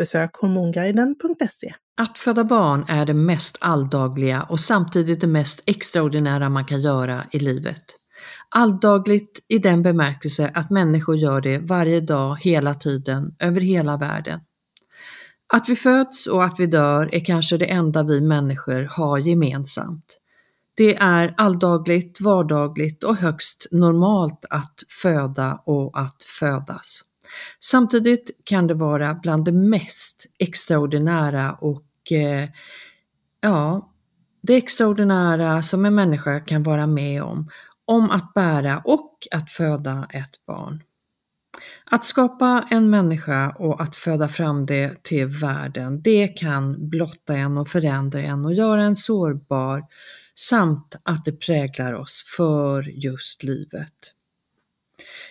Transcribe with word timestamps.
Besök 0.00 0.36
hormonguiden.se. 0.36 1.74
Att 1.96 2.18
föda 2.18 2.44
barn 2.44 2.84
är 2.88 3.06
det 3.06 3.14
mest 3.14 3.58
alldagliga 3.60 4.42
och 4.42 4.60
samtidigt 4.60 5.20
det 5.20 5.26
mest 5.26 5.62
extraordinära 5.66 6.48
man 6.48 6.64
kan 6.64 6.80
göra 6.80 7.24
i 7.32 7.38
livet. 7.38 7.84
Alldagligt 8.48 9.44
i 9.48 9.58
den 9.58 9.82
bemärkelse 9.82 10.50
att 10.54 10.70
människor 10.70 11.16
gör 11.16 11.40
det 11.40 11.58
varje 11.58 12.00
dag, 12.00 12.38
hela 12.40 12.74
tiden, 12.74 13.34
över 13.38 13.60
hela 13.60 13.96
världen. 13.96 14.40
Att 15.52 15.68
vi 15.68 15.76
föds 15.76 16.26
och 16.26 16.44
att 16.44 16.60
vi 16.60 16.66
dör 16.66 17.14
är 17.14 17.24
kanske 17.24 17.56
det 17.56 17.70
enda 17.70 18.02
vi 18.02 18.20
människor 18.20 18.88
har 18.90 19.18
gemensamt. 19.18 20.18
Det 20.76 20.96
är 20.96 21.34
alldagligt, 21.36 22.20
vardagligt 22.20 23.04
och 23.04 23.16
högst 23.16 23.66
normalt 23.70 24.44
att 24.50 24.82
föda 25.02 25.62
och 25.66 26.00
att 26.00 26.22
födas. 26.22 27.02
Samtidigt 27.60 28.30
kan 28.44 28.66
det 28.66 28.74
vara 28.74 29.14
bland 29.14 29.44
det 29.44 29.52
mest 29.52 30.26
extraordinära 30.38 31.52
och 31.52 32.12
eh, 32.12 32.48
ja, 33.40 33.90
det 34.42 34.56
extraordinära 34.56 35.62
som 35.62 35.84
en 35.84 35.94
människa 35.94 36.40
kan 36.40 36.62
vara 36.62 36.86
med 36.86 37.22
om, 37.22 37.50
om 37.84 38.10
att 38.10 38.34
bära 38.34 38.82
och 38.84 39.18
att 39.30 39.50
föda 39.50 40.06
ett 40.10 40.46
barn. 40.46 40.82
Att 41.84 42.06
skapa 42.06 42.66
en 42.70 42.90
människa 42.90 43.50
och 43.50 43.82
att 43.82 43.96
föda 43.96 44.28
fram 44.28 44.66
det 44.66 45.04
till 45.04 45.26
världen, 45.26 46.02
det 46.02 46.28
kan 46.28 46.88
blotta 46.88 47.36
en 47.36 47.58
och 47.58 47.68
förändra 47.68 48.20
en 48.22 48.44
och 48.44 48.54
göra 48.54 48.82
en 48.82 48.96
sårbar 48.96 49.82
samt 50.34 50.96
att 51.02 51.24
det 51.24 51.32
präglar 51.32 51.92
oss 51.92 52.34
för 52.36 52.82
just 52.82 53.42
livet. 53.42 53.94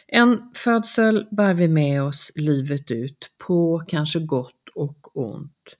En 0.07 0.41
födsel 0.55 1.27
bär 1.31 1.53
vi 1.53 1.67
med 1.67 2.03
oss 2.03 2.31
livet 2.35 2.91
ut 2.91 3.31
på 3.47 3.83
kanske 3.87 4.19
gott 4.19 4.55
och 4.75 5.17
ont. 5.17 5.75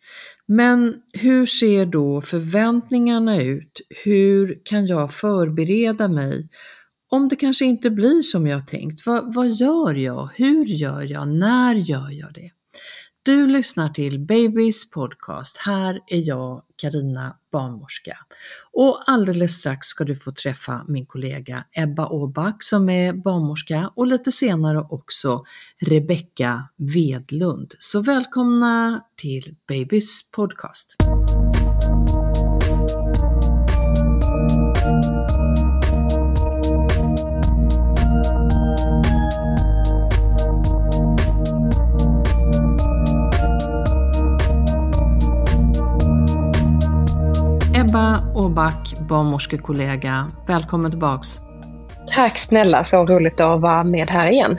Men 0.45 0.95
hur 1.13 1.45
ser 1.45 1.85
då 1.85 2.21
förväntningarna 2.21 3.41
ut? 3.41 3.81
Hur 4.03 4.61
kan 4.65 4.85
jag 4.85 5.13
förbereda 5.13 6.07
mig? 6.07 6.49
Om 7.09 7.27
det 7.27 7.35
kanske 7.35 7.65
inte 7.65 7.89
blir 7.89 8.21
som 8.21 8.47
jag 8.47 8.67
tänkt, 8.67 9.05
vad, 9.05 9.33
vad 9.33 9.49
gör 9.49 9.93
jag? 9.93 10.29
Hur 10.35 10.65
gör 10.65 11.11
jag? 11.11 11.27
När 11.27 11.75
gör 11.75 12.11
jag 12.11 12.33
det? 12.33 12.51
Du 13.23 13.47
lyssnar 13.47 13.89
till 13.89 14.19
Babys 14.19 14.91
podcast. 14.91 15.57
Här 15.57 15.99
är 16.07 16.27
jag, 16.27 16.63
Karina 16.75 17.35
barnmorska. 17.51 18.17
Och 18.73 19.03
alldeles 19.07 19.53
strax 19.53 19.87
ska 19.87 20.03
du 20.03 20.15
få 20.15 20.31
träffa 20.31 20.85
min 20.87 21.05
kollega 21.05 21.63
Ebba 21.71 22.07
Åback 22.07 22.63
som 22.63 22.89
är 22.89 23.13
barnmorska 23.13 23.91
och 23.95 24.07
lite 24.07 24.31
senare 24.31 24.79
också 24.79 25.43
Rebecka 25.79 26.69
Vedlund. 26.77 27.73
Så 27.79 28.01
välkomna 28.01 29.03
till 29.15 29.55
Babys 29.67 30.31
podcast. 30.31 30.95
Åback, 48.59 48.93
barnmorskekollega. 49.09 50.31
Välkommen 50.47 50.91
tillbaks. 50.91 51.39
Tack 52.15 52.37
snälla, 52.37 52.83
så 52.83 53.05
roligt 53.05 53.39
att 53.39 53.61
vara 53.61 53.83
med 53.83 54.09
här 54.09 54.31
igen. 54.31 54.57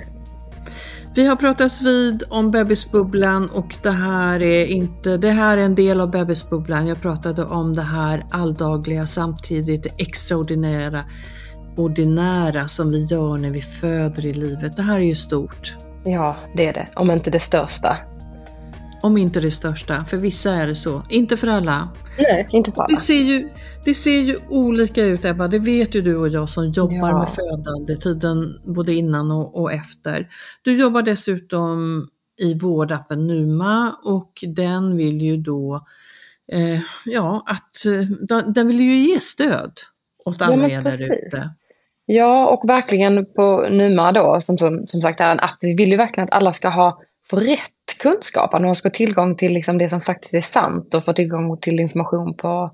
Vi 1.15 1.27
har 1.27 1.37
pratats 1.37 1.81
vid 1.81 2.23
om 2.31 2.51
bebisbubblan 2.51 3.49
och 3.55 3.77
det 3.83 3.91
här 3.91 4.43
är 4.43 4.67
inte, 4.67 5.17
det 5.17 5.31
här 5.31 5.59
är 5.59 5.63
en 5.63 5.75
del 5.75 6.01
av 6.01 6.11
bebisbubblan. 6.11 6.87
Jag 6.87 7.01
pratade 7.01 7.45
om 7.45 7.75
det 7.75 7.83
här 7.83 8.27
alldagliga 8.31 9.07
samtidigt 9.07 9.83
det 9.83 9.91
extraordinära, 9.99 11.05
ordinära 11.77 12.69
som 12.69 12.91
vi 12.91 13.05
gör 13.05 13.39
när 13.39 13.51
vi 13.51 13.63
föder 13.63 14.27
i 14.27 14.35
livet. 14.35 14.77
Det 14.77 14.83
här 14.83 14.97
är 14.97 15.05
ju 15.05 15.15
stort. 15.15 15.77
Ja, 16.05 16.37
det 16.57 16.67
är 16.67 16.73
det, 16.73 16.87
om 16.95 17.11
inte 17.11 17.31
det 17.31 17.41
största. 17.41 17.97
Om 19.03 19.17
inte 19.17 19.41
det 19.41 19.51
största, 19.51 20.05
för 20.05 20.17
vissa 20.17 20.51
är 20.51 20.67
det 20.67 20.75
så. 20.75 21.03
Inte 21.09 21.37
för 21.37 21.47
alla. 21.49 21.89
Nej, 22.19 22.49
inte 22.53 22.73
för 22.73 22.83
alla. 22.83 22.89
Det 22.89 22.97
ser 22.97 23.15
ju, 23.23 23.49
det 23.85 23.95
ser 23.95 24.21
ju 24.21 24.37
olika 24.49 25.03
ut 25.05 25.25
Ebba, 25.25 25.49
det 25.49 25.59
vet 25.59 25.95
ju 25.95 26.01
du 26.01 26.17
och 26.17 26.29
jag 26.29 26.49
som 26.49 26.71
jobbar 26.71 27.09
Ja. 27.09 27.19
med 27.19 27.29
födande 27.29 27.97
tiden 27.97 28.61
både 28.65 28.95
innan 28.95 29.31
och, 29.31 29.61
och 29.61 29.73
efter. 29.73 30.29
Du 30.63 30.77
jobbar 30.81 31.03
dessutom 31.03 32.09
i 32.41 32.55
vårdappen 32.59 33.27
Numa 33.27 33.97
och 34.05 34.33
den 34.47 34.97
vill 34.97 35.21
ju 35.21 35.37
då, 35.37 35.87
eh, 36.53 36.81
ja, 37.05 37.45
att 37.47 37.87
eh, 37.87 38.43
den, 38.53 38.69
vill 38.69 38.81
ju 38.81 38.97
ge 38.99 39.21
stöd 39.21 39.73
åt 40.25 40.37
Ja, 40.41 40.47
alla 40.47 40.57
men 40.57 40.71
er 40.71 40.83
där 40.83 40.93
ute. 40.93 41.51
Ja, 42.07 42.47
och 42.49 42.69
verkligen 42.69 43.27
på 43.27 43.67
Numa 43.71 44.13
då, 44.13 44.41
som, 44.41 44.59
som, 44.59 44.87
som 44.87 45.01
sagt 45.01 45.21
är 45.21 45.33
en 45.33 45.41
app, 45.41 45.57
vi 45.61 45.75
vill 45.75 45.91
ju 45.91 45.97
verkligen 45.97 46.25
att 46.29 46.35
alla 46.35 46.53
ska 46.53 46.69
ha, 46.69 47.01
få 47.31 47.37
rätt 47.37 47.99
kunskap, 47.99 48.55
att 48.55 48.63
man 48.63 48.75
ska 48.75 48.89
ha 48.89 48.95
tillgång 48.95 49.37
till 49.37 49.53
liksom 49.53 49.79
det 49.79 49.89
som 49.89 50.01
faktiskt 50.01 50.35
är 50.35 50.41
sant 50.41 50.95
och 50.95 51.05
få 51.05 51.13
tillgång 51.13 51.59
till 51.61 51.81
information 51.81 52.37
på, 52.37 52.71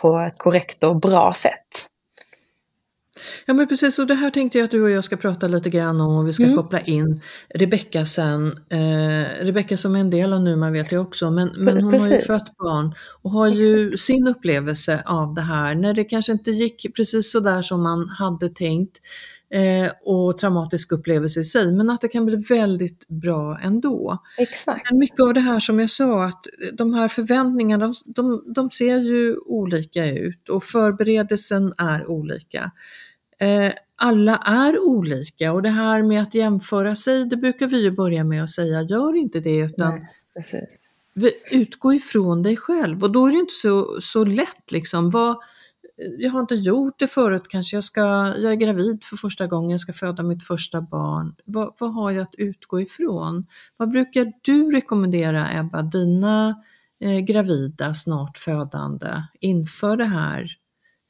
på 0.00 0.18
ett 0.18 0.38
korrekt 0.38 0.84
och 0.84 1.00
bra 1.00 1.32
sätt. 1.36 1.86
Ja 3.46 3.54
men 3.54 3.68
precis, 3.68 3.98
och 3.98 4.06
det 4.06 4.14
här 4.14 4.30
tänkte 4.30 4.58
jag 4.58 4.64
att 4.64 4.70
du 4.70 4.82
och 4.82 4.90
jag 4.90 5.04
ska 5.04 5.16
prata 5.16 5.48
lite 5.48 5.70
grann 5.70 6.00
om 6.00 6.16
och 6.16 6.28
vi 6.28 6.32
ska 6.32 6.44
Mm. 6.44 6.56
koppla 6.56 6.80
in 6.80 7.20
Rebecka 7.54 8.04
sen. 8.04 8.46
Eh, 8.70 9.44
Rebecka 9.44 9.76
som 9.76 9.96
är 9.96 10.00
en 10.00 10.10
del 10.10 10.32
av 10.32 10.40
Numa 10.40 10.70
vet 10.70 10.92
jag 10.92 11.02
också, 11.02 11.30
men, 11.30 11.48
men 11.56 11.84
hon 11.84 11.94
har 11.94 12.06
ju 12.06 12.12
Precis. 12.12 12.26
fött 12.26 12.56
barn 12.56 12.94
och 13.22 13.30
har 13.30 13.48
ju 13.48 13.96
sin 13.96 14.28
upplevelse 14.28 15.02
av 15.06 15.34
det 15.34 15.40
här 15.42 15.74
när 15.74 15.94
det 15.94 16.04
kanske 16.04 16.32
inte 16.32 16.50
gick 16.50 16.96
precis 16.96 17.32
så 17.32 17.40
där 17.40 17.62
som 17.62 17.82
man 17.82 18.08
hade 18.08 18.48
tänkt. 18.48 18.98
Eh, 19.50 19.92
och 20.04 20.38
traumatisk 20.38 20.92
upplevelse 20.92 21.40
i 21.40 21.44
sig, 21.44 21.72
men 21.72 21.90
att 21.90 22.00
det 22.00 22.08
kan 22.08 22.26
bli 22.26 22.36
väldigt 22.36 23.08
bra 23.08 23.58
ändå. 23.62 24.18
Exakt. 24.38 24.90
Men 24.90 24.98
mycket 24.98 25.20
av 25.20 25.34
det 25.34 25.40
här 25.40 25.60
som 25.60 25.80
jag 25.80 25.90
sa, 25.90 26.24
att 26.24 26.46
de 26.72 26.94
här 26.94 27.08
förväntningarna, 27.08 27.86
de, 27.86 28.12
de, 28.14 28.52
de 28.54 28.70
ser 28.70 28.98
ju 28.98 29.36
olika 29.36 30.06
ut 30.06 30.48
och 30.48 30.62
förberedelsen 30.62 31.74
är 31.78 32.10
olika. 32.10 32.70
Eh, 33.38 33.72
alla 33.96 34.36
är 34.36 34.78
olika 34.78 35.52
och 35.52 35.62
det 35.62 35.68
här 35.68 36.02
med 36.02 36.22
att 36.22 36.34
jämföra 36.34 36.96
sig, 36.96 37.24
det 37.24 37.36
brukar 37.36 37.66
vi 37.66 37.82
ju 37.82 37.90
börja 37.90 38.24
med 38.24 38.42
att 38.42 38.50
säga, 38.50 38.82
gör 38.82 39.16
inte 39.16 39.40
det 39.40 39.58
utan 39.58 39.94
Nej, 39.94 40.08
precis. 40.34 40.80
utgå 41.50 41.92
ifrån 41.94 42.42
dig 42.42 42.56
själv 42.56 43.02
och 43.02 43.10
då 43.10 43.26
är 43.26 43.32
det 43.32 43.38
inte 43.38 43.54
så, 43.54 44.00
så 44.00 44.24
lätt 44.24 44.72
liksom. 44.72 45.10
Vad, 45.10 45.36
jag 46.18 46.30
har 46.30 46.40
inte 46.40 46.54
gjort 46.54 46.98
det 46.98 47.06
förut 47.06 47.48
kanske, 47.48 47.76
jag, 47.76 47.84
ska, 47.84 48.00
jag 48.36 48.52
är 48.52 48.56
gravid 48.56 49.04
för 49.04 49.16
första 49.16 49.46
gången, 49.46 49.70
jag 49.70 49.80
ska 49.80 49.92
föda 49.92 50.22
mitt 50.22 50.42
första 50.42 50.80
barn. 50.80 51.34
Vad, 51.44 51.74
vad 51.78 51.94
har 51.94 52.10
jag 52.10 52.22
att 52.22 52.34
utgå 52.34 52.80
ifrån? 52.80 53.46
Vad 53.76 53.90
brukar 53.90 54.32
du 54.42 54.70
rekommendera 54.70 55.58
Ebba, 55.58 55.82
dina 55.82 56.62
eh, 57.00 57.18
gravida, 57.18 57.94
snart 57.94 58.38
födande, 58.38 59.08
inför 59.40 59.96
det 59.96 60.04
här 60.04 60.46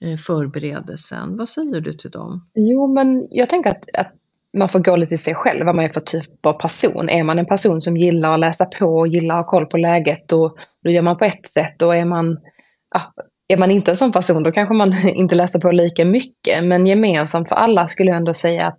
eh, 0.04 0.16
förberedelsen? 0.16 1.37
Vad 1.37 1.48
säger 1.48 1.81
du 1.81 1.92
till 1.92 2.10
dem? 2.10 2.48
Jo, 2.54 2.94
men 2.94 3.28
jag 3.31 3.50
tänker 3.50 3.70
att, 3.70 3.84
att 3.94 4.14
man 4.52 4.69
får 4.69 4.78
gå 4.78 4.96
lite 4.96 5.14
i 5.14 5.19
sig 5.19 5.34
själv, 5.34 5.66
vad 5.66 5.76
man 5.76 5.84
är 5.84 5.88
för 5.88 6.00
typ 6.00 6.46
av 6.46 6.52
person. 6.52 7.08
Är 7.08 7.25
man 7.25 7.38
en 7.38 7.46
person 7.46 7.81
som 7.81 7.96
gillar 7.96 8.34
att 8.34 8.40
läsa 8.40 8.64
på 8.64 9.06
gillar 9.06 9.38
att 9.38 9.46
ha 9.46 9.50
koll 9.50 9.66
på 9.66 9.76
läget, 9.76 10.28
då, 10.28 10.56
då 10.84 10.90
gör 10.90 11.02
man 11.02 11.19
på 11.19 11.25
ett 11.25 11.46
sätt. 11.46 11.82
Och 11.82 11.96
är 11.96 12.04
man, 12.04 12.38
ja, 12.94 13.12
är 13.52 13.56
man 13.56 13.70
inte 13.70 13.91
en 13.91 13.97
sån 13.97 14.12
person, 14.12 14.43
då 14.43 14.52
kanske 14.52 14.75
man 14.75 14.93
inte 15.08 15.35
läser 15.35 15.58
på 15.58 15.70
lika 15.70 16.05
mycket. 16.05 16.64
Men 16.64 16.87
gemensamt 16.87 17.49
för 17.49 17.56
alla 17.56 17.87
skulle 17.87 18.11
jag 18.11 18.17
ändå 18.17 18.35
säga 18.35 18.67
att 18.67 18.79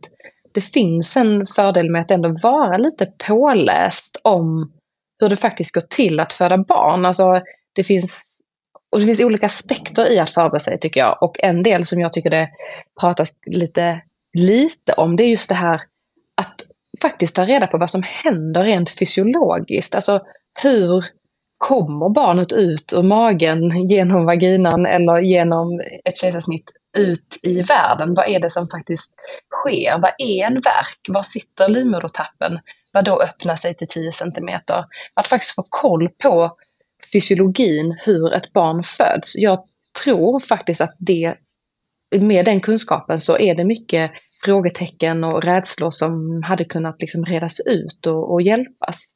det 0.52 0.62
finns 0.62 1.18
en 1.18 1.46
fördel 1.46 1.90
med 1.90 2.02
att 2.02 2.12
ändå 2.12 2.36
vara 2.44 2.78
lite 2.78 3.06
påläst 3.28 4.18
om 4.24 4.74
hur 5.20 5.30
det 5.30 5.36
faktiskt 5.36 5.74
går 5.74 5.82
till 5.82 6.20
att 6.20 6.34
föda 6.34 6.58
barn. 6.58 7.06
Alltså, 7.06 7.42
det 7.74 7.84
finns 7.84 8.24
och 8.92 9.00
det 9.00 9.06
finns 9.06 9.20
olika 9.20 9.46
aspekter 9.46 10.12
i 10.12 10.20
att 10.20 10.30
förbereda 10.30 10.60
sig 10.60 10.80
tycker 10.80 11.00
jag. 11.00 11.24
Och 11.24 11.44
en 11.44 11.64
del 11.64 11.86
som 11.86 12.00
jag 12.00 12.14
tycker 12.14 12.30
det 12.30 12.50
pratas 13.02 13.30
lite, 13.46 14.02
lite 14.38 14.94
om 14.94 15.16
det 15.16 15.24
är 15.24 15.28
just 15.28 15.50
det 15.50 15.56
här 15.56 15.82
att 16.42 16.64
faktiskt 17.02 17.36
ta 17.36 17.46
reda 17.46 17.68
på 17.68 17.78
vad 17.78 17.90
som 17.90 18.04
händer 18.04 18.64
rent 18.64 18.90
fysiologiskt. 18.90 19.96
Alltså 19.96 20.22
hur 20.62 21.06
kommer 21.62 22.10
barnet 22.10 22.52
ut 22.52 22.94
ur 22.94 23.04
magen 23.04 23.88
genom 23.88 24.26
vaginan 24.26 24.86
eller 24.86 25.22
genom 25.22 25.82
ett 26.06 26.18
kejsarsnitt 26.18 26.72
ut 26.98 27.40
i 27.44 27.62
världen? 27.62 28.14
Vad 28.14 28.30
är 28.30 28.40
det 28.40 28.50
som 28.50 28.68
faktiskt 28.70 29.14
sker? 29.52 30.00
Vad 30.00 30.12
är 30.18 30.46
en 30.46 30.54
verk? 30.54 31.00
Var 31.08 31.24
sitter 31.24 31.70
livmodertappen? 31.70 32.60
Vad 32.94 33.06
då 33.06 33.22
öppnar 33.22 33.56
sig 33.56 33.76
till 33.76 33.88
10 33.88 34.12
centimeter? 34.12 34.86
Att 35.14 35.28
faktiskt 35.28 35.56
få 35.56 35.66
koll 35.70 36.10
på 36.10 36.58
fysiologin, 37.14 37.98
hur 38.06 38.34
ett 38.34 38.54
barn 38.54 38.84
föds. 38.84 39.36
Jag 39.36 39.64
tror 40.04 40.40
faktiskt 40.40 40.82
att 40.82 40.96
det, 40.98 41.36
med 42.16 42.46
den 42.46 42.62
kunskapen 42.62 43.20
så 43.20 43.38
är 43.38 43.56
det 43.56 43.64
mycket 43.64 44.12
frågetecken 44.46 45.24
och 45.24 45.44
rädslor 45.44 45.92
som 45.92 46.44
hade 46.44 46.66
kunnat 46.66 47.02
liksom 47.02 47.26
redas 47.26 47.60
ut 47.60 48.08
och, 48.08 48.34
och 48.34 48.42
hjälpas. 48.42 49.08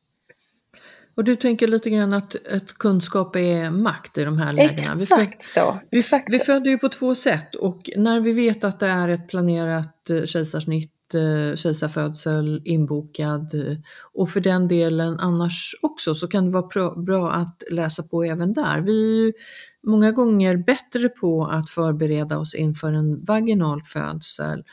Och 1.15 1.23
du 1.23 1.35
tänker 1.35 1.67
lite 1.67 1.89
grann 1.89 2.13
att, 2.13 2.35
att 2.51 2.73
kunskap 2.73 3.35
är 3.35 3.69
makt 3.69 4.17
i 4.17 4.23
de 4.23 4.37
här 4.37 4.53
lägena? 4.53 5.01
Exakt 5.01 5.45
så. 5.45 5.79
Vi, 5.91 5.99
Exakt 5.99 6.33
vi 6.33 6.39
föder 6.39 6.71
ju 6.71 6.77
på 6.77 6.89
två 6.89 7.15
sätt 7.15 7.55
och 7.55 7.89
när 7.95 8.19
vi 8.19 8.33
vet 8.33 8.63
att 8.63 8.79
det 8.79 8.87
är 8.87 9.09
ett 9.09 9.27
planerat 9.27 10.09
eh, 10.09 10.23
kejsarsnitt 10.23 11.13
eh, 11.13 11.55
kejsarfödsel 11.55 12.61
inbokad 12.65 13.53
eh, 13.53 13.77
och 14.13 14.29
för 14.29 14.39
den 14.39 14.67
delen 14.67 15.19
annars 15.19 15.75
också 15.81 16.15
så 16.15 16.27
kan 16.27 16.45
det 16.45 16.51
vara 16.51 16.95
bra 16.95 17.31
att 17.31 17.63
läsa 17.71 18.03
på 18.03 18.23
även 18.23 18.53
där. 18.53 18.81
Vi 18.81 19.11
är 19.11 19.25
ju 19.25 19.33
många 19.83 20.11
gånger 20.11 20.57
bättre 20.57 21.09
på 21.09 21.45
att 21.45 21.69
förbereda 21.69 22.37
oss 22.37 22.55
inför 22.55 22.93
en 22.93 23.23
vaginal 23.23 23.81
födsel 23.83 24.63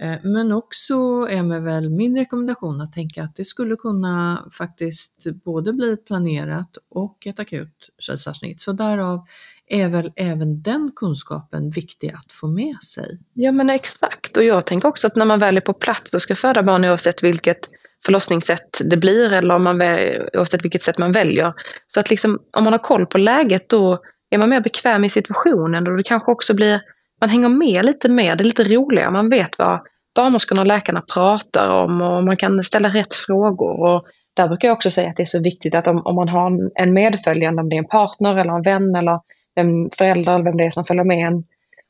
Eh, 0.00 0.18
men 0.22 0.52
också 0.52 0.94
är 1.30 1.60
väl 1.60 1.90
min 1.90 2.16
rekommendation 2.16 2.80
att 2.80 2.92
tänka 2.92 3.22
att 3.22 3.36
det 3.36 3.44
skulle 3.44 3.76
kunna 3.76 4.44
faktiskt 4.52 5.26
både 5.44 5.72
bli 5.72 5.92
ett 5.92 6.06
planerat 6.06 6.78
och 6.90 7.26
ett 7.26 7.40
akut 7.40 7.90
kejsarsnitt. 7.98 8.60
Så 8.60 8.72
därav 8.72 9.26
är 9.66 9.88
väl 9.88 10.12
även 10.16 10.62
den 10.62 10.90
kunskapen 10.96 11.70
viktig 11.70 12.10
att 12.10 12.32
få 12.32 12.46
med 12.46 12.76
sig. 12.84 13.18
Ja 13.32 13.52
men 13.52 13.70
exakt 13.70 14.36
och 14.36 14.44
jag 14.44 14.66
tänker 14.66 14.88
också 14.88 15.06
att 15.06 15.16
när 15.16 15.26
man 15.26 15.40
väl 15.40 15.56
är 15.56 15.60
på 15.60 15.72
plats 15.72 16.14
och 16.14 16.22
ska 16.22 16.36
föda 16.36 16.62
barn 16.62 16.84
oavsett 16.84 17.22
vilket 17.22 17.68
förlossningssätt 18.04 18.80
det 18.84 18.96
blir 18.96 19.32
eller 19.32 19.54
om 19.54 19.64
man 19.64 19.78
väl, 19.78 20.28
oavsett 20.32 20.64
vilket 20.64 20.82
sätt 20.82 20.98
man 20.98 21.12
väljer. 21.12 21.54
Så 21.86 22.00
att 22.00 22.10
liksom, 22.10 22.38
om 22.50 22.64
man 22.64 22.72
har 22.72 22.78
koll 22.78 23.06
på 23.06 23.18
läget 23.18 23.68
då 23.68 24.02
är 24.30 24.38
man 24.38 24.48
mer 24.48 24.60
bekväm 24.60 25.04
i 25.04 25.10
situationen 25.10 25.86
och 25.86 25.96
det 25.96 26.02
kanske 26.02 26.32
också 26.32 26.54
blir 26.54 26.82
man 27.20 27.30
hänger 27.30 27.48
med 27.48 27.84
lite 27.84 28.08
mer, 28.08 28.36
det 28.36 28.42
är 28.42 28.46
lite 28.46 28.64
roligare, 28.64 29.10
man 29.10 29.28
vet 29.28 29.58
vad 29.58 29.80
barnmorskorna 30.14 30.60
och 30.60 30.66
läkarna 30.66 31.02
pratar 31.14 31.68
om 31.68 32.00
och 32.00 32.24
man 32.24 32.36
kan 32.36 32.64
ställa 32.64 32.88
rätt 32.88 33.14
frågor. 33.14 33.80
Och 33.80 34.06
där 34.34 34.48
brukar 34.48 34.68
jag 34.68 34.74
också 34.74 34.90
säga 34.90 35.10
att 35.10 35.16
det 35.16 35.22
är 35.22 35.26
så 35.26 35.42
viktigt 35.42 35.74
att 35.74 35.86
om, 35.86 36.06
om 36.06 36.14
man 36.14 36.28
har 36.28 36.70
en 36.74 36.92
medföljande, 36.92 37.62
om 37.62 37.68
det 37.68 37.76
är 37.76 37.78
en 37.78 37.88
partner 37.88 38.36
eller 38.36 38.52
en 38.52 38.62
vän 38.62 38.94
eller 38.94 39.20
en 39.54 39.90
förälder 39.90 40.34
eller 40.34 40.44
vem 40.44 40.56
det 40.56 40.64
är 40.64 40.70
som 40.70 40.84
följer 40.84 41.04
med 41.04 41.26
en 41.26 41.44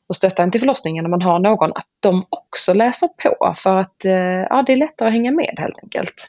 och 0.09 0.15
stöttar 0.15 0.43
en 0.43 0.51
till 0.51 0.61
förlossningen, 0.61 1.03
när 1.03 1.09
man 1.09 1.21
har 1.21 1.39
någon, 1.39 1.71
att 1.75 1.87
de 1.99 2.25
också 2.29 2.73
läser 2.73 3.07
på 3.07 3.53
för 3.55 3.77
att 3.77 4.05
eh, 4.05 4.13
ja, 4.49 4.63
det 4.67 4.73
är 4.73 4.77
lättare 4.77 5.07
att 5.07 5.13
hänga 5.13 5.31
med 5.31 5.55
helt 5.57 5.79
enkelt. 5.83 6.27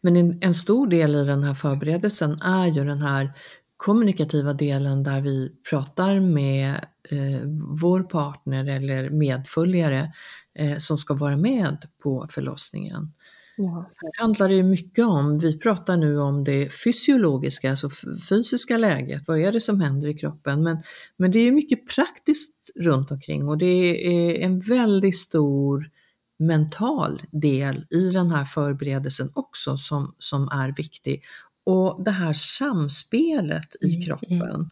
Men 0.00 0.16
en, 0.16 0.38
en 0.40 0.54
stor 0.54 0.86
del 0.86 1.14
i 1.14 1.24
den 1.24 1.44
här 1.44 1.54
förberedelsen 1.54 2.30
är 2.42 2.66
ju 2.66 2.84
den 2.84 3.02
här 3.02 3.32
kommunikativa 3.76 4.52
delen 4.52 5.02
där 5.02 5.20
vi 5.20 5.52
pratar 5.70 6.20
med 6.20 6.74
eh, 7.10 7.40
vår 7.82 8.02
partner 8.02 8.64
eller 8.66 9.10
medföljare 9.10 10.12
eh, 10.58 10.78
som 10.78 10.98
ska 10.98 11.14
vara 11.14 11.36
med 11.36 11.88
på 12.02 12.26
förlossningen. 12.30 13.12
Ja. 13.56 13.86
Här 13.96 14.22
handlar 14.22 14.48
det 14.48 14.62
mycket 14.62 15.04
om, 15.04 15.38
vi 15.38 15.58
pratar 15.58 15.96
nu 15.96 16.18
om 16.18 16.44
det 16.44 16.68
fysiologiska, 16.84 17.70
alltså 17.70 17.88
fysiska 18.28 18.78
läget, 18.78 19.28
vad 19.28 19.38
är 19.38 19.52
det 19.52 19.60
som 19.60 19.80
händer 19.80 20.08
i 20.08 20.14
kroppen? 20.14 20.62
Men, 20.62 20.82
men 21.16 21.30
det 21.30 21.38
är 21.38 21.52
mycket 21.52 21.88
praktiskt 21.94 22.70
runt 22.80 23.10
omkring 23.10 23.48
och 23.48 23.58
det 23.58 24.06
är 24.06 24.44
en 24.44 24.60
väldigt 24.60 25.18
stor 25.18 25.90
mental 26.38 27.22
del 27.32 27.86
i 27.90 28.10
den 28.10 28.30
här 28.30 28.44
förberedelsen 28.44 29.30
också 29.34 29.76
som, 29.76 30.14
som 30.18 30.48
är 30.48 30.74
viktig. 30.76 31.22
Och 31.64 32.04
det 32.04 32.10
här 32.10 32.32
samspelet 32.32 33.76
i 33.80 33.94
mm, 33.94 34.06
kroppen. 34.06 34.70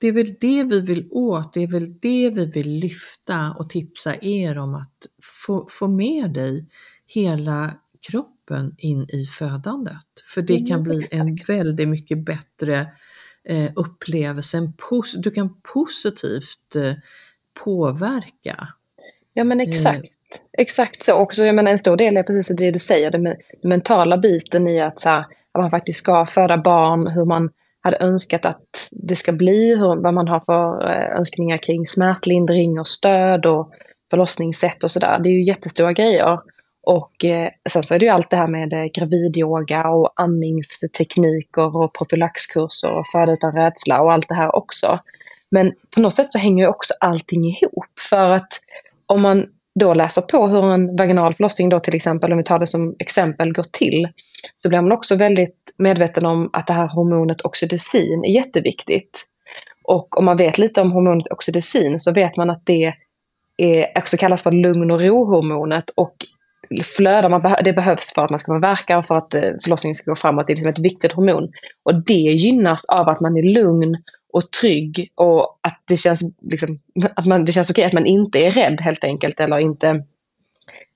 Mm. 0.00 0.14
Det 0.14 0.20
är 0.20 0.24
väl 0.24 0.34
det 0.40 0.64
vi 0.64 0.80
vill 0.80 1.08
åt, 1.10 1.54
det 1.54 1.62
är 1.62 1.66
väl 1.66 1.98
det 1.98 2.30
vi 2.30 2.46
vill 2.46 2.70
lyfta 2.70 3.54
och 3.58 3.70
tipsa 3.70 4.14
er 4.20 4.58
om 4.58 4.74
att 4.74 5.06
få, 5.44 5.66
få 5.70 5.88
med 5.88 6.30
dig 6.30 6.66
hela 7.06 7.74
kroppen 8.10 8.74
in 8.78 9.06
i 9.08 9.24
födandet. 9.24 10.06
För 10.34 10.42
det 10.42 10.66
kan 10.66 10.82
bli 10.82 11.06
en 11.10 11.38
väldigt 11.48 11.88
mycket 11.88 12.18
bättre 12.18 12.86
eh, 13.44 13.70
upplevelse, 13.76 14.72
du 15.16 15.30
kan 15.30 15.60
positivt 15.74 16.76
eh, 16.76 16.92
påverka. 17.64 18.68
Ja 19.32 19.44
men 19.44 19.60
exakt. 19.60 20.04
Eh. 20.04 20.10
Exakt 20.58 21.02
så 21.02 21.14
också. 21.14 21.44
Jag 21.44 21.54
menar 21.54 21.70
en 21.70 21.78
stor 21.78 21.96
del 21.96 22.16
är 22.16 22.22
precis 22.22 22.56
det 22.56 22.70
du 22.70 22.78
säger, 22.78 23.10
den 23.10 23.36
mentala 23.62 24.18
biten 24.18 24.68
i 24.68 24.80
att, 24.80 25.00
så 25.00 25.08
här, 25.08 25.20
att 25.20 25.60
man 25.60 25.70
faktiskt 25.70 25.98
ska 25.98 26.26
föda 26.26 26.58
barn, 26.58 27.06
hur 27.06 27.24
man 27.24 27.50
hade 27.88 28.06
önskat 28.06 28.46
att 28.46 28.88
det 28.90 29.16
ska 29.16 29.32
bli, 29.32 29.74
hur, 29.74 30.02
vad 30.02 30.14
man 30.14 30.28
har 30.28 30.40
för 30.40 30.90
eh, 30.90 31.18
önskningar 31.18 31.58
kring 31.58 31.86
smärtlindring 31.86 32.80
och 32.80 32.88
stöd 32.88 33.46
och 33.46 33.72
förlossningssätt 34.10 34.84
och 34.84 34.90
sådär. 34.90 35.18
Det 35.18 35.28
är 35.28 35.32
ju 35.32 35.44
jättestora 35.44 35.92
grejer. 35.92 36.38
Och 36.82 37.24
eh, 37.24 37.48
sen 37.70 37.82
så 37.82 37.94
är 37.94 37.98
det 37.98 38.04
ju 38.04 38.10
allt 38.10 38.30
det 38.30 38.36
här 38.36 38.46
med 38.46 38.72
eh, 38.72 38.84
gravidyoga 38.84 39.88
och 39.88 40.12
andningstekniker 40.16 41.76
och 41.76 41.94
profylaxkurser 41.94 42.90
och 42.90 43.06
föda 43.06 43.32
utan 43.32 43.52
rädsla 43.52 44.00
och 44.00 44.12
allt 44.12 44.28
det 44.28 44.34
här 44.34 44.56
också. 44.56 44.98
Men 45.50 45.72
på 45.94 46.00
något 46.00 46.14
sätt 46.14 46.32
så 46.32 46.38
hänger 46.38 46.64
ju 46.64 46.68
också 46.68 46.94
allting 47.00 47.44
ihop 47.44 48.00
för 48.10 48.30
att 48.30 48.60
om 49.06 49.22
man 49.22 49.46
då 49.80 49.94
läser 49.94 50.22
på 50.22 50.48
hur 50.48 50.72
en 50.72 50.96
vaginal 50.96 51.34
förlossning 51.34 51.68
då 51.68 51.80
till 51.80 51.94
exempel, 51.94 52.32
om 52.32 52.38
vi 52.38 52.44
tar 52.44 52.58
det 52.58 52.66
som 52.66 52.96
exempel, 52.98 53.52
går 53.52 53.62
till, 53.62 54.08
så 54.62 54.68
blir 54.68 54.80
man 54.80 54.92
också 54.92 55.16
väldigt 55.16 55.70
medveten 55.76 56.26
om 56.26 56.50
att 56.52 56.66
det 56.66 56.72
här 56.72 56.88
hormonet 56.88 57.40
oxytocin 57.40 58.24
är 58.24 58.30
jätteviktigt. 58.30 59.24
Och 59.84 60.18
om 60.18 60.24
man 60.24 60.36
vet 60.36 60.58
lite 60.58 60.80
om 60.80 60.92
hormonet 60.92 61.32
oxytocin 61.32 61.98
så 61.98 62.12
vet 62.12 62.36
man 62.36 62.50
att 62.50 62.66
det 62.66 62.94
är, 63.56 63.98
också 63.98 64.16
kallas 64.16 64.42
för 64.42 64.52
lugn 64.52 64.90
och 64.90 65.00
ro-hormonet 65.00 65.90
och 65.90 66.14
flödar 66.96 67.28
man, 67.28 67.54
det 67.64 67.72
behövs 67.72 68.12
för 68.14 68.24
att 68.24 68.30
man 68.30 68.38
ska 68.38 68.52
vara 68.52 68.60
verka 68.60 68.98
och 68.98 69.06
för 69.06 69.14
att 69.14 69.34
eh, 69.34 69.52
förlossningen 69.62 69.94
ska 69.94 70.10
gå 70.10 70.16
framåt. 70.16 70.46
Det 70.46 70.52
är 70.52 70.54
liksom 70.54 70.70
ett 70.70 70.78
viktigt 70.78 71.12
hormon. 71.12 71.52
Och 71.82 72.04
det 72.04 72.14
gynnas 72.14 72.84
av 72.84 73.08
att 73.08 73.20
man 73.20 73.36
är 73.36 73.42
lugn 73.42 73.96
och 74.32 74.50
trygg 74.50 75.10
och 75.14 75.58
att 75.62 75.82
det 75.84 75.96
känns, 75.96 76.20
liksom, 76.42 76.80
att 77.16 77.26
man, 77.26 77.44
det 77.44 77.52
känns 77.52 77.70
okej 77.70 77.84
att 77.84 77.92
man 77.92 78.06
inte 78.06 78.38
är 78.38 78.50
rädd 78.50 78.80
helt 78.80 79.04
enkelt 79.04 79.40
eller 79.40 79.58
inte 79.58 80.04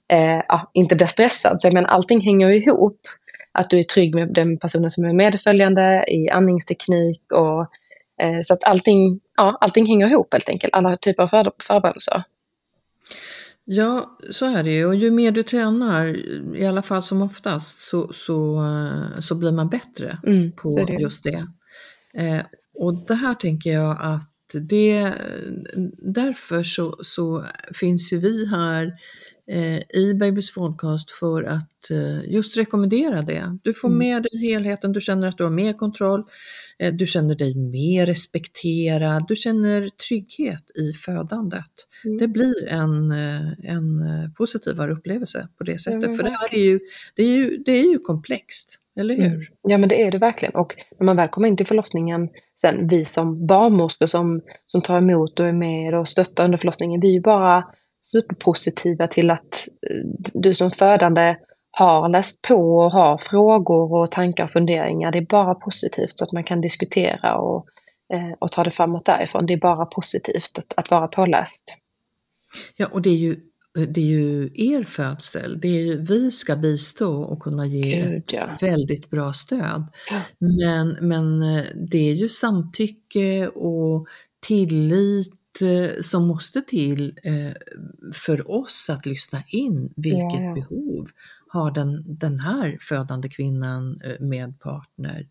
eh, 0.09 0.41
ja, 0.49 0.71
inte 0.73 0.97
blir 0.97 1.07
stressad. 1.07 1.61
Så 1.61 1.67
jag 1.67 1.75
menar, 1.75 1.89
allting 1.89 2.21
hänger 2.21 2.51
ihop. 2.51 3.01
Att 3.53 3.71
du 3.71 3.79
är 3.79 3.83
trygg 3.85 4.15
med 4.15 4.35
den 4.35 4.59
personen 4.59 4.91
som 4.91 5.05
är 5.05 5.13
medföljande 5.13 6.05
i 6.09 6.31
andningsteknik 6.31 7.23
och 7.33 7.61
eh, 8.25 8.41
så 8.43 8.55
att 8.55 8.65
allting, 8.65 9.21
ja, 9.37 9.59
allting 9.61 9.87
hänger 9.87 10.07
ihop 10.11 10.33
helt 10.33 10.49
enkelt, 10.49 10.75
alla 10.75 10.97
typer 10.97 11.23
av 11.23 11.27
för, 11.27 11.53
förberedelser. 11.59 12.23
Ja, 13.65 14.19
så 14.31 14.47
är 14.47 14.63
det 14.63 14.73
ju. 14.73 14.87
Och 14.87 14.95
ju 14.95 15.11
mer 15.11 15.31
du 15.31 15.43
tränar, 15.43 16.17
i 16.57 16.67
alla 16.67 16.83
fall 16.83 17.03
som 17.03 17.23
oftast, 17.23 17.79
så, 17.79 18.13
så, 18.13 18.63
eh, 18.65 19.21
så 19.21 19.35
blir 19.35 19.53
man 19.53 19.69
bättre 19.69 20.19
Mm, 20.27 20.53
på 20.53 20.85
det 20.87 20.93
ju. 20.93 20.99
just 20.99 21.25
det. 21.25 21.47
Eh, 22.15 22.43
och 22.75 23.07
det 23.07 23.15
här 23.15 23.35
tänker 23.35 23.73
jag 23.73 23.97
att 24.01 24.29
det, 24.69 25.13
därför 25.99 26.63
så, 26.63 26.99
så 27.03 27.45
finns 27.75 28.13
ju 28.13 28.19
vi 28.19 28.47
här 28.47 28.93
i 29.95 30.15
Babys 30.15 30.55
podcast 30.55 31.11
för 31.11 31.43
att 31.45 31.91
eh, 31.91 32.33
just 32.33 32.57
rekommendera 32.57 33.23
det. 33.23 33.59
Du 33.63 33.75
får 33.75 33.89
Mm. 33.89 33.99
med 33.99 34.23
dig 34.23 34.41
helheten, 34.41 34.93
du 34.93 35.01
känner 35.01 35.29
att 35.29 35.39
du 35.39 35.45
har 35.45 35.51
mer 35.51 35.73
kontroll, 35.73 36.25
eh, 36.79 36.95
du 36.95 37.07
känner 37.07 37.35
dig 37.35 37.55
mer 37.55 38.07
respekterad, 38.07 39.25
du 39.29 39.37
känner 39.37 39.89
trygghet 40.09 40.71
i 40.75 40.93
födandet. 40.93 41.71
Mm. 42.05 42.19
Det 42.19 42.29
blir 42.29 42.69
en, 42.69 43.13
eh, 43.13 43.75
en 43.75 44.01
eh, 44.01 44.31
positivare 44.37 44.93
upplevelse 44.93 45.49
på 45.59 45.65
det 45.65 45.79
sättet. 45.79 46.01
men 46.01 46.17
För 46.17 46.23
det 46.23 46.31
här 46.31 46.55
är 46.55 46.65
ju, 46.65 46.81
det 47.17 47.23
är 47.23 47.37
ju, 47.37 47.57
det 47.67 47.73
är 47.73 47.93
ju 47.93 47.99
komplext, 47.99 48.79
eller 48.97 49.15
hur? 49.15 49.27
Mm. 49.27 49.43
Ja 49.63 49.79
men 49.79 49.89
det 49.89 50.03
är 50.03 50.11
det 50.11 50.19
verkligen. 50.19 50.55
Och 50.55 50.75
när 50.99 51.05
man 51.05 51.17
väl 51.17 51.29
kommer 51.29 51.49
in 51.49 51.57
till 51.57 51.67
förlossningen, 51.67 52.29
sen 52.61 52.89
vi 52.89 53.05
som 53.05 53.47
barnmorskor 53.47 54.07
som, 54.07 54.41
som 54.67 54.83
tar 54.83 54.99
emot 54.99 55.41
och 55.41 55.47
är 55.47 55.53
med 55.53 55.95
och 55.95 56.09
stöttar 56.09 56.45
under 56.45 56.59
förlossningen, 56.59 57.01
vi 57.01 57.09
är 57.09 57.13
ju 57.13 57.21
bara 57.21 57.65
superpositiva 58.03 59.07
till 59.07 59.31
att 59.31 59.69
eh, 59.91 60.31
du 60.35 60.55
som 60.55 60.71
födande 60.71 61.37
har 61.71 62.09
läst 62.09 62.43
på 62.43 62.77
och 62.77 62.93
har 62.93 63.19
frågor 63.19 63.93
och 63.93 64.11
tankar 64.11 64.45
och 64.45 64.51
funderingar. 64.51 65.13
Det 65.13 65.19
är 65.19 65.27
bara 65.27 65.55
positivt 65.55 66.19
så 66.19 66.25
att 66.25 66.33
man 66.33 66.45
kan 66.45 66.61
diskutera 66.61 67.37
och, 67.37 67.67
eh, 68.13 68.33
och 68.39 68.53
ta 68.53 68.65
det 68.65 68.71
framåt 68.71 69.07
därifrån. 69.07 69.47
Det 69.47 69.53
är 69.53 69.61
bara 69.61 69.87
positivt 69.87 70.59
att, 70.59 70.73
att 70.77 70.91
vara 70.91 71.09
påläst. 71.09 71.77
Ja, 72.77 72.87
och 72.93 73.03
det 73.03 73.11
är 73.11 73.17
ju 73.17 73.37
det 73.75 74.01
är 74.01 74.05
ju 74.05 74.51
er 74.55 74.85
födsel, 74.85 75.61
det 75.61 75.69
är 75.69 75.83
ju, 75.83 76.05
vi 76.05 76.31
ska 76.31 76.57
bistå 76.57 77.23
och 77.23 77.41
kunna 77.43 77.67
ge 77.67 77.83
Gud, 77.83 78.19
ett 78.19 78.33
ja. 78.33 78.57
väldigt 78.61 79.11
bra 79.11 79.33
stöd. 79.33 79.85
Ja. 80.11 80.21
Men, 80.39 80.97
men 81.01 81.43
eh, 81.43 81.65
det 81.91 82.11
är 82.11 82.15
ju 82.15 82.29
samtycke 82.29 83.49
och 83.49 84.07
tillit 84.47 85.33
som 86.01 86.27
måste 86.27 86.61
till 86.63 87.19
eh, 87.23 87.53
för 88.15 88.51
oss 88.51 88.91
att 88.91 89.07
lyssna 89.07 89.43
in 89.49 89.93
vilket 89.97 90.21
Ja, 90.33 90.41
ja. 90.43 90.55
behov 90.55 91.09
har 91.49 91.71
den, 91.71 92.05
den 92.19 92.39
här 92.39 92.77
födande 92.81 93.29
kvinnan 93.29 94.01
eh, 94.05 94.21
med 94.21 94.61
partner. 94.61 95.29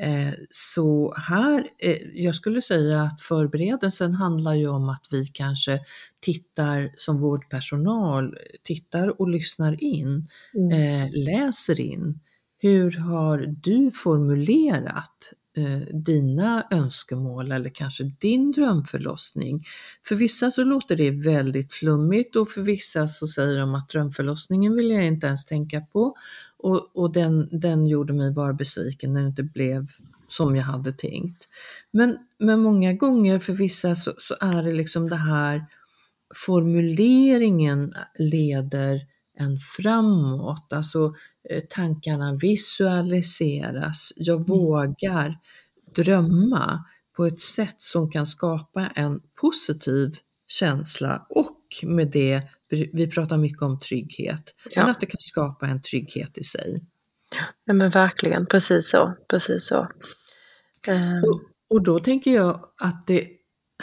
Eh, 0.00 0.32
Så 0.50 1.14
här, 1.16 1.68
eh, 1.78 1.96
jag 2.14 2.34
skulle 2.34 2.62
säga 2.62 3.02
att 3.02 3.20
förberedelsen 3.20 4.14
handlar 4.14 4.54
ju 4.54 4.68
om 4.68 4.88
att 4.88 5.06
vi 5.10 5.26
kanske 5.26 5.80
tittar 6.20 6.94
som 6.96 7.20
vårdpersonal, 7.20 8.36
tittar 8.62 9.20
och 9.20 9.28
lyssnar 9.28 9.82
in, 9.84 10.28
Mm. 10.54 10.70
eh, 10.72 11.10
läser 11.12 11.80
in. 11.80 12.20
Hur 12.58 12.98
har 12.98 13.38
du 13.62 13.90
formulerat 13.90 15.32
eh, 15.56 15.94
dina 15.94 16.66
önskemål 16.70 17.52
eller 17.52 17.70
kanske 17.70 18.04
din 18.04 18.52
drömförlossning? 18.52 19.64
För 20.08 20.14
vissa 20.14 20.50
så 20.50 20.64
låter 20.64 20.96
det 20.96 21.10
väldigt 21.10 21.72
flummigt 21.72 22.36
och 22.36 22.48
för 22.48 22.60
vissa 22.60 23.08
så 23.08 23.28
säger 23.28 23.58
de 23.58 23.74
att 23.74 23.88
drömförlossningen 23.88 24.76
vill 24.76 24.90
jag 24.90 25.06
inte 25.06 25.26
ens 25.26 25.46
tänka 25.46 25.80
på 25.80 26.16
och, 26.56 26.96
och 26.96 27.12
den, 27.12 27.48
den 27.60 27.86
gjorde 27.86 28.12
mig 28.12 28.30
bara 28.30 28.52
besviken 28.52 29.12
när 29.12 29.20
det 29.20 29.26
inte 29.26 29.42
blev 29.42 29.86
som 30.28 30.56
jag 30.56 30.64
hade 30.64 30.92
tänkt. 30.92 31.48
Men, 31.90 32.18
men 32.38 32.60
många 32.60 32.92
gånger 32.92 33.38
för 33.38 33.52
vissa 33.52 33.96
så, 33.96 34.12
så 34.18 34.36
är 34.40 34.62
det 34.62 34.72
liksom 34.72 35.10
det 35.10 35.16
här 35.16 35.64
formuleringen 36.34 37.94
leder 38.18 39.00
en 39.36 39.58
framåt, 39.58 40.72
alltså 40.72 41.14
eh, 41.50 41.60
tankarna 41.70 42.32
visualiseras, 42.34 44.12
jag 44.16 44.48
vågar 44.48 45.38
drömma 45.94 46.84
på 47.16 47.24
ett 47.26 47.40
sätt 47.40 47.76
som 47.78 48.10
kan 48.10 48.26
skapa 48.26 48.86
en 48.86 49.20
positiv 49.40 50.16
känsla 50.46 51.26
och 51.28 51.58
med 51.82 52.10
det, 52.10 52.42
vi 52.92 53.06
pratar 53.10 53.36
mycket 53.36 53.62
om 53.62 53.78
trygghet, 53.78 54.54
men 54.64 54.72
Ja. 54.86 54.90
att 54.90 55.00
det 55.00 55.06
kan 55.06 55.20
skapa 55.20 55.66
en 55.66 55.82
trygghet 55.82 56.38
i 56.38 56.44
sig. 56.44 56.84
ja 57.64 57.72
men 57.74 57.90
verkligen, 57.90 58.46
precis 58.46 58.90
så. 58.90 59.14
Precis 59.28 59.66
så. 59.66 59.88
Ehm, 60.86 61.22
Och, 61.24 61.40
och 61.70 61.82
då 61.82 62.00
tänker 62.00 62.30
jag 62.34 62.68
att 62.80 63.06
det 63.06 63.28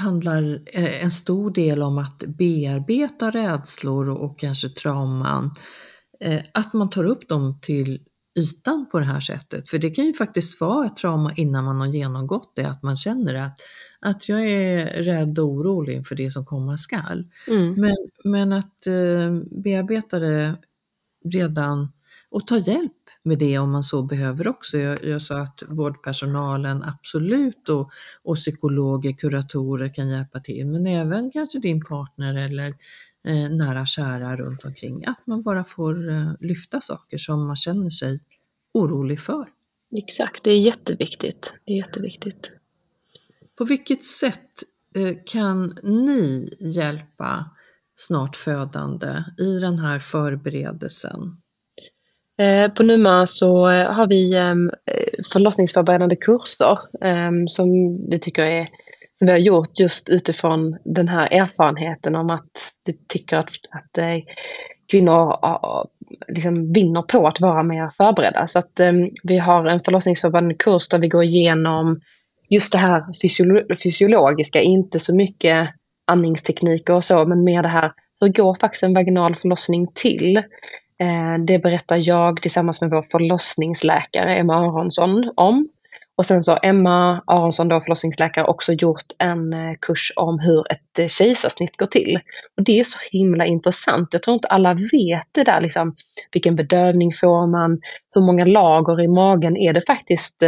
handlar 0.01 0.61
eh, 0.65 1.03
en 1.03 1.11
stor 1.11 1.51
del 1.51 1.83
om 1.83 1.97
att 1.97 2.23
bearbeta 2.27 3.31
rädslor 3.31 4.09
och, 4.09 4.39
kanske 4.39 4.69
trauman. 4.69 5.55
Eh, 6.19 6.41
att 6.53 6.73
man 6.73 6.89
tar 6.89 7.05
upp 7.05 7.27
dem 7.27 7.59
till 7.61 7.99
ytan 8.39 8.85
på 8.91 8.99
det 8.99 9.05
här 9.05 9.19
sättet. 9.19 9.69
För 9.69 9.77
det 9.77 9.89
kan 9.89 10.05
ju 10.05 10.13
faktiskt 10.13 10.61
vara 10.61 10.85
ett 10.85 10.95
trauma 10.95 11.33
innan 11.35 11.65
man 11.65 11.79
har 11.79 11.87
genomgått 11.87 12.55
det, 12.55 12.65
att 12.65 12.83
man 12.83 12.95
känner 12.95 13.35
att, 13.35 13.59
att 13.99 14.29
jag 14.29 14.45
är 14.47 15.03
rädd 15.03 15.39
och 15.39 15.45
orolig 15.45 15.95
inför 15.95 16.15
det 16.15 16.31
som 16.31 16.45
komma 16.45 16.77
skall. 16.77 17.27
mm. 17.47 17.73
Men, 17.73 17.95
men 18.23 18.53
att 18.53 18.87
eh, 18.87 19.61
bearbeta 19.63 20.19
det 20.19 20.57
redan 21.25 21.91
och 22.29 22.47
ta 22.47 22.57
hjälp 22.57 23.00
med 23.23 23.39
det 23.39 23.57
om 23.57 23.71
man 23.71 23.83
så 23.83 24.03
behöver 24.03 24.47
också. 24.47 24.77
Jag, 24.77 25.03
jag 25.03 25.21
sa 25.21 25.37
att 25.41 25.63
vårdpersonalen 25.67 26.83
absolut 26.83 27.69
och, 27.69 27.91
och 28.23 28.35
psykologer, 28.35 29.11
kuratorer 29.13 29.93
kan 29.93 30.09
hjälpa 30.09 30.39
till, 30.39 30.65
men 30.65 30.87
även 30.87 31.31
kanske 31.31 31.59
din 31.59 31.81
partner 31.81 32.45
eller 32.45 32.67
eh, 33.27 33.49
nära 33.49 33.85
kära 33.85 34.37
runt 34.37 34.65
omkring. 34.65 35.05
Att 35.05 35.27
man 35.27 35.43
bara 35.43 35.63
får 35.63 36.09
eh, 36.09 36.31
lyfta 36.39 36.81
saker 36.81 37.17
som 37.17 37.47
man 37.47 37.55
känner 37.55 37.89
sig 37.89 38.19
orolig 38.73 39.19
för. 39.19 39.47
Exakt, 39.97 40.43
det 40.43 40.51
är 40.51 40.59
jätteviktigt. 40.59 41.53
Det 41.65 41.73
är 41.73 41.77
jätteviktigt. 41.77 42.51
På 43.57 43.65
vilket 43.65 44.05
sätt 44.05 44.63
eh, 44.95 45.15
kan 45.25 45.77
ni 45.83 46.53
hjälpa 46.59 47.45
snart 47.95 48.35
födande 48.35 49.23
i 49.37 49.59
den 49.59 49.79
här 49.79 49.99
förberedelsen? 49.99 51.40
Eh, 52.41 52.71
på 52.71 52.83
Numa 52.83 53.27
så 53.27 53.69
eh, 53.69 53.91
har 53.91 54.07
vi 54.07 54.35
ehm, 54.37 54.69
eh, 54.69 55.23
förlossningsförberedande 55.33 56.15
kurser 56.15 56.79
ehm, 57.01 57.47
som 57.47 57.93
vi 58.11 58.19
tycker 58.19 58.43
är 58.43 58.65
som 59.13 59.25
vi 59.25 59.31
har 59.31 59.39
gjort 59.39 59.79
just 59.79 60.09
utifrån 60.09 60.77
den 60.85 61.07
här 61.07 61.33
erfarenheten 61.33 62.15
om 62.15 62.29
att 62.29 62.51
vi 62.85 62.93
tycker 63.07 63.37
att, 63.37 63.49
att 63.71 64.23
kvinnor 64.91 65.35
liksom 66.27 66.71
vinner 66.71 67.01
på 67.01 67.27
att 67.27 67.41
vara 67.41 67.63
mer 67.63 67.89
förberedda. 67.97 68.47
Så 68.47 68.59
att 68.59 68.79
ehm, 68.79 69.09
vi 69.23 69.37
har 69.37 69.65
en 69.65 69.79
förlossningsförberedande 69.79 70.55
kurs 70.55 70.89
där 70.89 70.99
vi 70.99 71.07
går 71.07 71.23
igenom 71.23 72.01
just 72.49 72.71
det 72.71 72.77
här 72.77 73.03
fysiolo- 73.23 73.75
fysiologiska, 73.83 74.61
inte 74.61 74.99
så 74.99 75.15
mycket 75.15 75.69
andningstekniker 76.07 76.95
och 76.95 77.03
så, 77.03 77.25
men 77.25 77.43
mer 77.43 77.63
det 77.63 77.69
här, 77.69 77.91
hur 78.21 78.27
går 78.27 78.55
faktiskt 78.55 78.83
en 78.83 78.93
vaginal 78.93 79.35
förlossning 79.35 79.87
till? 79.95 80.41
Eh, 81.01 81.43
det 81.47 81.59
berättar 81.59 82.01
jag 82.07 82.41
tillsammans 82.41 82.81
med 82.81 82.89
vår 82.89 83.01
förlossningsläkare 83.01 84.35
Emma 84.35 84.55
Aronsson 84.55 85.31
om. 85.35 85.69
Och 86.15 86.25
sen 86.25 86.43
så 86.43 86.51
har 86.51 86.59
Emma 86.63 87.23
Aronsson, 87.27 87.67
då 87.67 87.81
förlossningsläkare, 87.81 88.45
också 88.45 88.73
gjort 88.73 89.05
en 89.17 89.53
eh, 89.53 89.73
kurs 89.81 90.13
om 90.15 90.39
hur 90.39 90.71
ett 90.71 90.99
eh, 90.99 91.07
kejsarsnitt 91.07 91.77
går 91.77 91.85
till. 91.85 92.19
Och 92.57 92.63
det 92.63 92.79
är 92.79 92.83
så 92.83 92.97
himla 93.11 93.45
intressant. 93.45 94.09
Jag 94.11 94.23
tror 94.23 94.33
inte 94.33 94.47
alla 94.47 94.73
vet 94.73 95.27
det 95.31 95.43
där 95.43 95.61
liksom. 95.61 95.95
Vilken 96.31 96.55
bedövning 96.55 97.13
får 97.13 97.47
man? 97.47 97.81
Hur 98.15 98.21
många 98.21 98.45
lager 98.45 99.01
i 99.01 99.07
magen 99.07 99.57
är 99.57 99.73
det 99.73 99.81
faktiskt 99.87 100.43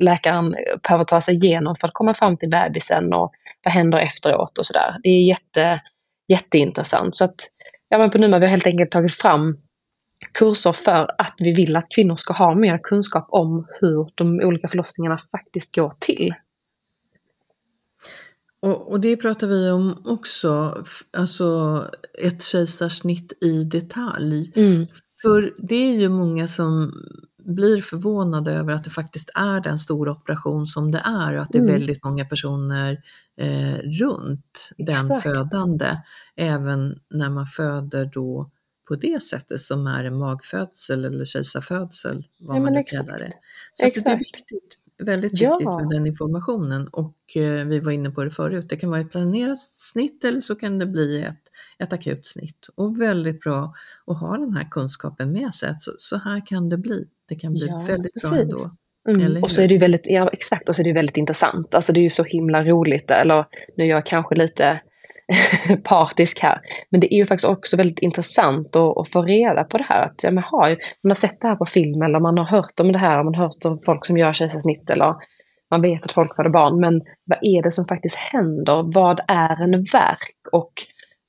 läkaren 0.00 0.54
behöver 0.82 1.04
ta 1.04 1.20
sig 1.20 1.34
igenom 1.34 1.74
för 1.76 1.88
att 1.88 1.94
komma 1.94 2.14
fram 2.14 2.36
till 2.36 2.50
bebisen 2.50 3.12
och 3.12 3.32
vad 3.64 3.74
händer 3.74 3.98
efteråt 3.98 4.58
och 4.58 4.66
sådär. 4.66 4.96
Det 5.02 5.08
är 5.08 5.22
jätte, 5.22 5.80
jätteintressant. 6.28 7.16
Så 7.16 7.24
att, 7.24 7.36
ja 7.88 7.98
men 7.98 8.10
på 8.10 8.18
Numa 8.18 8.38
har 8.38 8.46
helt 8.46 8.66
enkelt 8.66 8.90
tagit 8.90 9.14
fram 9.14 9.56
kurser 10.32 10.72
för 10.72 11.10
att 11.18 11.34
vi 11.38 11.54
vill 11.54 11.76
att 11.76 11.86
kvinnor 11.94 12.16
ska 12.16 12.32
ha 12.32 12.54
mer 12.54 12.78
kunskap 12.82 13.26
om 13.28 13.66
hur 13.80 14.12
de 14.14 14.40
olika 14.40 14.68
förlossningarna 14.68 15.18
faktiskt 15.18 15.74
går 15.74 15.92
till. 15.98 16.34
Och, 18.60 18.90
och 18.92 19.00
det 19.00 19.16
pratar 19.16 19.46
vi 19.46 19.70
om 19.70 20.02
också, 20.04 20.82
alltså 21.12 21.84
ett 22.22 22.42
kejsarsnitt 22.42 23.32
i 23.40 23.62
detalj. 23.64 24.52
För 25.22 25.52
det 25.56 25.74
är 25.74 26.00
ju 26.00 26.08
många 26.08 26.48
som 26.48 26.92
blir 27.44 27.80
förvånade 27.80 28.52
över 28.52 28.72
att 28.72 28.84
det 28.84 28.90
faktiskt 28.90 29.30
är 29.34 29.60
den 29.60 29.78
stora 29.78 30.12
operation 30.12 30.66
som 30.66 30.90
det 30.90 31.02
är 31.04 31.36
och 31.36 31.42
att 31.42 31.48
det 31.52 31.58
är 31.58 31.62
Mm. 31.62 31.72
väldigt 31.72 32.04
många 32.04 32.24
personer 32.24 32.98
eh, 33.36 33.74
runt 34.00 34.70
den 34.78 35.06
Exakt. 35.06 35.22
födande. 35.22 35.96
Även 36.36 36.98
när 37.10 37.30
man 37.30 37.46
föder 37.46 38.04
då 38.04 38.50
på 38.92 38.96
det 38.96 39.22
sättet 39.22 39.60
som 39.60 39.86
är 39.86 40.04
en 40.04 40.18
magfödsel 40.18 41.04
eller 41.04 41.24
kejsarfödsel, 41.24 42.24
vad 42.38 42.56
Ja, 42.56 42.60
man 42.60 42.72
nu 42.72 42.82
kallar 42.84 43.18
det. 43.18 43.30
Så 43.74 43.84
det 43.84 44.10
är 44.10 44.18
viktigt, 44.18 44.78
väldigt 44.98 45.40
Ja. 45.40 45.50
viktigt 45.50 45.68
med 45.68 45.88
den 45.90 46.06
informationen 46.06 46.88
och 46.88 47.16
eh, 47.36 47.66
vi 47.66 47.80
var 47.80 47.92
inne 47.92 48.10
på 48.10 48.24
det 48.24 48.30
förut, 48.30 48.66
det 48.68 48.76
kan 48.76 48.90
vara 48.90 49.00
ett 49.00 49.10
planerat 49.10 49.58
snitt 49.60 50.24
eller 50.24 50.40
så 50.40 50.54
kan 50.54 50.78
det 50.78 50.86
bli 50.86 51.22
ett, 51.22 51.42
ett 51.78 51.92
akut 51.92 52.26
snitt 52.26 52.66
och 52.74 53.00
väldigt 53.00 53.40
bra 53.40 53.74
att 54.06 54.20
ha 54.20 54.36
den 54.36 54.52
här 54.52 54.68
kunskapen 54.70 55.32
med 55.32 55.54
sig, 55.54 55.74
så, 55.80 55.92
så 55.98 56.16
här 56.16 56.46
kan 56.46 56.68
det 56.68 56.76
bli. 56.78 57.04
Det 57.28 57.34
kan 57.36 57.52
bli 57.52 57.66
Ja, 57.66 57.84
väldigt 57.88 58.14
bra 58.22 58.30
precis. 58.30 58.42
ändå. 58.42 58.76
Mm. 59.08 59.42
Och 59.42 59.50
så 59.50 59.60
är 59.60 59.68
det 59.68 59.78
väldigt, 59.78 60.02
ja 60.04 60.28
exakt, 60.28 60.68
och 60.68 60.76
så 60.76 60.82
är 60.82 60.84
det 60.84 60.92
väldigt 60.92 61.16
intressant. 61.16 61.74
Alltså 61.74 61.92
det 61.92 62.00
är 62.00 62.02
ju 62.02 62.10
så 62.10 62.24
himla 62.24 62.64
roligt, 62.64 63.10
eller 63.10 63.46
nu 63.76 63.84
är 63.84 63.88
jag 63.88 64.06
kanske 64.06 64.34
lite 64.34 64.80
partisk 65.84 66.40
här, 66.40 66.60
men 66.90 67.00
det 67.00 67.14
är 67.14 67.16
ju 67.16 67.26
faktiskt 67.26 67.48
också 67.48 67.76
väldigt 67.76 67.98
intressant 67.98 68.76
att, 68.76 68.98
att 68.98 69.08
få 69.08 69.22
reda 69.22 69.64
på 69.64 69.78
det 69.78 69.84
här. 69.88 70.06
Att, 70.06 70.22
ja, 70.22 70.30
men 70.30 70.44
har 70.44 70.68
man 71.02 71.10
har 71.10 71.14
sett 71.14 71.40
det 71.40 71.48
här 71.48 71.56
på 71.56 71.64
film 71.64 72.02
eller 72.02 72.20
man 72.20 72.38
har 72.38 72.44
hört 72.44 72.80
om 72.80 72.92
det 72.92 72.98
här, 72.98 73.24
man 73.24 73.34
har 73.34 73.44
hört 73.44 73.64
om 73.64 73.78
folk 73.78 74.06
som 74.06 74.18
gör 74.18 74.32
kejsarsnitt 74.32 74.90
eller 74.90 75.14
man 75.70 75.82
vet 75.82 76.04
att 76.04 76.12
folk 76.12 76.36
föder 76.36 76.50
barn, 76.50 76.80
men 76.80 77.02
vad 77.24 77.38
är 77.42 77.62
det 77.62 77.70
som 77.70 77.84
faktiskt 77.84 78.14
händer? 78.14 78.92
Vad 78.94 79.20
är 79.28 79.62
en 79.62 79.82
verk? 79.82 80.36
Och 80.52 80.72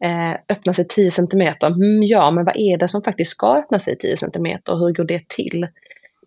eh, 0.07 0.31
öppna 0.49 0.73
sig 0.73 0.87
10 0.87 1.11
centimeter, 1.11 1.67
mm, 1.67 2.03
ja 2.03 2.31
men 2.31 2.45
vad 2.45 2.57
är 2.57 2.77
det 2.77 2.87
som 2.87 3.01
faktiskt 3.01 3.31
ska 3.31 3.55
öppna 3.55 3.79
sig 3.79 3.97
10 3.97 4.17
centimeter? 4.17 4.75
Hur 4.75 4.93
går 4.93 5.03
det 5.03 5.29
till? 5.29 5.67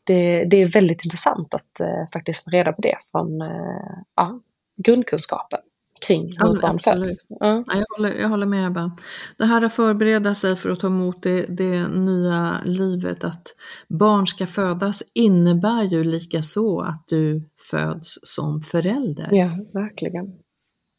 det, 0.06 0.45
det 0.45 0.62
är 0.62 0.66
väldigt 0.66 1.04
intressant 1.04 1.54
att 1.54 1.80
eh, 1.80 2.11
faktiskt 2.12 2.45
få 2.45 2.50
reda 2.50 2.73
på 2.73 2.83
det 2.83 2.97
från 3.12 3.42
eh, 3.42 3.99
ja, 4.16 4.40
grundkunskapen 4.76 5.61
kring 6.06 6.32
Ja, 6.38 6.46
hur 6.46 6.60
barn 6.60 6.74
absolut. 6.74 7.06
föds. 7.08 7.20
Ja. 7.28 7.64
Ja, 7.66 7.74
jag, 7.74 7.84
håller, 7.96 8.14
jag 8.14 8.28
håller 8.28 8.46
med 8.46 8.66
Ebba. 8.66 8.96
Det 9.38 9.44
här 9.44 9.64
att 9.64 9.72
förbereda 9.72 10.34
sig 10.34 10.56
för 10.56 10.70
att 10.70 10.80
ta 10.80 10.86
emot 10.86 11.22
det, 11.22 11.46
det 11.46 11.88
nya 11.88 12.60
livet, 12.64 13.24
att 13.24 13.54
barn 13.88 14.26
ska 14.26 14.46
födas, 14.46 15.02
innebär 15.14 15.82
ju 15.82 16.04
lika 16.04 16.42
så 16.42 16.80
att 16.80 17.04
du 17.08 17.48
föds 17.70 18.18
som 18.22 18.62
förälder. 18.62 19.28
ja, 19.32 19.50
verkligen. 19.74 20.24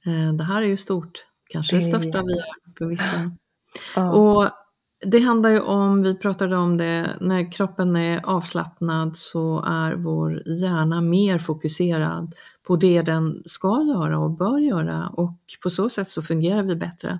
Eh, 0.06 0.34
Det 0.38 0.44
här 0.44 0.62
är 0.62 0.68
ju 0.68 0.78
stort, 0.78 1.26
kanske 1.50 1.76
det 1.76 1.82
största 1.82 2.24
vi 2.24 2.34
gör 2.34 2.76
för 2.78 2.86
vissa. 2.86 3.32
Och 4.12 4.44
det 5.06 5.20
handlar 5.20 5.50
ju 5.50 5.60
om, 5.60 6.04
vi 6.04 6.16
pratade 6.16 6.56
om 6.56 6.78
det, 6.78 7.18
när 7.22 7.52
kroppen 7.52 7.96
är 7.96 8.26
avslappnad 8.26 9.18
så 9.18 9.64
är 9.68 9.94
vår 9.94 10.44
hjärna 10.48 11.02
mer 11.02 11.38
fokuserad 11.38 12.36
på 12.68 12.76
det 12.76 13.02
den 13.02 13.44
ska 13.46 13.84
göra 13.84 14.20
och 14.20 14.32
bör 14.32 14.58
göra 14.58 15.08
och 15.08 15.40
på 15.64 15.70
så 15.70 15.90
sätt 15.90 16.08
så 16.08 16.22
fungerar 16.22 16.64
vi 16.64 16.76
bättre. 16.76 17.20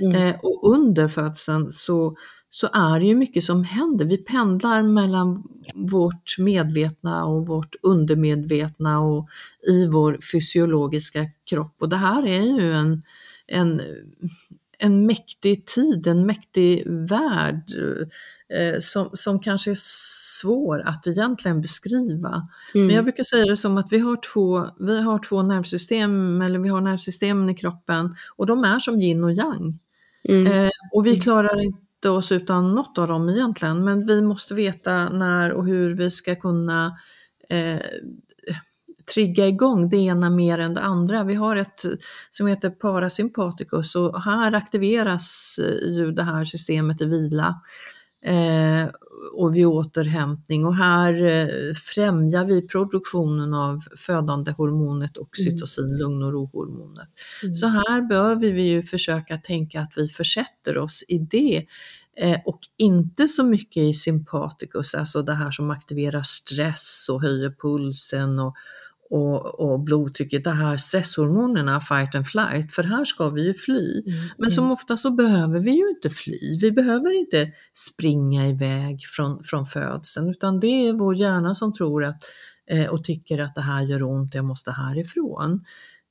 Mm. 0.00 0.22
Eh, 0.22 0.36
och 0.42 0.74
under 0.74 1.08
födseln 1.08 1.72
så, 1.72 2.16
så 2.50 2.68
är 2.72 3.00
det 3.00 3.06
ju 3.06 3.14
mycket 3.14 3.44
som 3.44 3.64
händer. 3.64 4.04
Vi 4.04 4.16
pendlar 4.16 4.82
mellan 4.82 5.42
vårt 5.74 6.38
medvetna 6.38 7.24
och 7.24 7.46
vårt 7.46 7.74
undermedvetna 7.82 9.00
och 9.00 9.28
i 9.68 9.86
vår 9.86 10.18
fysiologiska 10.32 11.26
kropp. 11.50 11.76
Och 11.80 11.88
det 11.88 11.96
här 11.96 12.26
är 12.26 12.60
ju 12.60 12.72
en, 12.72 13.02
en, 13.46 13.80
en 14.82 15.06
mäktig 15.06 15.66
tid, 15.66 16.06
en 16.06 16.26
mäktig 16.26 16.84
värld 16.86 17.62
eh, 18.54 18.78
som, 18.80 19.10
som 19.12 19.38
kanske 19.38 19.70
är 19.70 19.78
svår 20.40 20.82
att 20.86 21.06
egentligen 21.06 21.60
beskriva. 21.60 22.48
Mm. 22.74 22.86
Men 22.86 22.96
jag 22.96 23.04
brukar 23.04 23.22
säga 23.22 23.46
det 23.46 23.56
som 23.56 23.78
att 23.78 23.92
vi 23.92 23.98
har 23.98 24.32
två, 24.34 24.66
vi 24.86 25.00
har 25.00 25.18
två 25.18 25.42
nervsystem, 25.42 26.42
eller 26.42 26.58
vi 26.58 26.68
har 26.68 26.80
nervsystemen 26.80 27.50
i 27.50 27.54
kroppen 27.54 28.14
och 28.36 28.46
de 28.46 28.64
är 28.64 28.78
som 28.78 29.00
yin 29.00 29.24
och 29.24 29.32
yang. 29.32 29.78
Mm. 30.28 30.52
Eh, 30.52 30.70
och 30.92 31.06
vi 31.06 31.20
klarar 31.20 31.60
inte 31.60 32.08
oss 32.08 32.32
utan 32.32 32.74
något 32.74 32.98
av 32.98 33.08
dem 33.08 33.28
egentligen, 33.28 33.84
men 33.84 34.06
vi 34.06 34.22
måste 34.22 34.54
veta 34.54 35.08
när 35.08 35.52
och 35.52 35.66
hur 35.66 35.96
vi 35.96 36.10
ska 36.10 36.34
kunna 36.34 36.98
eh, 37.48 37.80
trigga 39.14 39.46
igång 39.46 39.88
det 39.88 39.96
ena 39.96 40.30
mer 40.30 40.58
än 40.58 40.74
det 40.74 40.80
andra. 40.80 41.24
Vi 41.24 41.34
har 41.34 41.56
ett 41.56 41.84
som 42.30 42.46
heter 42.46 42.70
parasympaticus 42.70 43.94
och 43.94 44.22
här 44.22 44.52
aktiveras 44.52 45.58
eh, 45.62 45.90
ju 45.90 46.12
det 46.12 46.22
här 46.22 46.44
systemet 46.44 47.00
i 47.00 47.04
vila 47.04 47.62
eh, 48.24 48.88
och 49.32 49.56
vid 49.56 49.66
återhämtning 49.66 50.66
och 50.66 50.76
här 50.76 51.24
eh, 51.24 51.74
främjar 51.74 52.44
vi 52.44 52.68
produktionen 52.68 53.54
av 53.54 53.80
födande 53.96 54.52
hormonet 54.52 55.18
oxytocin, 55.18 55.98
lugn 55.98 56.22
och 56.22 56.32
rohormonet. 56.32 57.08
Mm. 57.42 57.54
Så 57.54 57.66
här 57.66 58.08
bör 58.08 58.36
vi 58.36 58.70
ju 58.70 58.82
försöka 58.82 59.36
tänka 59.36 59.80
att 59.80 59.92
vi 59.96 60.08
försätter 60.08 60.78
oss 60.78 61.04
i 61.08 61.18
det 61.18 61.66
eh, 62.16 62.40
och 62.44 62.60
inte 62.76 63.28
så 63.28 63.44
mycket 63.44 63.82
i 63.82 63.94
sympaticus, 63.94 64.94
alltså 64.94 65.22
det 65.22 65.34
här 65.34 65.50
som 65.50 65.70
aktiverar 65.70 66.22
stress 66.22 67.06
och 67.10 67.22
höjer 67.22 67.54
pulsen 67.62 68.38
och, 68.38 68.54
och, 69.12 69.60
och 69.60 69.80
blodtrycket, 69.80 70.44
det 70.44 70.50
här 70.50 70.76
stresshormonerna, 70.76 71.80
fight 71.80 72.14
and 72.14 72.26
flight, 72.26 72.72
för 72.72 72.82
här 72.82 73.04
ska 73.04 73.28
vi 73.28 73.46
ju 73.46 73.54
fly. 73.54 74.02
Mm. 74.06 74.28
Men 74.38 74.50
som 74.50 74.72
ofta 74.72 74.96
så 74.96 75.10
behöver 75.10 75.60
vi 75.60 75.70
ju 75.70 75.88
inte 75.88 76.10
fly, 76.10 76.58
vi 76.60 76.72
behöver 76.72 77.18
inte 77.18 77.52
springa 77.74 78.48
iväg 78.48 79.00
från, 79.16 79.42
från 79.42 79.66
födseln, 79.66 80.30
utan 80.30 80.60
det 80.60 80.88
är 80.88 80.92
vår 80.92 81.14
hjärna 81.14 81.54
som 81.54 81.74
tror 81.74 82.04
att, 82.04 82.20
eh, 82.70 82.86
och 82.86 83.04
tycker 83.04 83.38
att 83.38 83.54
det 83.54 83.60
här 83.60 83.82
gör 83.82 84.02
ont, 84.02 84.34
jag 84.34 84.44
måste 84.44 84.70
härifrån. 84.70 85.64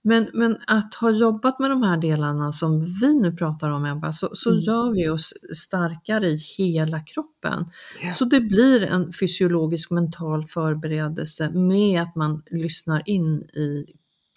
Men, 0.03 0.29
men 0.33 0.57
att 0.67 0.95
ha 0.95 1.11
jobbat 1.11 1.59
med 1.59 1.69
de 1.69 1.83
här 1.83 1.97
delarna 1.97 2.51
som 2.51 2.85
vi 3.01 3.13
nu 3.13 3.31
pratar 3.31 3.69
om 3.69 3.85
Ebba, 3.85 4.11
så, 4.11 4.29
så 4.33 4.49
Mm. 4.49 4.61
gör 4.61 4.91
vi 4.93 5.09
oss 5.09 5.33
starkare 5.55 6.27
i 6.27 6.35
hela 6.57 6.99
kroppen. 6.99 7.65
Ja. 8.03 8.11
Så 8.11 8.25
det 8.25 8.39
blir 8.39 8.83
en 8.83 9.13
fysiologisk 9.19 9.91
mental 9.91 10.45
förberedelse 10.45 11.49
med 11.49 12.01
att 12.01 12.15
man 12.15 12.43
lyssnar 12.51 13.01
in 13.05 13.41
i 13.41 13.85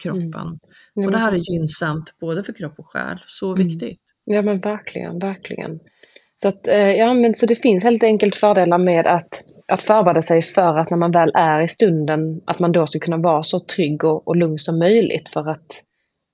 kroppen. 0.03 0.59
Ja, 0.93 1.05
Och 1.05 1.11
det 1.11 1.17
här 1.17 1.31
är 1.31 1.51
gynnsamt 1.53 2.13
både 2.19 2.43
för 2.43 2.53
kropp 2.53 2.79
och 2.79 2.87
själ, 2.87 3.19
så 3.27 3.55
Mm. 3.55 3.67
viktigt. 3.67 3.99
Ja 4.25 4.41
men 4.41 4.59
verkligen, 4.59 5.19
verkligen. 5.19 5.79
Så, 6.41 6.47
att, 6.47 6.67
eh, 6.67 6.91
ja, 6.91 7.13
men, 7.13 7.35
så 7.35 7.45
det 7.45 7.55
finns 7.55 7.83
helt 7.83 8.03
enkelt 8.03 8.35
fördelar 8.35 8.77
med 8.77 9.07
att, 9.07 9.43
att 9.67 9.83
förbereda 9.83 10.21
sig 10.21 10.41
för 10.41 10.77
att 10.77 10.89
när 10.89 10.97
man 10.97 11.11
väl 11.11 11.31
är 11.35 11.61
i 11.61 11.67
stunden, 11.67 12.41
att 12.45 12.59
man 12.59 12.71
då 12.71 12.87
ska 12.87 12.99
kunna 12.99 13.17
vara 13.17 13.43
så 13.43 13.59
trygg 13.59 14.03
och, 14.03 14.27
och 14.27 14.35
lugn 14.35 14.59
som 14.59 14.79
möjligt. 14.79 15.29
För 15.29 15.49
att 15.49 15.83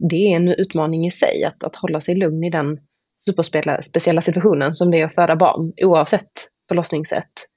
det 0.10 0.34
är 0.34 0.36
en 0.36 0.48
utmaning 0.48 1.08
i 1.08 1.12
sig 1.12 1.44
att, 1.44 1.64
att 1.64 1.76
hålla 1.76 2.02
sig 2.02 2.16
lugn 2.16 2.44
i 2.44 2.50
den 2.50 2.80
superspeciella 3.26 4.22
situationen 4.22 4.76
som 4.76 4.92
det 4.92 5.02
är 5.02 5.06
att 5.06 5.16
föda 5.16 5.36
barn, 5.36 5.74
oavsett 5.78 6.32
förlossningssätt. 6.68 7.48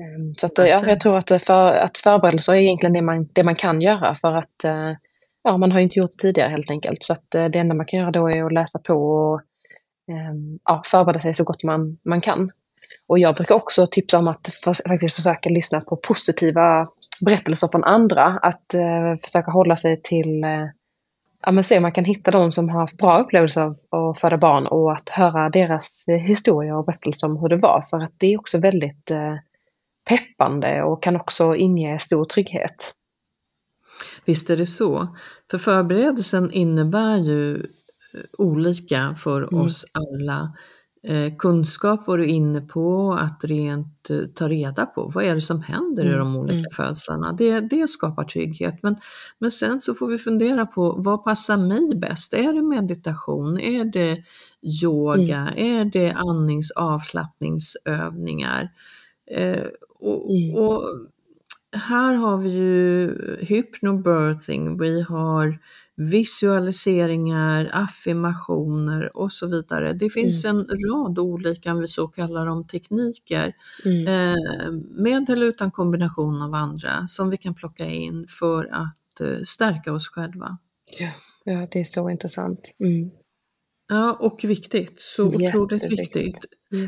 Ehm, 0.00 0.34
så 0.34 0.46
att, 0.46 0.58
ja, 0.58 0.64
jag 0.88 1.00
tror 1.00 1.16
att, 1.16 1.42
för, 1.42 1.72
att 1.72 1.98
förberedelser 1.98 2.52
är 2.52 2.56
egentligen 2.56 2.92
det 2.92 3.02
man, 3.02 3.28
det 3.32 3.44
man 3.44 3.56
kan 3.56 3.80
göra 3.80 4.14
för 4.14 4.36
att 4.36 4.64
eh, 4.64 4.92
ja, 5.42 5.56
man 5.56 5.72
har 5.72 5.78
ju 5.78 5.84
inte 5.84 5.98
gjort 5.98 6.10
det 6.10 6.22
tidigare 6.22 6.50
helt 6.50 6.70
enkelt. 6.70 7.02
Så 7.02 7.12
att 7.12 7.34
eh, 7.34 7.44
det 7.44 7.58
enda 7.58 7.74
man 7.74 7.86
kan 7.86 8.00
göra 8.00 8.10
då 8.10 8.30
är 8.30 8.44
att 8.44 8.52
läsa 8.52 8.78
på 8.78 8.94
och 8.94 9.40
ehm, 10.10 10.58
ja, 10.64 10.82
förbereda 10.86 11.20
sig 11.20 11.34
så 11.34 11.44
gott 11.44 11.64
man, 11.64 11.98
man 12.04 12.20
kan. 12.20 12.50
Och 13.10 13.18
jag 13.18 13.34
brukar 13.34 13.54
också 13.54 13.86
tipsa 13.86 14.18
om 14.18 14.28
att 14.28 14.48
för, 14.64 14.88
faktiskt 14.88 15.14
försöka 15.14 15.48
lyssna 15.50 15.80
på 15.80 15.96
positiva 15.96 16.88
berättelser 17.24 17.68
från 17.68 17.84
andra. 17.84 18.24
Att 18.24 18.74
eh, 18.74 19.14
försöka 19.24 19.50
hålla 19.50 19.76
sig 19.76 20.02
till, 20.02 20.44
eh, 20.44 20.66
ja 21.42 21.52
men 21.52 21.64
se 21.64 21.76
om 21.76 21.82
man 21.82 21.92
kan 21.92 22.04
hitta 22.04 22.30
de 22.30 22.52
som 22.52 22.68
har 22.68 22.80
haft 22.80 22.98
bra 22.98 23.18
upplevelser 23.18 23.74
av 23.90 24.08
att 24.08 24.18
föda 24.18 24.38
barn 24.38 24.66
och 24.66 24.92
att 24.92 25.08
höra 25.08 25.50
deras 25.50 25.88
eh, 26.06 26.16
historier 26.16 26.74
och 26.74 26.84
berättelser 26.84 27.26
om 27.26 27.36
hur 27.36 27.48
det 27.48 27.56
var. 27.56 27.82
För 27.90 27.96
att 27.96 28.12
det 28.18 28.26
är 28.26 28.38
också 28.38 28.58
väldigt 28.58 29.10
eh, 29.10 29.34
peppande 30.08 30.82
och 30.82 31.02
kan 31.02 31.16
också 31.16 31.54
inge 31.56 31.98
stor 31.98 32.24
trygghet. 32.24 32.94
Visst 34.24 34.50
är 34.50 34.56
det 34.56 34.66
så. 34.66 35.16
För 35.50 35.58
förberedelsen 35.58 36.52
innebär 36.52 37.16
ju 37.16 37.54
eh, 37.54 37.60
olika 38.38 39.14
för 39.18 39.42
Mm. 39.42 39.64
oss 39.64 39.84
alla. 39.92 40.52
Eh, 41.02 41.32
kunskap 41.38 42.06
var 42.06 42.18
du 42.18 42.26
inne 42.26 42.60
på, 42.60 43.12
att 43.12 43.44
rent 43.44 44.10
eh, 44.10 44.20
ta 44.34 44.48
reda 44.48 44.86
på 44.86 45.10
vad 45.14 45.24
är 45.24 45.34
det 45.34 45.40
som 45.40 45.62
händer 45.62 46.04
i 46.04 46.06
Mm, 46.06 46.18
de 46.18 46.36
olika 46.36 46.54
mm. 46.54 46.70
födslarna. 46.72 47.32
Det, 47.32 47.60
det 47.60 47.88
skapar 47.88 48.24
trygghet. 48.24 48.74
Men, 48.82 48.96
men 49.38 49.50
sen 49.50 49.80
så 49.80 49.94
får 49.94 50.06
vi 50.06 50.18
fundera 50.18 50.66
på 50.66 50.94
vad 50.98 51.24
passar 51.24 51.56
mig 51.56 51.94
bäst? 51.96 52.34
Är 52.34 52.52
det 52.52 52.62
meditation? 52.62 53.60
Är 53.60 53.84
det 53.84 54.22
yoga? 54.82 55.52
Är 55.56 55.84
det 55.84 56.12
andnings 56.12 56.70
avslappningsövningar? 56.70 58.70
Eh, 59.30 59.64
och, 59.98 60.30
Mm. 60.30 60.54
och 60.56 60.84
här 61.72 62.14
har 62.14 62.38
vi 62.38 62.50
ju 62.50 63.10
hypnobirthing, 63.40 64.78
vi 64.78 65.02
har 65.02 65.58
visualiseringar, 66.00 67.70
affirmationer 67.72 69.16
och 69.16 69.32
så 69.32 69.46
vidare. 69.46 69.92
Det 69.92 70.10
finns 70.10 70.44
en 70.44 70.66
rad 70.66 71.18
olika, 71.18 71.86
så 71.86 72.08
kallar 72.08 72.46
dem, 72.46 72.66
tekniker 72.66 73.52
Mm. 73.84 74.06
eh, 74.06 74.72
med 74.90 75.30
eller 75.30 75.46
utan 75.46 75.70
kombination 75.70 76.42
av 76.42 76.54
andra 76.54 77.06
som 77.06 77.30
vi 77.30 77.36
kan 77.36 77.54
plocka 77.54 77.84
in 77.84 78.26
för 78.28 78.64
att 78.72 79.20
eh, 79.20 79.42
stärka 79.44 79.92
oss 79.92 80.08
själva. 80.08 80.58
Ja, 80.98 81.10
ja, 81.44 81.68
det 81.70 81.80
är 81.80 81.84
så 81.84 82.10
intressant. 82.10 82.74
Mm. 82.80 83.10
Ja, 83.88 84.16
och 84.20 84.44
viktigt. 84.44 85.00
Så 85.00 85.26
otroligt 85.26 85.92
viktigt. 85.92 86.38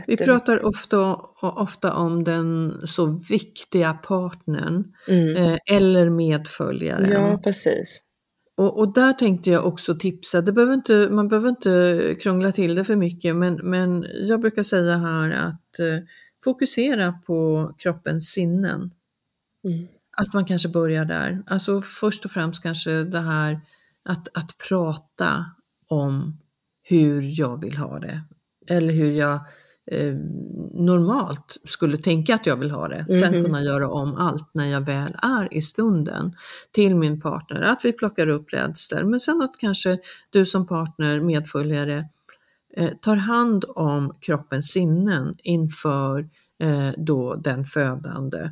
Vi 0.07 0.16
pratar 0.16 0.66
ofta, 0.66 1.14
ofta 1.40 1.94
om 1.94 2.25
den 2.25 2.81
så 2.87 3.18
viktiga 3.29 3.92
partnern 3.92 4.85
mm. 5.09 5.37
eh, 5.37 5.59
eller 5.70 6.11
medföljaren. 6.11 7.11
Ja, 7.12 7.40
precis. 7.44 8.03
Och, 8.57 8.79
och, 8.79 8.95
där 8.95 9.12
tänkte 9.12 9.51
jag 9.51 9.67
också 9.67 9.95
tipsa, 9.95 10.41
det 10.41 10.53
behöver 10.53 10.75
inte, 10.75 11.09
man 11.11 11.29
behöver 11.29 11.49
inte 11.49 12.17
krångla 12.21 12.53
till 12.53 12.75
det 12.75 12.85
för 12.85 12.97
mycket, 12.97 13.37
men, 13.37 13.55
men 13.55 14.07
jag 14.12 14.41
brukar 14.41 14.62
säga 14.62 14.97
här 14.97 15.31
att 15.31 15.79
eh, 15.79 15.99
fokusera 16.45 17.12
på 17.12 17.71
kroppens 17.79 18.31
sinnen. 18.31 18.91
Mm. 19.65 19.88
Att 20.17 20.33
man 20.35 20.45
kanske 20.45 20.69
börjar 20.69 21.05
där. 21.05 21.43
Alltså 21.47 21.81
först 21.81 22.25
och 22.25 22.31
främst 22.31 22.62
kanske 22.62 22.91
det 22.91 23.21
här 23.21 23.61
att, 24.05 24.29
att 24.35 24.59
prata 24.69 25.45
om 25.88 26.38
hur 26.83 27.41
jag 27.41 27.61
vill 27.61 27.77
ha 27.77 27.99
det. 27.99 28.21
Eller 28.67 28.93
hur 28.93 29.12
jag 29.12 29.41
eh, 29.90 30.14
normalt 30.75 31.57
skulle 31.64 31.97
tänka 31.97 32.35
att 32.35 32.47
jag 32.47 32.57
vill 32.57 32.71
ha 32.71 32.88
det. 32.88 32.95
Mm 32.95 33.07
-hmm. 33.07 33.21
Sen 33.21 33.35
mhm. 33.35 33.45
kunna 33.45 33.62
göra 33.62 33.88
om 33.88 34.14
allt 34.14 34.51
när 34.55 34.66
jag 34.66 34.81
väl 34.81 35.16
är 35.23 35.55
i 35.55 35.62
stunden 35.62 36.37
till 36.73 36.97
min 36.97 37.21
partner. 37.21 37.61
Att 37.62 37.85
vi 37.85 37.92
plockar 37.92 38.27
upp 38.27 38.53
rädslor. 38.53 39.03
Men 39.03 39.21
sen 39.21 39.42
att 39.42 39.59
kanske 39.59 39.99
du 40.31 40.47
som 40.47 40.66
partner, 40.66 41.21
medföljare, 41.21 42.05
eh, 42.77 42.90
tar 43.03 43.16
hand 43.16 43.64
om 43.68 44.16
kroppens 44.21 44.73
sinnen 44.73 45.35
inför 45.42 46.29
eh, 46.62 46.90
då 46.97 47.35
den 47.35 47.64
födande. 47.64 48.51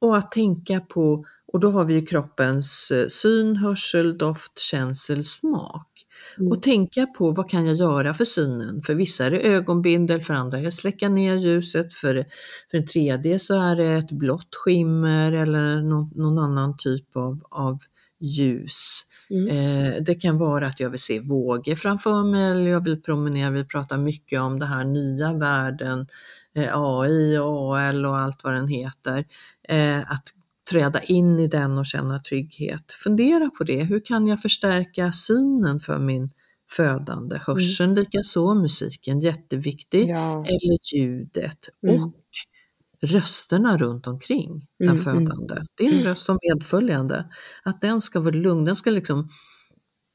Och 0.00 0.16
att 0.16 0.30
tänka 0.30 0.80
på, 0.80 1.24
och 1.52 1.60
då 1.60 1.70
har 1.70 1.84
vi 1.84 1.94
ju 1.94 2.06
kroppens 2.06 2.90
eh, 2.90 3.06
syn, 3.06 3.56
hörsel, 3.56 4.18
doft, 4.18 4.58
känsel, 4.58 5.24
smak. 5.24 5.88
Mm. 6.38 6.52
Och 6.52 6.62
tänka 6.62 7.06
på 7.06 7.32
vad 7.32 7.50
kan 7.50 7.66
jag 7.66 7.76
göra 7.76 8.14
för 8.14 8.24
synen? 8.24 8.82
För 8.82 8.94
vissa 8.94 9.26
är 9.26 9.30
det 9.30 9.40
ögonbindel, 9.40 10.20
för 10.20 10.34
andra 10.34 10.58
är 10.58 10.62
det 10.62 10.72
släcka 10.72 11.08
ner 11.08 11.34
ljuset, 11.34 11.94
för, 11.94 12.24
för 12.70 12.78
en 12.78 12.86
tredje 12.86 13.38
så 13.38 13.60
är 13.60 13.76
det 13.76 13.92
ett 13.92 14.10
blått 14.10 14.54
skimmer 14.54 15.32
eller 15.32 15.82
någon, 15.82 16.10
någon 16.14 16.38
annan 16.38 16.76
typ 16.76 17.16
av, 17.16 17.40
av 17.50 17.78
ljus. 18.20 19.02
Mm. 19.30 19.48
Eh, 19.48 20.02
det 20.02 20.14
kan 20.14 20.38
vara 20.38 20.66
att 20.66 20.80
jag 20.80 20.90
vill 20.90 21.00
se 21.00 21.20
vågor 21.20 21.74
framför 21.74 22.24
mig 22.24 22.50
eller 22.50 22.70
jag 22.70 22.84
vill 22.84 23.02
promenera, 23.02 23.50
vi 23.50 23.64
pratar 23.64 23.98
mycket 23.98 24.40
om 24.40 24.58
det 24.58 24.66
här 24.66 24.84
nya 24.84 25.32
världen, 25.32 26.06
eh, 26.54 26.70
AI 26.72 27.38
och 27.38 27.78
AL 27.78 28.06
och 28.06 28.18
allt 28.18 28.44
vad 28.44 28.54
den 28.54 28.68
heter. 28.68 29.24
Eh, 29.68 30.12
att 30.12 30.28
träda 30.70 31.02
in 31.02 31.38
i 31.38 31.48
den 31.48 31.78
och 31.78 31.86
känna 31.86 32.18
trygghet. 32.18 32.92
Fundera 32.92 33.50
på 33.50 33.64
det, 33.64 33.84
hur 33.84 34.04
kan 34.04 34.26
jag 34.26 34.42
förstärka 34.42 35.12
synen 35.12 35.80
för 35.80 35.98
min 35.98 36.30
födande? 36.70 37.40
Hörseln 37.46 37.90
mm. 37.90 38.04
likaså, 38.04 38.54
musiken 38.54 39.20
jätteviktig, 39.20 40.08
ja. 40.08 40.44
eller 40.44 40.94
ljudet 40.94 41.68
mm. 41.82 42.02
och 42.02 42.14
rösterna 43.00 43.78
runt 43.78 44.06
omkring 44.06 44.66
den 44.78 44.88
mm, 44.88 45.00
mm. 45.00 45.26
födande. 45.26 45.62
Din 45.76 45.92
mm. 45.92 46.04
röst 46.04 46.24
som 46.24 46.38
medföljande, 46.42 47.30
att 47.62 47.80
den 47.80 48.00
ska 48.00 48.20
vara 48.20 48.34
lugn, 48.34 48.64
den 48.64 48.76
ska 48.76 48.90
liksom 48.90 49.28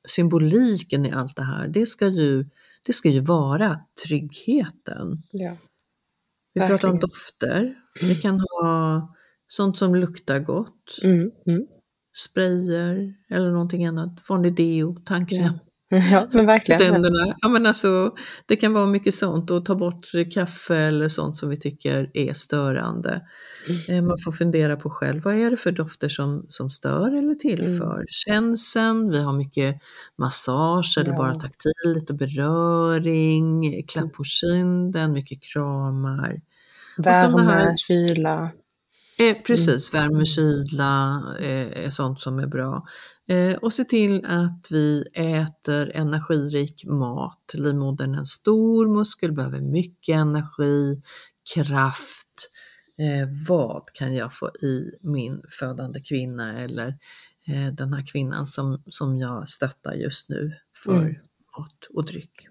symboliken 0.07 1.05
i 1.05 1.11
allt 1.11 1.35
det 1.35 1.43
här, 1.43 1.67
det 1.67 1.85
ska 1.85 2.07
ju, 2.07 2.49
det 2.85 2.93
ska 2.93 3.09
ju 3.09 3.19
vara 3.19 3.79
tryggheten. 4.07 5.23
Ja. 5.31 5.57
Vi 6.53 6.67
pratar 6.67 6.89
om 6.89 6.99
dofter, 6.99 7.75
vi 8.01 8.15
kan 8.15 8.39
ha 8.39 9.07
Sånt 9.51 9.77
som 9.77 9.95
luktar 9.95 10.39
gott. 10.39 10.99
Mm, 11.03 11.31
mm. 11.47 11.67
Sprayer 12.29 13.13
eller 13.29 13.51
någonting 13.51 13.85
annat. 13.85 14.29
Vanlig 14.29 14.55
deo, 14.55 14.95
tandkräm. 15.05 15.43
Ja. 15.43 15.59
Ja, 16.11 16.27
men 16.31 16.45
verkligen. 16.45 16.79
Tänderna. 16.79 17.35
Ja, 17.41 17.49
men 17.49 17.65
alltså, 17.65 18.15
det 18.45 18.55
kan 18.55 18.73
vara 18.73 18.85
mycket 18.85 19.15
sånt 19.15 19.51
och 19.51 19.65
ta 19.65 19.75
bort 19.75 20.07
kaffe 20.33 20.77
eller 20.77 21.07
sånt 21.07 21.37
som 21.37 21.49
vi 21.49 21.57
tycker 21.57 22.11
är 22.13 22.33
störande. 22.33 23.21
Mm. 23.67 23.97
Eh, 23.97 24.07
man 24.07 24.17
får 24.25 24.31
fundera 24.31 24.75
på 24.75 24.89
själv, 24.89 25.23
vad 25.23 25.35
är 25.35 25.51
det 25.51 25.57
för 25.57 25.71
dofter 25.71 26.09
som, 26.09 26.45
som 26.49 26.69
stör 26.69 27.17
eller 27.17 27.35
tillför? 27.35 27.95
Mm. 27.95 28.05
Känseln, 28.07 29.11
vi 29.11 29.21
har 29.23 29.33
mycket 29.33 29.75
massage 30.17 30.97
eller 30.97 31.11
ja. 31.11 31.17
bara 31.17 31.35
taktil, 31.35 31.71
lite 31.85 32.13
beröring, 32.13 33.83
klapp 33.87 34.13
på 34.13 34.23
kinden, 34.23 35.13
mycket 35.13 35.43
kramar. 35.53 36.41
Värme, 36.97 37.41
här, 37.41 37.75
kyla. 37.75 38.51
Eh, 39.21 39.35
precis, 39.43 39.93
mm. 39.93 40.03
värme, 40.03 40.25
kyla 40.25 41.23
eh, 41.39 41.85
är 41.85 41.89
sånt 41.89 42.19
som 42.19 42.39
är 42.39 42.47
bra. 42.47 42.87
Eh, 43.27 43.55
och 43.55 43.73
se 43.73 43.83
till 43.83 44.25
att 44.25 44.67
vi 44.69 45.05
äter 45.13 45.91
energirik 45.95 46.85
mat. 46.85 47.51
Livmodern 47.53 48.15
är 48.15 48.19
en 48.19 48.25
stor 48.25 48.87
muskel, 48.97 49.31
behöver 49.31 49.61
mycket 49.61 50.15
energi, 50.15 51.01
kraft. 51.55 52.49
Eh, 52.97 53.29
vad 53.47 53.83
kan 53.93 54.15
jag 54.15 54.33
få 54.33 54.47
i 54.47 54.91
min 55.01 55.41
födande 55.59 56.01
kvinna 56.01 56.61
eller 56.61 56.87
eh, 57.47 57.73
den 57.73 57.93
här 57.93 58.05
kvinnan 58.11 58.47
som, 58.47 58.83
som 58.87 59.17
jag 59.17 59.49
stöttar 59.49 59.93
just 59.93 60.29
nu 60.29 60.51
för 60.85 60.95
mm. 60.95 61.15
mat 61.57 61.87
och 61.93 62.05
dryck. 62.05 62.50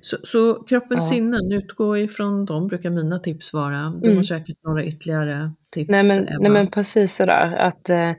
Så, 0.00 0.16
så 0.24 0.54
kroppens 0.54 1.10
ja. 1.10 1.16
sinnen, 1.16 1.52
utgå 1.52 1.98
ifrån 1.98 2.44
dem 2.44 2.68
brukar 2.68 2.90
mina 2.90 3.18
tips 3.18 3.52
vara. 3.52 3.92
Du 4.00 4.06
mm. 4.06 4.16
har 4.16 4.22
säkert 4.22 4.56
några 4.64 4.84
ytterligare 4.84 5.52
tips. 5.72 5.90
Nej 5.90 6.08
men, 6.08 6.40
nej, 6.40 6.50
men 6.50 6.70
precis 6.70 7.16
sådär. 7.16 7.56
Att, 7.56 7.90
eh, 7.90 8.12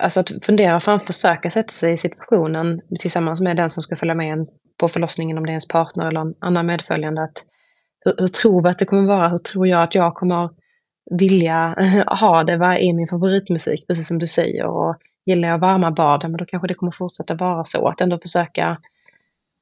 alltså 0.00 0.20
att 0.20 0.32
fundera 0.42 0.80
fram, 0.80 1.00
försöka 1.00 1.50
sätta 1.50 1.72
sig 1.72 1.92
i 1.92 1.96
situationen 1.96 2.80
tillsammans 3.00 3.40
med 3.40 3.56
den 3.56 3.70
som 3.70 3.82
ska 3.82 3.96
följa 3.96 4.14
med 4.14 4.32
en 4.32 4.46
på 4.78 4.88
förlossningen, 4.88 5.38
om 5.38 5.46
det 5.46 5.50
är 5.50 5.52
ens 5.52 5.68
partner 5.68 6.08
eller 6.08 6.20
en 6.20 6.34
annan 6.40 6.66
medföljande. 6.66 7.22
Att, 7.22 7.44
hur, 8.04 8.14
hur 8.18 8.28
tror 8.28 8.62
vi 8.62 8.68
att 8.68 8.78
det 8.78 8.84
kommer 8.84 9.08
vara? 9.08 9.28
Hur 9.28 9.38
tror 9.38 9.66
jag 9.66 9.82
att 9.82 9.94
jag 9.94 10.14
kommer 10.14 10.50
vilja 11.10 11.74
ha 12.20 12.44
det? 12.44 12.56
Vad 12.56 12.76
är 12.76 12.92
min 12.92 13.08
favoritmusik? 13.08 13.86
Precis 13.86 14.08
som 14.08 14.18
du 14.18 14.26
säger. 14.26 14.66
Och 14.66 14.96
gillar 15.26 15.48
jag 15.48 15.58
varma 15.58 15.90
bad, 15.90 16.22
men 16.22 16.36
då 16.36 16.44
kanske 16.44 16.68
det 16.68 16.74
kommer 16.74 16.92
fortsätta 16.92 17.34
vara 17.34 17.64
så. 17.64 17.88
Att 17.88 18.00
ändå 18.00 18.18
försöka 18.18 18.78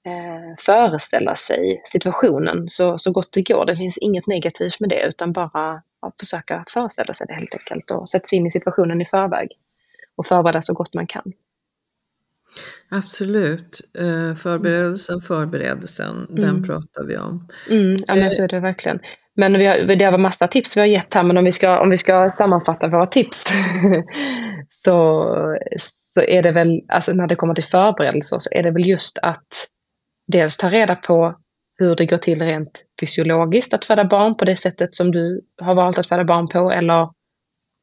eh, 0.07 0.57
föreställa 0.59 1.35
sig 1.35 1.83
situationen 1.85 2.69
så, 2.69 2.99
så 2.99 3.13
gott 3.13 3.33
det 3.33 3.43
går. 3.43 3.67
Det 3.67 3.77
finns 3.77 3.99
inget 3.99 4.27
negativt 4.27 4.81
med 4.81 4.89
det 4.89 5.07
utan 5.09 5.33
bara 5.33 5.83
ja, 6.03 6.13
försöka 6.21 6.65
föreställa 6.69 7.15
sig 7.15 7.27
det 7.27 7.35
helt 7.35 7.55
enkelt 7.55 7.91
och 7.91 8.09
sätta 8.09 8.27
sig 8.27 8.39
in 8.39 8.47
i 8.47 8.51
situationen 8.51 9.01
i 9.01 9.07
förväg 9.07 9.49
och 10.17 10.27
förbereda 10.27 10.63
så 10.63 10.73
gott 10.73 10.95
man 10.95 11.07
kan. 11.07 11.33
Absolut. 12.89 13.81
Eh, 13.99 14.35
förberedelsen, 14.35 15.21
förberedelsen, 15.21 16.27
mm. 16.31 16.41
den 16.41 16.63
pratar 16.63 17.05
vi 17.05 17.17
om. 17.17 17.49
Mm, 17.71 17.97
ja, 18.07 18.15
men 18.15 18.31
så 18.31 18.43
är 18.43 18.49
det 18.49 18.61
verkligen. 18.61 19.01
Men 19.35 19.59
vi 19.59 19.67
har, 19.67 19.97
det 19.97 20.11
var 20.11 20.19
massa 20.19 20.49
tips 20.49 20.77
vi 20.77 20.81
har 20.81 20.87
gett 20.87 21.15
här, 21.15 21.23
men 21.23 21.37
om 21.37 21.45
vi 21.45 21.53
ska, 21.53 21.81
om 21.81 21.91
vi 21.91 21.97
ska 21.97 22.31
sammanfatta 22.31 22.89
våra 22.89 23.07
tips 23.07 23.45
så, 24.85 25.59
så 26.15 26.23
är 26.23 26.43
det 26.43 26.53
väl, 26.53 26.81
alltså 26.89 27.13
när 27.13 27.27
det 27.27 27.37
kommer 27.37 27.55
till 27.55 27.65
förberedelser, 27.65 28.39
så 28.39 28.49
är 28.53 28.63
det 28.63 28.71
väl 28.71 28.87
just 28.87 29.19
att 29.23 29.69
dels 30.27 30.57
ta 30.57 30.71
reda 30.71 30.97
på 30.97 31.35
hur 31.79 31.97
det 31.97 32.07
går 32.07 32.17
till 32.17 32.43
rent 32.43 32.85
fysiologiskt 33.01 33.75
att 33.75 33.85
föda 33.85 34.05
barn 34.05 34.37
på 34.37 34.45
det 34.45 34.57
sättet 34.57 34.95
som 34.95 35.11
du 35.11 35.41
har 35.63 35.75
valt 35.75 35.99
att 35.99 36.07
föda 36.07 36.25
barn 36.25 36.49
på 36.49 36.71
eller 36.71 37.09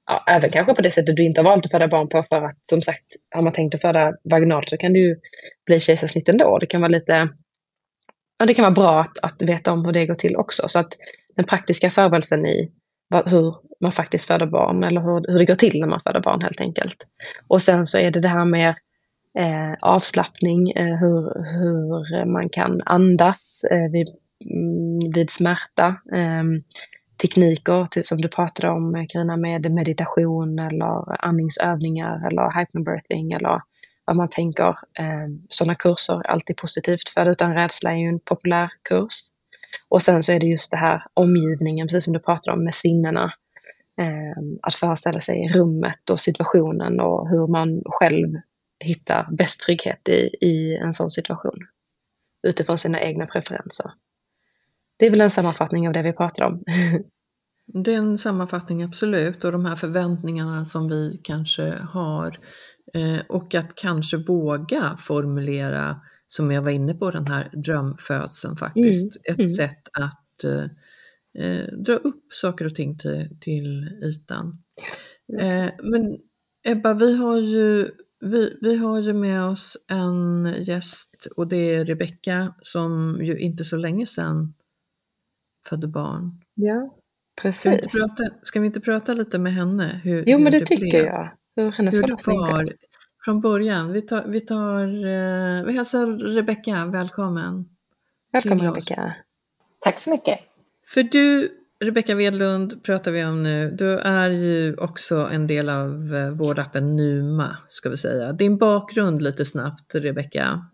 ja, 0.06 0.24
även 0.28 0.50
kanske 0.50 0.76
på 0.76 0.82
det 0.82 0.92
sättet 0.92 1.16
du 1.16 1.24
inte 1.24 1.42
har 1.42 1.50
valt 1.50 1.66
att 1.66 1.72
föda 1.72 1.88
barn 1.88 2.10
på 2.10 2.24
för 2.24 2.42
att 2.42 2.68
som 2.70 2.82
sagt 2.82 3.06
har 3.36 3.42
man 3.42 3.54
tänkt 3.54 3.76
att 3.76 3.82
föda 3.82 4.14
vaginalt 4.24 4.70
så 4.70 4.78
kan 4.78 4.94
det 4.94 5.00
ju 5.00 5.16
bli 5.66 5.80
kejsarsnitt 5.80 6.30
ändå. 6.30 6.58
Det 6.60 6.66
kan 6.66 6.82
vara 6.82 6.92
lite 6.92 7.30
ja, 8.40 8.46
det 8.46 8.54
kan 8.54 8.64
vara 8.64 8.74
bra 8.74 9.02
att, 9.02 9.18
att 9.22 9.42
veta 9.42 9.72
om 9.72 9.86
hur 9.86 9.92
det 9.92 10.06
går 10.06 10.16
till 10.16 10.36
också 10.36 10.68
så 10.68 10.80
att 10.80 10.98
den 11.36 11.46
praktiska 11.46 11.92
förberedelsen 11.92 12.46
i 12.46 12.72
hur 13.26 13.56
man 13.82 13.92
faktiskt 13.92 14.28
föder 14.28 14.46
barn 14.46 14.84
eller 14.84 15.02
hur, 15.02 15.32
hur 15.32 15.40
det 15.40 15.46
går 15.46 15.56
till 15.56 15.80
när 15.80 15.88
man 15.88 16.00
föder 16.00 16.20
barn 16.20 16.42
helt 16.42 16.62
enkelt. 16.62 16.98
Och 17.48 17.62
sen 17.62 17.86
så 17.86 17.98
är 17.98 18.12
det 18.12 18.20
det 18.20 18.28
här 18.28 18.46
med 18.46 18.76
eh, 19.40 19.74
avslappning, 19.82 20.72
eh, 20.72 20.98
hur, 20.98 21.44
hur 21.54 22.26
man 22.26 22.50
kan 22.50 22.82
andas 22.86 23.62
eh, 23.72 23.92
vid, 23.92 24.08
mm, 24.46 25.12
vid 25.16 25.30
smärta. 25.32 25.96
Ehm, 26.14 26.64
tekniker 27.22 27.86
till, 27.86 28.04
som 28.04 28.22
du 28.22 28.28
pratade 28.28 28.74
om 28.74 28.96
eh, 28.96 29.06
Carina 29.10 29.38
med 29.38 29.72
meditation 29.72 30.60
eller 30.60 31.26
andningsövningar 31.26 32.28
eller 32.28 32.60
hypnobirthing 32.60 33.32
eller 33.32 33.62
vad 34.06 34.16
man 34.16 34.30
tänker. 34.30 34.76
Ehm, 35.00 35.42
sådana 35.50 35.76
kurser 35.76 36.14
är 36.14 36.28
alltid 36.28 36.58
positivt. 36.58 37.10
Föda 37.10 37.32
utan 37.32 37.54
rädsla 37.54 37.92
är 37.92 37.98
ju 37.98 38.08
en 38.08 38.20
populär 38.20 38.70
kurs. 38.90 39.14
Och 39.90 40.02
sen 40.02 40.24
så 40.24 40.32
är 40.32 40.40
det 40.40 40.46
just 40.46 40.72
det 40.72 40.78
här 40.78 41.04
omgivningen, 41.14 41.88
precis 41.88 42.04
som 42.04 42.14
du 42.14 42.20
pratade 42.20 42.58
om 42.58 42.64
med 42.64 42.74
sinnena. 42.74 43.34
Ehm, 44.02 44.60
att 44.62 44.76
föreställa 44.76 45.20
sig 45.20 45.48
rummet 45.54 46.10
och 46.10 46.20
situationen 46.20 47.00
och 47.00 47.30
hur 47.30 47.48
man 47.48 47.82
själv 47.86 48.28
hitta 48.84 49.28
bäst 49.32 49.60
trygghet 49.60 50.10
i, 50.10 50.30
i 50.42 50.76
en 50.76 50.94
sån 50.94 51.12
situation. 51.12 51.60
Utifrån 52.48 52.78
sina 52.78 53.02
egna 53.02 53.26
preferenser. 53.26 53.92
Det 54.98 55.06
är 55.06 55.12
väl 55.12 55.22
en 55.22 55.32
sammanfattning 55.32 55.88
av 55.88 55.94
det 55.94 56.02
vi 56.02 56.14
pratar 56.14 56.46
om. 56.46 56.64
Det 57.66 57.94
är 57.94 57.98
en 57.98 58.18
sammanfattning 58.18 58.84
absolut 58.84 59.44
och 59.44 59.52
de 59.52 59.66
här 59.66 59.76
förväntningarna 59.76 60.66
som 60.66 60.90
vi 60.90 61.20
kanske 61.24 61.74
har 61.74 62.38
eh, 62.94 63.20
och 63.30 63.56
att 63.56 63.76
kanske 63.76 64.18
våga 64.18 64.96
formulera 65.00 66.02
som 66.28 66.52
jag 66.52 66.62
var 66.62 66.72
inne 66.72 66.94
på, 66.94 67.12
den 67.12 67.28
här 67.28 67.50
drömfödseln 67.54 68.58
faktiskt. 68.58 69.16
Mm, 69.16 69.22
Ett 69.24 69.38
mm. 69.38 69.50
sätt 69.50 69.88
att 69.94 70.44
eh, 70.44 70.64
eh, 71.44 71.66
dra 71.66 71.94
upp 71.94 72.26
saker 72.34 72.66
och 72.66 72.76
ting 72.76 72.98
till, 72.98 73.38
till 73.42 73.90
ytan. 74.04 74.64
Eh, 75.40 75.70
men 75.84 76.18
Ebba, 76.64 76.94
vi 76.94 77.16
har, 77.18 77.38
ju, 77.38 77.92
vi, 78.24 78.58
vi 78.62 78.78
har 78.78 79.00
ju 79.00 79.14
med 79.14 79.44
oss 79.44 79.78
en 79.88 80.56
gäst 80.60 81.28
och 81.36 81.48
det 81.48 81.76
är 81.76 81.86
Rebecka 81.86 82.54
som 82.62 83.20
ju 83.24 83.38
inte 83.40 83.66
så 83.66 83.76
länge 83.78 84.06
sedan 84.08 84.54
födde 85.70 85.88
barn. 85.88 86.42
Ja, 86.54 86.96
Ska 87.42 87.70
vi, 87.70 87.76
inte 87.76 87.84
precis. 87.84 88.00
prata, 88.02 88.24
ska 88.44 88.60
vi 88.60 88.66
inte 88.66 88.82
prata 88.82 89.14
lite 89.14 89.40
med 89.40 89.54
henne? 89.54 90.02
Hur, 90.04 90.24
Jo, 90.28 90.38
hur 90.38 90.44
men 90.44 90.52
det 90.52 90.60
tycker 90.66 90.90
blev? 90.92 91.06
jag. 91.06 91.32
Hur 91.56 91.72
hennes 91.72 91.96
Hur 91.98 92.08
det 92.08 92.14
var 92.26 92.74
från 93.26 93.42
början. 93.42 93.92
Vi 93.92 94.02
tar, 94.02 94.24
vi 94.28 94.42
tar, 94.42 94.88
eh, 94.88 95.64
vi 95.66 95.74
hälsar 95.74 96.06
Rebecka 96.36 96.86
välkommen. 96.86 97.66
Välkommen. 98.32 98.66
Rebecka. 98.66 99.16
Tack 99.80 100.00
så 100.00 100.10
mycket. 100.10 100.40
För 100.86 101.04
du, 101.04 101.50
Rebecka 101.84 102.16
Wedlund 102.16 102.84
pratar 102.84 103.12
vi 103.12 103.26
om 103.26 103.44
nu, 103.44 103.72
du 103.72 104.00
är 104.00 104.30
ju 104.30 104.76
också 104.76 105.30
en 105.32 105.48
del 105.48 105.70
av 105.70 106.16
eh, 106.16 106.30
vårdappen 106.30 106.96
Numa, 106.96 107.58
ska 107.68 107.90
vi 107.90 107.98
säga. 107.98 108.34
Din 108.34 108.58
bakgrund 108.58 109.22
lite 109.22 109.46
snabbt, 109.46 109.96
Rebecka. 109.96 110.66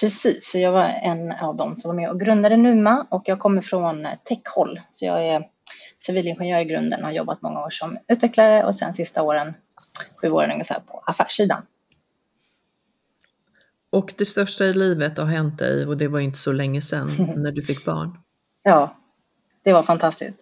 Precis, 0.00 0.50
så 0.50 0.58
jag 0.58 0.72
var 0.72 0.84
en 0.84 1.32
av 1.32 1.56
dem 1.56 1.76
som 1.76 1.88
var 1.88 1.96
med 1.96 2.10
och 2.10 2.20
grundade 2.20 2.56
Numa 2.56 3.06
och 3.10 3.22
jag 3.24 3.38
kommer 3.38 3.62
från 3.62 4.06
techhåll. 4.28 4.80
Så 4.92 5.06
jag 5.06 5.26
är 5.26 5.42
civilingenjör 6.06 6.60
i 6.60 6.64
grunden 6.64 7.00
och 7.00 7.06
har 7.06 7.12
jobbat 7.12 7.42
många 7.42 7.60
år 7.60 7.70
som 7.70 7.98
utvecklare 8.08 8.64
och 8.64 8.74
sen 8.74 8.92
sista 8.92 9.22
åren, 9.22 9.54
sju 10.20 10.30
åren 10.30 10.52
ungefär, 10.52 10.80
på 10.80 11.02
affärssidan. 11.06 11.62
Och 13.90 14.14
det 14.18 14.24
största 14.24 14.64
i 14.64 14.72
livet 14.72 15.18
har 15.18 15.26
hänt 15.26 15.58
dig 15.58 15.86
och 15.86 15.96
det 15.96 16.08
var 16.08 16.20
inte 16.20 16.38
så 16.38 16.52
länge 16.52 16.80
sedan 16.80 17.08
när 17.36 17.52
du 17.52 17.62
fick 17.62 17.84
barn. 17.84 18.18
Ja, 18.62 18.96
det 19.64 19.72
var 19.72 19.82
fantastiskt. 19.82 20.40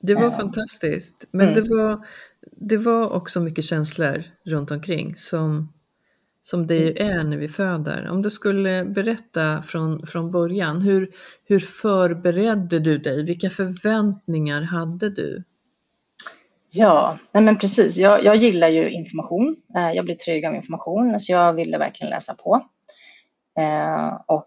Det 0.00 0.14
var 0.14 0.22
Ja. 0.22 0.30
fantastiskt, 0.30 1.24
men 1.30 1.48
Mm. 1.48 1.54
det, 1.64 1.74
var, 1.74 2.06
det 2.56 2.76
var 2.76 3.12
också 3.12 3.40
mycket 3.40 3.64
känslor 3.64 4.22
runt 4.44 4.70
omkring 4.70 5.16
som, 5.16 5.72
som 6.42 6.66
det 6.66 6.76
ju 6.76 6.92
är 6.96 7.22
när 7.22 7.36
vi 7.36 7.48
föder. 7.48 8.08
Om 8.08 8.22
du 8.22 8.30
skulle 8.30 8.84
berätta 8.84 9.62
från, 9.62 10.06
från 10.06 10.30
början, 10.30 10.80
hur, 10.82 11.10
hur 11.44 11.58
förberedde 11.60 12.78
du 12.78 12.98
dig? 12.98 13.24
Vilka 13.24 13.50
förväntningar 13.50 14.62
hade 14.62 15.10
du? 15.10 15.44
Ja, 16.72 17.18
nej 17.32 17.42
men 17.42 17.58
precis. 17.58 17.96
Jag, 17.98 18.24
jag 18.24 18.36
gillar 18.36 18.68
ju 18.68 18.90
information. 18.90 19.56
Eh, 19.76 19.90
Jag 19.92 20.04
blir 20.04 20.14
trygg 20.14 20.44
av 20.46 20.54
information, 20.54 21.20
så 21.20 21.32
jag 21.32 21.52
ville 21.52 21.78
verkligen 21.78 22.10
läsa 22.10 22.34
på. 22.34 22.66
Eh, 23.58 24.20
Och 24.26 24.46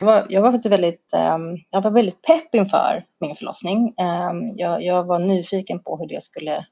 Jag 0.00 0.06
var, 0.06 0.26
jag 0.28 0.42
var 0.42 0.52
faktiskt 0.52 0.72
väldigt, 0.72 1.12
ehm, 1.14 1.56
jag 1.70 1.82
var 1.82 1.90
väldigt 1.90 2.22
pepp 2.22 2.54
inför 2.54 3.04
min 3.20 3.36
förlossning. 3.36 3.94
Ehm, 3.98 4.48
jag, 4.56 4.82
jag 4.82 5.04
var 5.04 5.18
nyfiken 5.18 5.78
på 5.82 5.96
hur 5.98 6.06
det 6.06 6.22
skulle, 6.22 6.66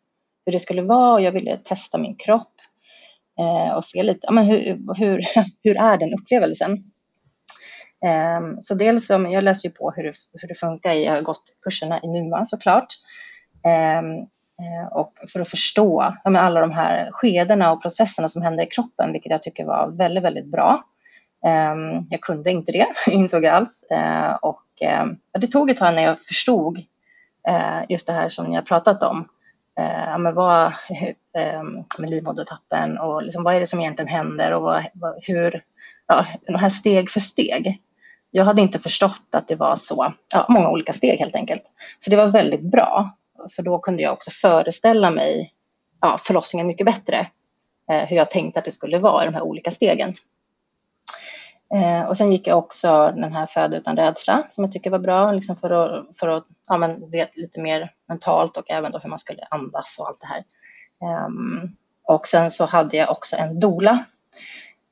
hur 0.47 0.53
det 0.53 0.59
skulle 0.59 0.83
vara 0.83 1.13
och 1.15 1.21
jag 1.21 1.33
ville 1.33 1.57
testa 1.57 1.99
min 1.99 2.17
kropp 2.17 2.53
eh, 3.41 3.75
och 3.77 3.85
se 3.85 4.03
lite, 4.03 4.33
men 4.33 4.45
hur, 4.45 4.79
hur, 4.97 5.21
hur 5.65 5.77
är 5.77 5.99
den 5.99 6.15
upplevelsen? 6.15 6.85
Ehm, 8.07 8.61
så 8.61 8.75
dels, 8.75 9.07
så- 9.07 9.27
jag 9.31 9.45
läser 9.45 9.69
ju 9.69 9.75
på 9.75 9.91
hur 9.97 10.03
det, 10.05 10.13
hur 10.33 10.49
det 10.49 10.55
funkar, 10.55 10.93
jag 10.93 11.13
har 11.13 11.23
gått 11.23 11.43
kurserna 11.65 12.01
i 12.03 12.09
NUMA 12.09 12.47
såklart. 12.47 12.87
Ehm, 13.67 14.17
eh, 14.61 14.93
och 14.93 15.13
för 15.33 15.41
att 15.41 15.49
förstå 15.49 16.15
alla 16.25 16.61
de 16.61 16.71
här 16.73 17.09
skedena 17.13 17.73
och 17.73 17.83
processerna 17.83 18.29
som 18.29 18.43
händer 18.43 18.65
i 18.65 18.67
kroppen, 18.67 19.13
vilket 19.13 19.31
jag 19.33 19.43
tycker 19.43 19.65
var 19.65 19.89
väldigt, 19.91 20.25
väldigt 20.25 20.47
bra. 20.51 20.85
Ehm, 21.47 22.07
jag 22.11 22.21
kunde 22.21 22.51
inte 22.51 22.73
det, 22.73 22.87
insåg 23.13 23.45
jag 23.45 23.55
alls. 23.55 23.85
Ehm, 23.91 24.37
och 24.43 24.65
ehm, 24.81 25.17
det 25.39 25.47
tog 25.47 25.71
ett 25.71 25.77
tag 25.77 25.95
när 25.95 26.03
jag 26.03 26.21
förstod 26.21 26.79
eh, 27.49 27.83
just 27.89 28.07
det 28.07 28.13
här 28.13 28.29
som 28.29 28.47
ni 28.47 28.55
har 28.55 28.63
pratat 28.63 29.03
om. 29.03 29.29
Eh, 29.79 30.05
ja, 30.07 30.19
Men 30.19 30.35
vad, 30.35 30.73
med 31.99 32.11
livmodertappen 32.11 32.99
och 32.99 33.23
liksom, 33.23 33.45
vad 33.45 33.55
är 33.55 33.61
det 33.61 33.67
som 33.67 33.81
egentligen 33.81 34.09
händer 34.09 34.53
och 34.53 34.63
vad, 34.63 35.15
hur, 35.23 35.63
ja, 36.07 36.27
de 36.47 36.55
här 36.55 36.71
steg 36.71 37.11
för 37.11 37.21
steg. 37.21 37.81
Jag 38.31 38.45
hade 38.45 38.63
inte 38.63 38.79
förstått 38.79 39.29
att 39.33 39.49
det 39.49 39.57
var 39.57 39.77
så, 39.77 40.15
ja, 40.35 40.47
många 40.49 40.71
olika 40.71 40.93
steg 40.93 41.19
helt 41.19 41.37
enkelt. 41.37 41.63
Så 42.01 42.11
det 42.11 42.17
var 42.17 42.27
väldigt 42.27 42.61
bra, 42.61 43.11
för 43.57 43.63
då 43.63 43.79
kunde 43.79 44.03
jag 44.03 44.13
också 44.13 44.31
föreställa 44.31 45.11
mig 45.11 45.53
ja, 46.01 46.19
förlossningen 46.21 46.67
mycket 46.67 46.87
bättre. 46.87 47.27
Eh, 47.91 48.09
hur 48.09 48.17
jag 48.17 48.31
tänkte 48.31 48.59
att 48.59 48.65
det 48.65 48.71
skulle 48.71 48.99
vara 48.99 49.23
i 49.23 49.27
de 49.27 49.35
här 49.35 49.43
olika 49.43 49.71
stegen. 49.71 50.15
Eh, 51.75 52.03
och 52.03 52.17
sen 52.17 52.33
gick 52.33 52.47
jag 52.47 52.59
också 52.59 53.13
den 53.17 53.33
här 53.33 53.47
Föda 53.47 53.77
utan 53.77 53.97
rädsla 53.97 54.47
som 54.49 54.65
jag 54.65 54.73
tycker 54.73 54.91
var 54.91 54.99
bra 54.99 55.33
liksom 55.33 55.57
för 55.57 55.71
att, 55.71 56.19
för 56.19 56.29
att 56.29 56.45
ja, 56.69 56.79
men, 56.79 57.11
lite 57.35 57.61
mer 57.61 57.93
mentalt 58.09 58.57
och 58.57 58.71
även 58.71 58.93
då 58.93 58.99
hur 58.99 59.11
man 59.11 59.19
skulle 59.19 59.47
andas 59.51 59.97
och 60.01 60.07
allt 60.09 60.21
det 60.21 60.27
här. 60.27 60.45
Eh, 61.03 61.29
och 62.03 62.27
sen 62.27 62.51
så 62.51 62.65
hade 62.65 62.97
jag 62.97 63.11
också 63.11 63.37
en 63.37 63.61
dola. 63.61 64.05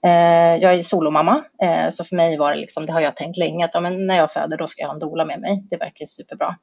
Eh, 0.05 0.57
jag 0.57 0.75
är 0.75 0.83
solomamma, 0.83 1.45
eh, 1.63 1.91
så 1.91 2.05
för 2.05 2.17
mig 2.17 2.37
var 2.37 2.53
det 2.53 2.61
liksom, 2.61 2.87
det 2.87 2.93
har 2.93 3.01
jag 3.01 3.17
tänkt 3.17 3.37
länge, 3.37 3.65
att 3.65 3.75
ja, 3.75 3.81
men 3.81 4.07
när 4.07 4.17
jag 4.17 4.33
föder 4.33 4.57
då 4.57 4.69
ska 4.69 4.83
jag 4.83 4.89
ha 4.89 4.95
en 4.95 5.01
dola 5.01 5.25
med 5.25 5.41
mig. 5.41 5.65
Det 5.71 5.77
verkar 5.77 6.05
superbra. 6.07 6.57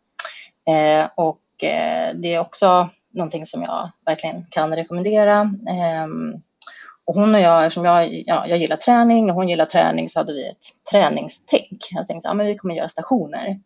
Eh, 0.70 1.10
och 1.16 1.64
eh, 1.64 2.16
det 2.16 2.34
är 2.34 2.40
också 2.40 2.90
någonting 3.14 3.46
som 3.46 3.64
jag 3.64 3.92
verkligen 4.06 4.46
kan 4.50 4.76
rekommendera. 4.76 5.54
Ehm, 5.70 6.42
och 7.10 7.16
hon 7.16 7.36
och 7.36 7.42
jag, 7.42 7.66
eftersom 7.66 7.86
jag, 7.86 8.24
ja, 8.26 8.48
jag 8.48 8.58
gillar 8.58 8.78
träning 8.78 9.30
och 9.30 9.36
hon 9.36 9.50
gillar 9.50 9.66
träning 9.66 10.10
så 10.10 10.20
hade 10.20 10.34
vi 10.34 10.50
ett 10.50 10.66
träningstänk. 10.92 11.88
Jag 11.92 12.08
tänkte 12.08 12.28
att 12.28 12.32
ja, 12.32 12.34
men 12.34 12.46
vi 12.48 12.56
kommer 12.58 12.76
göra 12.76 12.90
stationer 12.90 13.60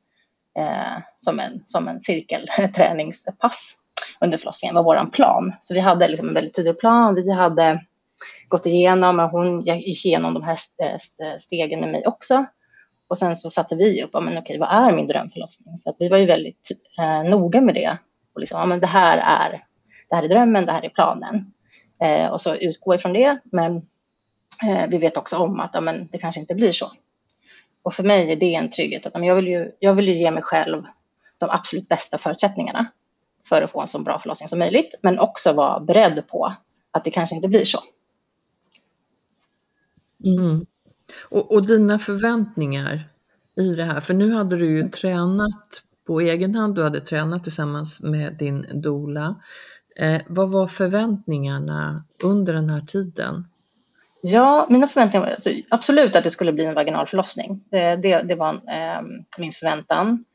eh, 0.60 0.98
som 1.18 1.40
en, 1.40 1.64
som 1.66 1.88
en 1.88 2.02
cirkelträningspass 2.02 3.76
under 4.22 4.38
förlossningen 4.38 4.76
var 4.76 4.84
vår 4.84 5.06
plan. 5.12 5.54
Så 5.62 5.74
vi 5.74 5.80
hade 5.80 6.08
liksom 6.08 6.28
en 6.28 6.34
väldigt 6.34 6.56
tydlig 6.56 6.80
plan. 6.80 7.16
Vi 7.16 7.32
hade 7.32 7.82
gått 8.48 8.66
igenom 8.66 9.20
och 9.20 9.30
hon 9.30 9.62
gick 9.62 10.06
igenom 10.06 10.34
de 10.34 10.44
här 10.44 10.54
st- 10.54 10.84
eh, 10.84 10.96
st- 10.96 11.40
stegen 11.40 11.80
med 11.80 11.90
mig 11.92 12.08
också. 12.08 12.46
Och 13.08 13.18
sen 13.18 13.36
så 13.36 13.50
satte 13.50 13.76
vi 13.76 14.04
upp, 14.04 14.10
ja, 14.14 14.20
men 14.20 14.38
okej, 14.38 14.60
vad 14.60 14.70
är 14.70 14.92
min 14.92 15.08
drömförlossning? 15.08 15.78
Så 15.78 15.90
att 15.90 15.96
vi 16.00 16.10
var 16.10 16.18
ju 16.18 16.26
väldigt 16.26 16.70
eh, 17.00 17.24
noga 17.30 17.62
med 17.62 17.76
det. 17.76 17.98
Och 18.34 18.40
liksom, 18.40 18.60
ja, 18.60 18.66
men 18.66 18.80
det 18.80 18.88
här 18.88 19.18
är 19.18 19.64
det 20.10 20.16
här 20.16 20.24
är 20.24 20.28
drömmen, 20.30 20.66
det 20.66 20.72
här 20.72 20.86
är 20.86 20.90
planen. 20.90 21.53
Eh, 22.04 22.28
och 22.28 22.42
så 22.42 22.56
utgå 22.56 22.96
ifrån 22.96 23.13
det, 23.13 23.39
men 23.44 23.76
eh, 24.68 24.89
vi 24.89 24.98
vet 24.98 25.18
också 25.18 25.38
om 25.38 25.60
att 25.60 25.72
ja, 25.74 25.82
men 25.82 26.08
det 26.12 26.18
kanske 26.18 26.42
inte 26.42 26.56
blir 26.56 26.72
så. 26.72 26.92
Och 27.82 27.94
för 27.94 28.04
mig 28.04 28.32
är 28.32 28.36
det 28.36 28.56
en 28.56 28.70
trygghet. 28.70 29.06
Att, 29.06 29.13
ja, 29.13 29.20
men 29.20 29.28
jag, 29.28 29.36
vill 29.36 29.48
ju, 29.48 29.72
jag 29.80 29.94
vill 29.94 30.08
ju 30.08 30.13
ge 30.13 30.32
mig 30.32 30.44
själv 30.44 30.84
de 31.38 31.50
absolut 31.50 31.88
bästa 31.88 32.18
förutsättningarna 32.18 32.92
för 33.46 33.62
att 33.62 33.72
få 33.72 33.82
en 33.82 33.88
så 33.88 34.00
bra 34.00 34.20
förlossning 34.20 34.50
som 34.50 34.60
möjligt, 34.60 34.96
men 35.02 35.20
också 35.20 35.54
vara 35.54 35.80
beredd 35.80 36.28
på 36.28 36.54
att 36.92 37.04
det 37.04 37.12
kanske 37.12 37.36
inte 37.36 37.48
blir 37.48 37.66
så. 37.66 37.80
Mm. 40.26 40.46
mm. 40.46 40.66
Och, 41.32 41.52
och 41.52 41.68
dina 41.68 42.00
förväntningar 42.00 43.10
i 43.56 43.76
det 43.76 43.84
här, 43.84 44.02
för 44.02 44.13
nu 44.13 44.32
hade 44.32 44.58
du 44.58 44.66
ju 44.66 44.88
tränat 44.88 45.84
på 46.08 46.20
egen 46.20 46.56
hand, 46.56 46.76
du 46.76 46.84
hade 46.84 47.02
tränat 47.02 47.44
tillsammans 47.44 48.02
med 48.02 48.38
din 48.38 48.82
dola. 48.82 49.36
Eh, 49.96 50.22
vad 50.28 50.52
var 50.52 50.68
förväntningarna 50.68 52.04
under 52.24 52.54
den 52.54 52.70
här 52.70 52.82
tiden? 52.82 53.48
Ja, 54.22 54.68
mina 54.70 54.88
förväntningar 54.88 55.26
var 55.26 55.34
alltså, 55.34 55.50
absolut 55.70 56.16
att 56.16 56.24
det 56.24 56.32
skulle 56.32 56.54
bli 56.54 56.66
en 56.66 56.76
vaginal 56.76 57.08
förlossning. 57.08 57.64
Det, 57.70 57.96
det, 57.96 58.22
det 58.22 58.36
var 58.36 58.54
eh, 58.54 59.02
min 59.40 59.52
förväntan. 59.52 60.26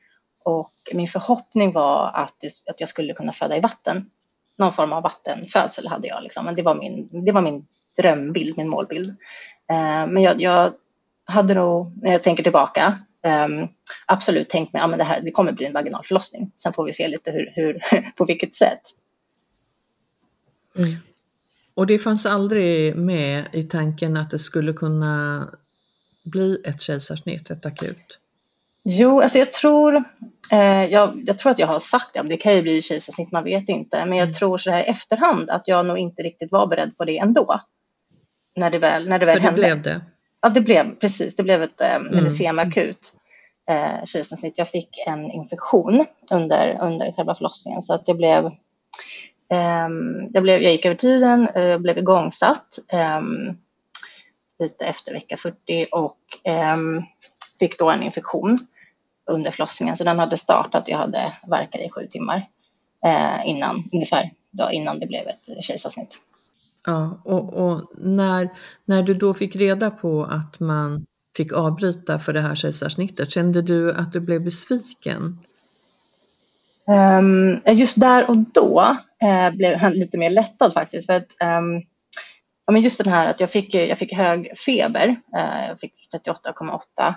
Och 0.44 0.72
min 0.94 1.08
förhoppning 1.08 1.72
var 1.72 2.10
att, 2.14 2.34
det, 2.40 2.70
att 2.70 2.80
jag 2.80 2.88
skulle 2.88 3.12
kunna 3.12 3.32
föda 3.32 3.56
i 3.56 3.60
vatten. 3.60 4.10
Någon 4.58 4.72
form 4.72 4.92
av 4.92 5.02
vattenfödsel 5.02 5.88
hade 5.88 6.08
jag. 6.08 6.22
Liksom. 6.22 6.44
Men 6.44 6.54
det 6.54 6.62
var 6.62 6.74
min, 6.74 7.24
det 7.24 7.32
var 7.32 7.42
min 7.42 7.66
drömbild, 7.96 8.56
min 8.56 8.68
målbild. 8.68 9.08
Eh, 9.70 10.06
men 10.06 10.22
jag, 10.22 10.40
jag, 10.40 10.72
hade 11.24 11.54
nog, 11.54 11.92
när 12.02 12.12
jag 12.12 12.22
tänker 12.22 12.42
tillbaka, 12.42 12.98
eh, 13.24 13.48
absolut 14.06 14.48
tänkt 14.48 14.72
mig 14.72 14.82
att 14.82 14.90
ja, 14.90 14.96
det, 14.96 15.04
här, 15.04 15.20
det 15.20 15.30
kommer 15.30 15.52
bli 15.52 15.66
en 15.66 15.72
vaginal 15.72 16.04
förlossning. 16.04 16.52
Sen 16.56 16.72
får 16.72 16.84
vi 16.84 16.92
se 16.92 17.08
lite 17.08 17.30
hur, 17.30 17.52
hur 17.54 17.82
på 18.16 18.24
vilket 18.24 18.54
sätt. 18.54 18.82
Mm. 20.78 20.94
Och 21.74 21.86
det 21.86 21.98
fanns 21.98 22.26
aldrig 22.26 22.96
med 22.96 23.44
i 23.52 23.62
tanken 23.62 24.16
att 24.16 24.30
det 24.30 24.38
skulle 24.38 24.72
kunna 24.72 25.48
bli 26.24 26.62
ett 26.64 26.80
kejsarsnitt, 26.80 27.50
ett 27.50 27.66
akut? 27.66 28.18
Jo, 28.82 29.20
alltså 29.20 29.38
jag 29.38 29.52
tror, 29.52 30.04
eh, 30.52 30.84
jag, 30.84 31.22
jag, 31.26 31.38
tror 31.38 31.52
att 31.52 31.58
jag 31.58 31.66
har 31.66 31.80
sagt 31.80 32.14
det, 32.14 32.22
det 32.22 32.36
kan 32.36 32.56
ju 32.56 32.62
bli 32.62 32.82
kejsarsnitt, 32.82 33.32
man 33.32 33.44
vet 33.44 33.68
inte. 33.68 34.04
Men 34.06 34.18
jag 34.18 34.24
mm. 34.24 34.34
tror 34.34 34.58
så 34.58 34.70
här 34.70 34.80
i 34.80 34.86
efterhand 34.86 35.50
att 35.50 35.62
jag 35.66 35.86
nog 35.86 35.98
inte 35.98 36.22
riktigt 36.22 36.52
var 36.52 36.66
beredd 36.66 36.96
på 36.96 37.04
det 37.04 37.18
ändå. 37.18 37.60
När 38.56 38.70
det 38.70 38.78
väl, 38.78 39.08
när 39.08 39.18
det 39.18 39.26
väl 39.26 39.36
För 39.36 39.44
hände. 39.44 39.60
det 39.60 39.66
blev 39.66 39.82
det? 39.82 40.00
Ja, 40.40 40.48
det 40.48 40.60
blev 40.60 40.94
precis, 40.94 41.36
det 41.36 41.42
blev 41.42 41.62
ett 41.62 41.80
eh, 41.80 41.94
mm. 41.94 42.30
semiakut 42.30 43.12
eh, 43.70 44.04
kejsarsnitt. 44.04 44.54
Jag 44.56 44.70
fick 44.70 44.88
en 45.06 45.30
infektion 45.30 46.06
under, 46.30 46.78
under 46.80 47.12
själva 47.12 47.34
förlossningen 47.34 47.82
så 47.82 47.94
att 47.94 48.08
jag 48.08 48.16
blev 48.16 48.50
jag, 50.32 50.42
blev, 50.42 50.62
jag 50.62 50.72
gick 50.72 50.86
över 50.86 50.96
tiden, 50.96 51.48
jag 51.54 51.72
eh, 51.72 51.78
blev 51.78 51.98
igångsatt 51.98 52.78
eh, 52.92 53.20
lite 54.58 54.84
efter 54.84 55.12
vecka 55.12 55.36
40 55.36 55.86
och 55.92 56.18
ehm, 56.44 57.02
fick 57.58 57.78
då 57.78 57.90
en 57.90 58.02
infektion 58.02 58.66
under 59.30 59.50
förlossningen. 59.50 59.96
Så 59.96 60.04
den 60.04 60.18
hade 60.18 60.36
startat 60.36 60.82
och 60.82 60.88
jag 60.88 60.98
hade 60.98 61.32
verkat 61.46 61.80
i 61.80 61.90
sju 61.90 62.06
timmar 62.10 62.48
eh, 63.04 63.48
innan, 63.48 63.88
ungefär 63.92 64.30
då, 64.50 64.70
innan 64.70 65.00
det 65.00 65.06
blev 65.06 65.28
ett 65.28 65.64
kejsarsnitt. 65.64 66.18
Ja, 66.86 67.20
och, 67.24 67.54
och, 67.54 67.82
när, 67.96 68.48
när 68.84 69.02
du 69.02 69.14
då 69.14 69.34
fick 69.34 69.56
reda 69.56 69.90
på 69.90 70.24
att 70.24 70.60
man 70.60 71.06
fick 71.36 71.52
avbryta 71.52 72.18
för 72.18 72.32
det 72.32 72.40
här 72.40 72.54
kejsarsnittet, 72.54 73.30
kände 73.30 73.62
du 73.62 73.92
att 73.92 74.12
du 74.12 74.20
blev 74.20 74.44
besviken? 74.44 75.38
Um, 76.86 77.60
just 77.76 78.00
där 78.00 78.30
och 78.30 78.36
då 78.36 78.96
uh, 79.24 79.56
blev 79.56 79.72
jag 79.82 79.94
lite 79.94 80.18
mer 80.18 80.30
lättad 80.30 80.72
faktiskt. 80.72 81.06
För 81.06 81.12
att, 81.12 81.36
ja, 82.66 82.72
men 82.72 82.82
just 82.82 83.04
den 83.04 83.12
här 83.12 83.30
att 83.30 83.40
jag 83.40 83.50
fick, 83.50 83.74
jag 83.74 83.98
fick 83.98 84.12
hög 84.12 84.58
feber, 84.58 85.08
uh, 85.08 85.66
jag 85.68 85.80
fick 85.80 85.94
38,8 86.26 87.14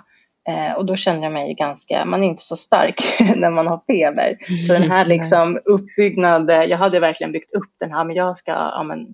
Eh, 0.48 0.76
och 0.76 0.86
då 0.86 0.96
kände 0.96 1.22
jag 1.22 1.32
mig 1.32 1.54
ganska, 1.54 2.04
man 2.04 2.22
är 2.22 2.26
inte 2.26 2.42
så 2.42 2.56
stark 2.56 3.02
när 3.36 3.50
man 3.50 3.66
har 3.66 3.82
feber. 3.86 4.36
Så 4.66 4.72
den 4.72 4.90
här 4.90 5.04
liksom 5.04 5.58
uppbyggnaden, 5.64 6.68
jag 6.68 6.78
hade 6.78 7.00
verkligen 7.00 7.32
byggt 7.32 7.54
upp 7.54 7.70
den 7.80 7.92
här, 7.92 8.04
men 8.04 8.16
jag 8.16 8.38
ska, 8.38 8.50
ja, 8.50 8.82
men, 8.82 9.06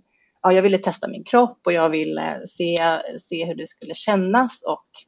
ja, 0.42 0.53
jag 0.53 0.62
ville 0.62 0.79
testa 0.79 1.09
min 1.09 1.24
kropp 1.24 1.61
och 1.64 1.72
jag 1.72 1.88
ville 1.88 2.46
se, 2.48 2.77
se 3.18 3.44
hur 3.44 3.55
det 3.55 3.66
skulle 3.66 3.94
kännas 3.94 4.64
och 4.66 4.87
eh, 5.07 5.08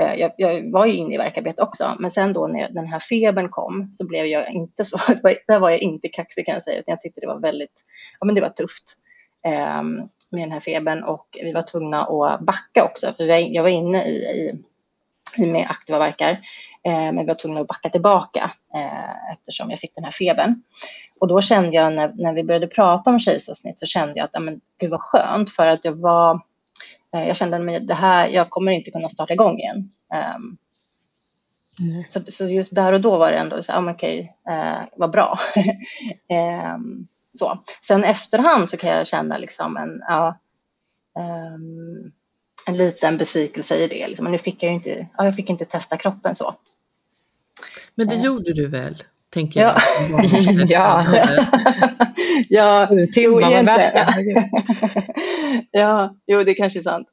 Eh, 0.00 0.14
jag, 0.14 0.32
jag, 0.36 0.72
var 0.72 0.86
ju 0.86 0.92
inne 0.92 1.14
i 1.14 1.18
verkarbete 1.18 1.62
också, 1.62 1.96
men 1.98 2.10
sen 2.10 2.32
då 2.32 2.46
när 2.46 2.70
den 2.70 2.86
här 2.86 2.98
febern 2.98 3.48
kom 3.48 3.92
så 3.92 4.06
blev 4.06 4.26
jag 4.26 4.52
inte 4.52 4.84
så, 4.84 4.98
där 5.46 5.58
var 5.58 5.70
jag 5.70 5.80
inte 5.80 6.08
kaxig 6.08 6.46
kan 6.46 6.54
jag 6.54 6.62
säga, 6.62 6.78
utan 6.78 6.92
jag 6.92 7.00
tyckte 7.00 7.20
det 7.20 7.26
var 7.26 7.40
väldigt, 7.40 7.84
ja 8.20 8.26
men 8.26 8.34
det 8.34 8.40
var 8.40 8.48
tufft 8.48 8.96
eh, 9.46 9.82
med 10.30 10.42
den 10.42 10.52
här 10.52 10.60
febern 10.60 11.02
och 11.04 11.38
vi 11.42 11.52
var 11.52 11.62
tvungna 11.62 12.02
att 12.04 12.40
backa 12.40 12.84
också, 12.84 13.12
för 13.12 13.24
jag 13.24 13.62
var 13.62 13.70
inne 13.70 14.04
i, 14.04 14.14
i 15.38 15.46
med 15.46 15.66
aktiva 15.70 15.98
verkar. 15.98 16.30
Eh, 16.84 16.92
men 16.92 17.18
vi 17.18 17.24
var 17.24 17.34
tvungna 17.34 17.60
att 17.60 17.66
backa 17.66 17.88
tillbaka 17.88 18.50
eh, 18.74 19.32
eftersom 19.32 19.70
jag 19.70 19.78
fick 19.78 19.94
den 19.94 20.04
här 20.04 20.10
febern. 20.10 20.62
Och 21.20 21.28
då 21.28 21.40
kände 21.40 21.76
jag 21.76 21.92
när, 21.92 22.12
när 22.14 22.32
vi 22.32 22.44
började 22.44 22.66
prata 22.66 23.10
om 23.10 23.18
kejsarsnitt 23.18 23.78
så 23.78 23.86
kände 23.86 24.12
jag 24.16 24.24
att 24.24 24.30
ja, 24.32 24.40
men, 24.40 24.60
gud 24.78 24.90
vad 24.90 25.00
skönt 25.00 25.50
för 25.50 25.66
att 25.66 25.84
jag 25.84 25.92
var 25.92 26.40
jag 27.10 27.36
kände 27.36 27.76
att 27.76 27.86
det 27.86 27.94
här, 27.94 28.28
jag 28.28 28.50
kommer 28.50 28.72
inte 28.72 28.90
kunna 28.90 29.08
starta 29.08 29.32
igång 29.32 29.58
igen. 29.58 29.90
Um, 30.36 30.58
mm. 31.80 32.04
så, 32.08 32.20
så, 32.28 32.48
just 32.48 32.74
där 32.74 32.92
och 32.92 33.00
då 33.00 33.18
var 33.18 33.32
det 33.32 33.38
ändå 33.38 33.62
så 33.62 33.72
ah, 33.72 33.90
okej, 33.90 34.36
uh, 34.50 34.82
vad 34.96 35.10
bra. 35.10 35.38
um, 36.74 37.08
så. 37.38 37.58
Sen 37.82 38.04
efterhand 38.04 38.70
så 38.70 38.76
kan 38.76 38.90
jag 38.90 39.06
känna 39.06 39.38
liksom 39.38 39.76
en, 39.76 40.02
ja, 40.08 40.38
um, 41.54 42.12
en 42.66 42.76
liten 42.76 43.18
besvikelse 43.18 43.76
i 43.76 43.86
det. 43.88 44.08
Liksom. 44.08 44.24
Men 44.24 44.32
nu 44.32 44.38
fick 44.38 44.62
jag 44.62 44.70
ju 44.70 44.74
inte, 44.74 45.06
ja, 45.16 45.24
jag 45.24 45.36
fick 45.36 45.50
inte 45.50 45.64
testa 45.64 45.96
kroppen 45.96 46.34
så. 46.34 46.54
Men 47.94 48.08
det 48.08 48.14
eh. 48.14 48.24
gjorde 48.24 48.52
du 48.52 48.66
väl? 48.66 49.02
Tänker 49.30 49.60
jag. 49.60 49.80
Ja, 50.68 51.06
ja. 52.48 52.88
ja 52.88 52.88
jo, 53.16 53.40
ja, 55.70 56.16
jo, 56.26 56.42
det 56.42 56.54
kanske 56.54 56.78
är 56.78 56.82
sant. 56.82 57.08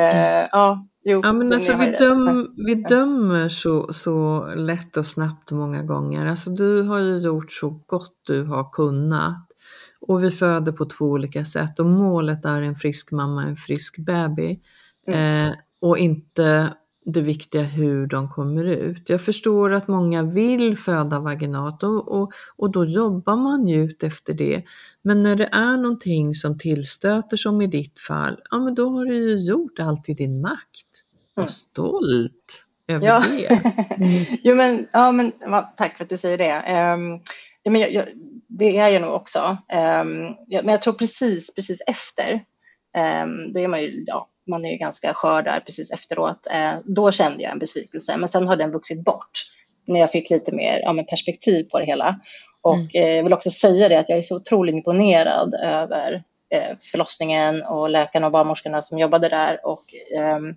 Uh, 0.00 0.48
ja, 0.52 0.88
jo, 1.04 1.20
ja, 1.24 1.32
men 1.32 1.52
alltså, 1.52 1.76
vi, 1.76 1.90
döm, 1.90 2.54
vi 2.66 2.74
dömer 2.74 3.48
så, 3.48 3.92
så 3.92 4.46
lätt 4.54 4.96
och 4.96 5.06
snabbt 5.06 5.50
många 5.50 5.82
gånger. 5.82 6.26
Alltså, 6.26 6.50
du 6.50 6.82
har 6.82 6.98
ju 6.98 7.16
gjort 7.16 7.52
så 7.52 7.70
gott 7.86 8.20
du 8.26 8.44
har 8.44 8.72
kunnat. 8.72 9.44
Och 10.00 10.24
vi 10.24 10.30
föder 10.30 10.72
på 10.72 10.84
två 10.84 11.04
olika 11.04 11.44
sätt 11.44 11.78
och 11.78 11.86
målet 11.86 12.44
är 12.44 12.62
en 12.62 12.74
frisk 12.74 13.12
mamma, 13.12 13.42
en 13.42 13.56
frisk 13.56 13.98
bebis. 13.98 14.58
Mm. 15.08 15.46
Eh, 15.46 15.54
och 15.80 15.98
inte 15.98 16.74
det 17.12 17.20
viktiga 17.20 17.62
hur 17.62 18.06
de 18.06 18.28
kommer 18.28 18.64
ut. 18.64 19.08
Jag 19.08 19.24
förstår 19.24 19.72
att 19.72 19.88
många 19.88 20.22
vill 20.22 20.78
föda 20.78 21.20
vaginat 21.20 21.82
och, 21.82 22.20
och, 22.20 22.32
och 22.56 22.70
då 22.72 22.84
jobbar 22.84 23.36
man 23.36 23.68
ju 23.68 23.84
ut 23.84 24.02
efter 24.02 24.34
det. 24.34 24.62
Men 25.02 25.22
när 25.22 25.36
det 25.36 25.48
är 25.52 25.76
någonting 25.76 26.34
som 26.34 26.58
tillstöter 26.58 27.36
som 27.36 27.62
i 27.62 27.66
ditt 27.66 27.98
fall, 27.98 28.40
ja 28.50 28.58
men 28.58 28.74
då 28.74 28.90
har 28.90 29.04
du 29.04 29.14
ju 29.14 29.40
gjort 29.40 29.78
allt 29.80 30.08
i 30.08 30.14
din 30.14 30.40
makt. 30.40 31.04
Var 31.34 31.42
mm. 31.42 31.48
stolt 31.48 32.66
över 32.88 33.06
ja. 33.06 33.24
det. 33.30 33.60
Jo, 34.44 34.54
men, 34.54 34.86
ja, 34.92 35.12
men, 35.12 35.32
tack 35.76 35.96
för 35.96 36.04
att 36.04 36.10
du 36.10 36.16
säger 36.16 36.38
det. 36.38 36.56
Um, 36.94 37.20
ja, 37.62 37.70
men 37.70 37.80
jag, 37.80 37.92
jag, 37.92 38.08
det 38.46 38.78
är 38.78 38.88
jag 38.88 39.02
nog 39.02 39.14
också. 39.14 39.38
Um, 39.72 40.36
ja, 40.46 40.62
men 40.62 40.68
jag 40.68 40.82
tror 40.82 40.92
precis, 40.92 41.54
precis 41.54 41.82
efter, 41.86 42.32
um, 43.22 43.52
då 43.52 43.60
är 43.60 43.68
man 43.68 43.82
ju 43.82 44.04
ja, 44.06 44.28
man 44.48 44.64
är 44.64 44.70
ju 44.70 44.76
ganska 44.76 45.14
skör 45.14 45.42
där 45.42 45.60
precis 45.60 45.90
efteråt. 45.90 46.46
Eh, 46.50 46.74
då 46.84 47.12
kände 47.12 47.42
jag 47.42 47.52
en 47.52 47.58
besvikelse, 47.58 48.16
men 48.16 48.28
sen 48.28 48.48
har 48.48 48.56
den 48.56 48.70
vuxit 48.70 49.04
bort 49.04 49.30
när 49.84 50.00
jag 50.00 50.12
fick 50.12 50.30
lite 50.30 50.52
mer 50.52 50.80
ja, 50.82 51.04
perspektiv 51.10 51.64
på 51.64 51.78
det 51.78 51.86
hela. 51.86 52.20
Och 52.62 52.74
mm. 52.74 52.88
eh, 52.94 53.16
jag 53.16 53.24
vill 53.24 53.32
också 53.32 53.50
säga 53.50 53.88
det 53.88 53.98
att 53.98 54.08
jag 54.08 54.18
är 54.18 54.22
så 54.22 54.36
otroligt 54.36 54.74
imponerad 54.74 55.54
över 55.54 56.22
eh, 56.50 56.76
förlossningen 56.92 57.62
och 57.62 57.90
läkarna 57.90 58.26
och 58.26 58.32
barnmorskorna 58.32 58.82
som 58.82 58.98
jobbade 58.98 59.28
där. 59.28 59.66
Och 59.66 59.94
ehm, 60.16 60.56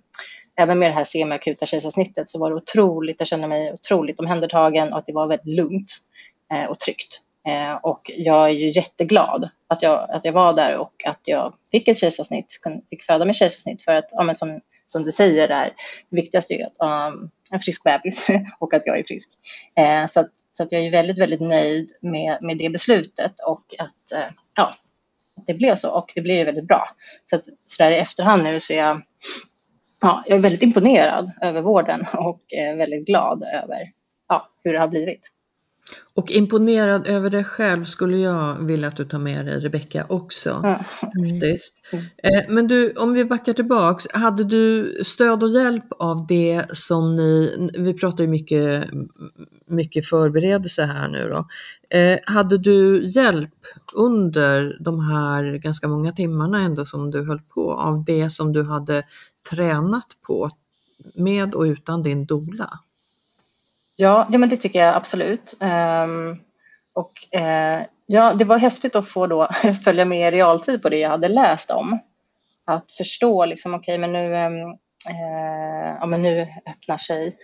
även 0.56 0.78
med 0.78 0.90
det 0.90 0.94
här 0.94 1.04
semiakuta 1.04 1.66
kejsarsnittet 1.66 2.30
så 2.30 2.38
var 2.38 2.50
det 2.50 2.56
otroligt, 2.56 3.16
jag 3.18 3.28
kände 3.28 3.48
mig 3.48 3.72
otroligt 3.72 4.20
omhändertagen 4.20 4.92
och 4.92 4.98
att 4.98 5.06
det 5.06 5.12
var 5.12 5.26
väldigt 5.26 5.56
lugnt 5.56 5.92
eh, 6.52 6.64
och 6.64 6.78
tryggt. 6.78 7.20
Eh, 7.48 7.74
och 7.74 8.10
jag 8.16 8.44
är 8.44 8.52
ju 8.52 8.70
jätteglad 8.70 9.48
att 9.68 9.82
jag, 9.82 10.10
att 10.10 10.24
jag 10.24 10.32
var 10.32 10.52
där 10.52 10.76
och 10.76 11.02
att 11.06 11.20
jag 11.24 11.54
fick 11.70 11.88
ett 11.88 11.98
kejsarsnitt, 11.98 12.60
fick 12.90 13.02
föda 13.02 13.24
med 13.24 13.36
kejsarsnitt 13.36 13.82
för 13.82 13.92
att, 13.92 14.08
ja, 14.10 14.22
men 14.22 14.34
som, 14.34 14.60
som 14.86 15.04
du 15.04 15.12
säger 15.12 15.48
där, 15.48 15.72
det 16.10 16.16
viktigaste 16.16 16.54
är 16.54 16.58
ju 16.58 16.64
att 16.64 17.12
um, 17.12 17.30
en 17.50 17.60
frisk 17.60 17.84
bebis 17.84 18.26
och 18.58 18.74
att 18.74 18.86
jag 18.86 18.98
är 18.98 19.04
frisk. 19.04 19.30
Eh, 19.76 20.06
så 20.06 20.20
att, 20.20 20.30
så 20.50 20.62
att 20.62 20.72
jag 20.72 20.82
är 20.82 20.90
väldigt, 20.90 21.18
väldigt 21.18 21.40
nöjd 21.40 21.90
med, 22.00 22.38
med 22.40 22.58
det 22.58 22.70
beslutet 22.70 23.40
och 23.46 23.74
att 23.78 24.12
eh, 24.12 24.30
ja, 24.56 24.74
det 25.46 25.54
blev 25.54 25.74
så 25.74 25.98
och 25.98 26.12
det 26.14 26.20
blev 26.20 26.46
väldigt 26.46 26.66
bra. 26.66 26.84
Så 27.30 27.36
att 27.36 27.44
så 27.44 27.82
där 27.82 27.90
i 27.90 27.98
efterhand 27.98 28.42
nu 28.42 28.60
så 28.60 28.72
är 28.72 28.78
jag, 28.78 29.02
ja, 30.02 30.22
jag 30.26 30.38
är 30.38 30.42
väldigt 30.42 30.62
imponerad 30.62 31.32
över 31.42 31.62
vården 31.62 32.06
och 32.12 32.54
eh, 32.54 32.76
väldigt 32.76 33.06
glad 33.06 33.42
över 33.42 33.92
ja, 34.28 34.48
hur 34.64 34.72
det 34.72 34.78
har 34.78 34.88
blivit. 34.88 35.30
Och 36.14 36.30
imponerad 36.30 37.06
över 37.06 37.30
dig 37.30 37.44
själv 37.44 37.84
skulle 37.84 38.18
jag 38.18 38.54
vilja 38.54 38.88
att 38.88 38.96
du 38.96 39.04
tar 39.04 39.18
med 39.18 39.46
dig 39.46 39.60
Rebecka 39.60 40.06
också. 40.08 40.60
Ja. 40.62 40.84
Faktiskt. 41.00 41.80
Mm. 41.92 42.04
Eh, 42.22 42.44
men 42.48 42.68
du, 42.68 42.92
om 42.92 43.14
vi 43.14 43.24
backar 43.24 43.52
tillbaks, 43.52 44.12
hade 44.12 44.44
du 44.44 44.94
stöd 45.04 45.42
och 45.42 45.50
hjälp 45.50 45.84
av 45.98 46.26
det 46.26 46.64
som 46.72 47.16
ni, 47.16 47.70
vi 47.78 47.94
pratar 47.94 48.24
ju 48.24 48.30
mycket, 48.30 48.84
mycket 49.66 50.06
förberedelse 50.06 50.84
här 50.84 51.08
nu 51.08 51.28
då. 51.28 51.46
Eh, 51.98 52.18
hade 52.24 52.58
du 52.58 53.02
hjälp 53.04 53.54
under 53.94 54.76
de 54.80 55.00
här 55.00 55.56
ganska 55.56 55.88
många 55.88 56.12
timmarna 56.12 56.62
ändå 56.62 56.84
som 56.84 57.10
du 57.10 57.26
höll 57.26 57.40
på 57.40 57.74
av 57.74 58.04
det 58.04 58.30
som 58.30 58.52
du 58.52 58.62
hade 58.62 59.02
tränat 59.50 60.06
på 60.26 60.50
med 61.14 61.54
och 61.54 61.62
utan 61.62 62.02
din 62.02 62.26
dola? 62.26 62.78
Ja, 63.96 64.28
ja 64.30 64.38
men 64.38 64.48
det 64.48 64.56
tycker 64.56 64.84
jag 64.84 64.94
absolut. 64.94 65.58
Um, 65.60 66.40
och 66.92 67.12
uh, 67.36 67.86
Ja, 68.12 68.34
det 68.34 68.44
var 68.44 68.58
häftigt 68.58 68.96
att 68.96 69.08
få 69.08 69.26
då 69.26 69.48
följa 69.84 70.04
med 70.04 70.28
i 70.28 70.36
realtid 70.36 70.82
på 70.82 70.88
det 70.88 70.98
jag 70.98 71.10
hade 71.10 71.28
läst 71.28 71.70
om. 71.70 71.98
Att 72.64 72.92
förstå 72.92 73.44
liksom, 73.44 73.74
okej, 73.74 73.98
okay, 73.98 73.98
men 73.98 74.12
nu, 74.12 74.36
ehm, 74.36 74.70
eh, 75.10 75.96
ja, 76.00 76.06
men 76.06 76.22
nu 76.22 76.48
öppnar 76.66 76.98
sig 76.98 77.36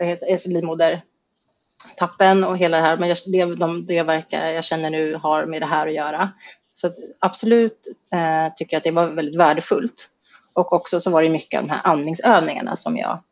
alltså 0.32 0.48
livmodertappen 0.48 2.44
och 2.44 2.58
hela 2.58 2.76
det 2.76 2.82
här. 2.82 2.96
Men 2.96 3.16
det, 3.26 3.44
de, 3.54 3.86
det 3.86 4.02
verkar, 4.02 4.48
jag 4.48 4.64
känner 4.64 4.90
nu 4.90 5.14
har 5.14 5.46
med 5.46 5.62
det 5.62 5.66
här 5.66 5.86
att 5.86 5.94
göra. 5.94 6.32
Så 6.72 6.86
att 6.86 6.94
absolut 7.18 7.80
eh, 8.12 8.54
tycker 8.56 8.74
jag 8.74 8.78
att 8.78 8.84
det 8.84 8.90
var 8.90 9.06
väldigt 9.06 9.40
värdefullt. 9.40 10.08
Och 10.52 10.72
också 10.72 11.00
så 11.00 11.10
var 11.10 11.22
det 11.22 11.30
mycket 11.30 11.60
av 11.60 11.66
de 11.66 11.72
här 11.72 11.80
andningsövningarna 11.84 12.76
som 12.76 12.96
jag 12.96 13.22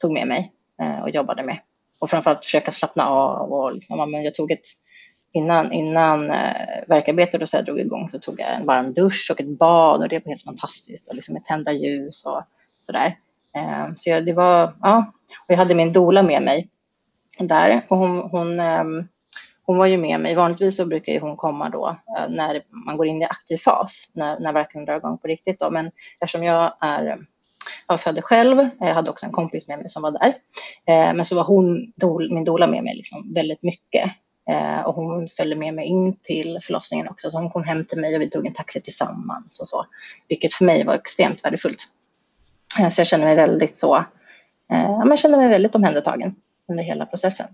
tog 0.00 0.12
med 0.12 0.28
mig 0.28 0.52
eh, 0.82 1.02
och 1.02 1.10
jobbade 1.10 1.42
med. 1.42 1.58
Och 2.02 2.10
framförallt 2.10 2.44
försöka 2.44 2.70
slappna 2.70 3.08
av 3.08 3.52
och 3.52 3.74
liksom, 3.74 4.10
men 4.10 4.22
jag 4.22 4.34
tog 4.34 4.50
ett 4.50 4.66
innan, 5.32 5.72
innan 5.72 6.30
eh, 6.30 6.84
verkarbetet 6.88 7.42
och 7.42 7.48
så 7.48 7.62
drog 7.62 7.80
igång 7.80 8.08
så 8.08 8.18
tog 8.18 8.40
jag 8.40 8.54
en 8.54 8.66
varm 8.66 8.92
dusch 8.92 9.28
och 9.30 9.40
ett 9.40 9.58
bad 9.58 10.02
och 10.02 10.08
det 10.08 10.24
var 10.24 10.30
helt 10.30 10.42
fantastiskt 10.42 11.08
och 11.08 11.14
liksom 11.14 11.32
med 11.32 11.44
tända 11.44 11.72
ljus 11.72 12.26
och 12.26 12.42
sådär. 12.78 13.16
Eh, 13.56 13.94
så 13.96 14.10
jag, 14.10 14.26
det 14.26 14.32
var, 14.32 14.74
ja, 14.80 15.12
och 15.38 15.52
jag 15.52 15.56
hade 15.56 15.74
min 15.74 15.92
dola 15.92 16.22
med 16.22 16.42
mig 16.42 16.68
där 17.38 17.80
och 17.88 17.98
hon, 17.98 18.20
hon, 18.20 18.60
eh, 18.60 18.84
hon 19.62 19.78
var 19.78 19.86
ju 19.86 19.98
med 19.98 20.20
mig. 20.20 20.34
Vanligtvis 20.34 20.76
så 20.76 20.86
brukar 20.86 21.12
ju 21.12 21.20
hon 21.20 21.36
komma 21.36 21.68
då 21.68 21.96
eh, 22.18 22.28
när 22.28 22.62
man 22.86 22.96
går 22.96 23.06
in 23.06 23.22
i 23.22 23.24
aktiv 23.24 23.56
fas, 23.56 24.12
när, 24.14 24.40
när 24.40 24.52
verken 24.52 24.84
drar 24.84 24.96
igång 24.96 25.18
på 25.18 25.28
riktigt 25.28 25.60
då. 25.60 25.70
Men 25.70 25.90
eftersom 26.20 26.44
jag 26.44 26.74
är 26.80 27.26
jag 27.88 28.00
födde 28.00 28.22
själv, 28.22 28.68
jag 28.80 28.94
hade 28.94 29.10
också 29.10 29.26
en 29.26 29.32
kompis 29.32 29.68
med 29.68 29.78
mig 29.78 29.88
som 29.88 30.02
var 30.02 30.10
där. 30.10 30.28
Eh, 30.86 31.14
men 31.14 31.24
så 31.24 31.36
var 31.36 31.44
hon, 31.44 31.92
min 32.30 32.44
dola 32.44 32.66
med 32.66 32.84
mig 32.84 32.96
liksom 32.96 33.34
väldigt 33.34 33.62
mycket. 33.62 34.10
Eh, 34.50 34.80
och 34.80 34.94
hon 34.94 35.28
följde 35.28 35.56
med 35.56 35.74
mig 35.74 35.86
in 35.86 36.16
till 36.22 36.58
förlossningen 36.62 37.08
också, 37.08 37.30
så 37.30 37.38
hon 37.38 37.50
kom 37.50 37.64
hem 37.64 37.84
till 37.84 38.00
mig 38.00 38.14
och 38.14 38.20
vi 38.20 38.30
tog 38.30 38.46
en 38.46 38.54
taxi 38.54 38.80
tillsammans 38.80 39.60
och 39.60 39.66
så, 39.66 39.86
vilket 40.28 40.52
för 40.52 40.64
mig 40.64 40.84
var 40.84 40.94
extremt 40.94 41.44
värdefullt. 41.44 41.84
Eh, 42.80 42.90
så 42.90 43.00
jag 43.00 43.06
kände 43.06 43.26
mig 43.26 43.36
väldigt 43.36 43.78
så, 43.78 44.04
jag 45.08 45.18
kände 45.18 45.38
mig 45.38 45.48
väldigt 45.48 45.74
omhändertagen 45.74 46.34
under 46.68 46.84
hela 46.84 47.06
processen. 47.06 47.46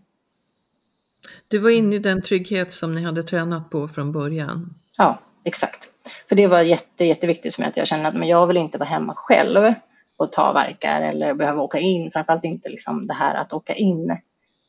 Du 1.48 1.58
var 1.58 1.70
inne 1.70 1.96
i 1.96 1.98
den 1.98 2.22
trygghet 2.22 2.72
som 2.72 2.94
ni 2.94 3.02
hade 3.02 3.22
tränat 3.22 3.70
på 3.70 3.88
från 3.88 4.12
början? 4.12 4.74
Ja, 4.96 5.18
exakt. 5.44 5.88
För 6.28 6.36
det 6.36 6.46
var 6.46 6.60
jätte, 6.60 7.04
jätteviktigt 7.04 7.54
för 7.54 7.62
mig 7.62 7.68
att 7.68 7.76
jag 7.76 7.86
kände 7.86 8.08
att 8.08 8.14
men 8.14 8.28
jag 8.28 8.46
vill 8.46 8.56
inte 8.56 8.78
vara 8.78 8.88
hemma 8.88 9.14
själv 9.16 9.74
och 10.18 10.32
ta 10.32 10.52
verkar 10.52 11.02
eller 11.02 11.34
behöva 11.34 11.62
åka 11.62 11.78
in, 11.78 12.10
framförallt 12.10 12.44
inte 12.44 12.68
liksom 12.68 13.06
det 13.06 13.14
här 13.14 13.34
att 13.34 13.52
åka 13.52 13.74
in 13.74 14.16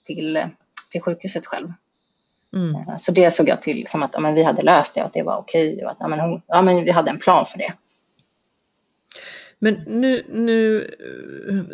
till, 0.06 0.39
till 0.91 1.02
sjukhuset 1.02 1.45
själv. 1.45 1.74
Mm. 2.54 2.76
Eh, 2.76 2.97
så 2.97 3.12
det 3.12 3.32
såg 3.32 3.50
jag 3.50 3.62
till 3.62 3.88
som 3.88 4.04
att 4.04 4.12
ja, 4.14 4.20
men 4.20 4.34
vi 4.34 4.43
hade 4.43 4.62
löst 4.62 4.95
det 4.95 5.02
och 5.02 5.08
att 5.08 5.14
det 5.14 5.24
var 5.24 5.38
okej 5.38 5.86
och 5.86 5.91
att 5.91 5.97
ja, 6.00 6.08
men 6.08 6.20
hon, 6.20 6.41
ja, 6.47 6.62
men 6.62 6.84
vi 6.84 6.91
hade 6.91 7.10
en 7.10 7.20
plan 7.20 7.45
för 7.45 7.58
det. 7.58 7.74
Men 9.60 9.74
nu, 9.88 10.24
nu, 10.30 10.88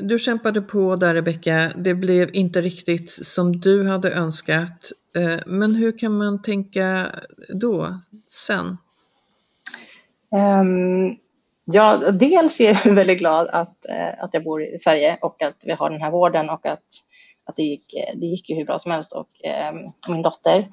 du 0.01 0.19
kämpade 0.19 0.61
på 0.61 0.95
där 0.95 1.13
Rebecka, 1.13 1.71
det 1.75 1.93
blev 1.93 2.35
inte 2.35 2.61
riktigt 2.61 3.11
som 3.11 3.59
du 3.59 3.87
hade 3.87 4.11
önskat. 4.11 4.91
Eh, 5.15 5.39
men 5.45 5.75
hur 5.75 5.99
kan 5.99 6.17
man 6.17 6.41
tänka 6.41 7.11
då, 7.49 7.99
sen? 8.29 8.77
Um, 10.31 11.17
ja, 11.65 12.11
dels 12.11 12.59
är 12.59 12.85
jag 12.85 12.93
väldigt 12.95 13.19
glad 13.19 13.47
att, 13.47 13.85
eh, 13.89 14.23
att 14.23 14.33
jag 14.33 14.43
bor 14.43 14.63
i 14.63 14.79
Sverige 14.79 15.17
och 15.21 15.41
att 15.41 15.57
vi 15.63 15.71
har 15.71 15.89
den 15.89 16.01
här 16.01 16.11
vården 16.11 16.49
och 16.49 16.65
att 16.65 16.83
att 17.45 17.55
det 17.55 17.63
gick, 17.63 17.93
eh, 17.93 18.15
det 18.15 18.25
gick 18.25 18.49
ju 18.49 18.55
hur 18.55 18.65
bra 18.65 18.79
som 18.79 18.91
helst 18.91 19.13
och 19.13 19.45
eh, 19.45 19.73
min 20.09 20.21
dotter 20.21 20.67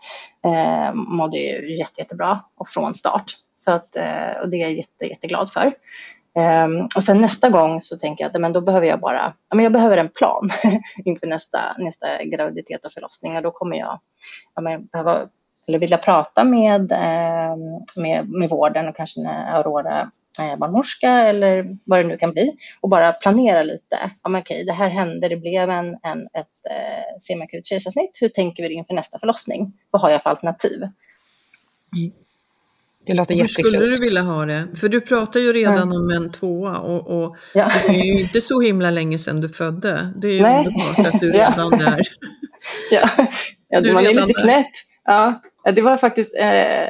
eh, 0.45 0.95
mådde 0.95 1.39
ju 1.39 1.79
jätte, 1.79 2.01
jättebra 2.01 2.41
och 2.55 2.69
från 2.69 2.95
start. 2.95 3.33
Så 3.57 3.73
att, 3.73 3.97
eh, 3.97 4.41
och 4.43 4.49
det 4.49 4.57
är 4.57 4.61
jag 4.61 4.73
jätte, 4.73 5.07
jätteglad 5.07 5.53
för. 5.53 5.73
Um, 6.35 6.89
och 6.97 7.05
sen 7.05 7.21
nästa 7.21 7.51
gång 7.51 7.81
så 7.81 7.97
tänker 7.97 8.25
jag 8.25 8.37
att 8.37 8.41
men 8.41 8.53
då 8.53 8.61
behöver 8.61 8.87
jag 8.87 9.01
bara, 9.01 9.35
ja, 9.49 9.57
men 9.57 9.63
jag 9.63 9.73
behöver 9.73 9.97
en 9.97 10.09
plan 10.09 10.49
inför 11.05 11.27
nästa, 11.27 11.77
nästa 11.79 12.25
graviditet 12.25 12.85
och 12.85 12.93
förlossning 12.93 13.37
och 13.37 13.43
då 13.43 13.51
kommer 13.51 13.77
jag 13.77 14.01
ja, 14.55 14.63
men 14.63 14.87
behöva, 14.87 15.29
eller 15.67 15.79
vilja 15.79 15.99
prata 15.99 16.45
med, 16.45 16.93
eh, 16.93 17.57
med, 17.97 18.29
med 18.29 18.51
vården 18.51 18.89
och 18.89 18.97
kanske 18.97 19.21
när 19.21 19.57
Aurora 19.57 20.11
barnmorska 20.39 21.11
eller 21.11 21.77
vad 21.85 21.99
det 21.99 22.09
nu 22.09 22.17
kan 22.17 22.33
bli 22.33 22.57
och 22.81 22.89
bara 22.89 23.13
planera 23.13 23.63
lite. 23.63 24.11
Ja, 24.23 24.29
men 24.29 24.41
okej, 24.41 24.65
det 24.65 24.73
här 24.73 24.89
hände, 24.89 25.29
det 25.29 25.37
blev 25.37 25.71
en, 25.71 25.87
en, 25.87 26.23
ett 26.23 26.71
eh, 26.71 27.21
semiakut 27.21 27.67
kejsarsnitt. 27.67 28.19
Hur 28.21 28.29
tänker 28.29 28.69
vi 28.69 28.75
inför 28.75 28.95
nästa 28.95 29.19
förlossning? 29.19 29.73
Vad 29.91 30.03
har 30.03 30.11
jag 30.11 30.23
för 30.23 30.31
alternativ? 30.31 30.83
Mm. 31.97 32.13
Det 33.07 33.15
låter 33.15 33.35
Hur 33.35 33.47
skulle 33.47 33.79
du 33.79 33.97
vilja 33.97 34.23
ha 34.23 34.47
det? 34.47 34.69
För 34.75 34.89
du 34.89 35.01
pratar 35.01 35.41
ju 35.41 35.53
redan 35.53 35.83
mm. 35.83 35.93
om 35.93 36.11
en 36.11 36.33
tvåa 36.33 36.79
och, 36.79 37.25
och 37.25 37.37
ja. 37.55 37.73
det 37.87 38.01
är 38.01 38.05
ju 38.05 38.21
inte 38.21 38.41
så 38.41 38.61
himla 38.61 38.91
länge 38.91 39.19
sedan 39.19 39.41
du 39.41 39.49
födde. 39.49 40.13
Det 40.17 40.29
är 40.29 40.33
ju 40.33 40.43
Nej. 40.43 40.59
underbart 40.59 41.15
att 41.15 41.21
du 41.21 41.33
redan 41.33 41.73
är... 41.73 42.01
ja, 42.91 43.09
ja 43.69 43.81
du 43.81 43.93
man 43.93 44.07
är 44.07 44.27
lite 44.27 44.41
knäpp. 44.43 44.67
Ja, 45.05 45.43
det 45.75 45.83
var 45.83 45.97
faktiskt 45.97 46.35
eh, 46.35 46.89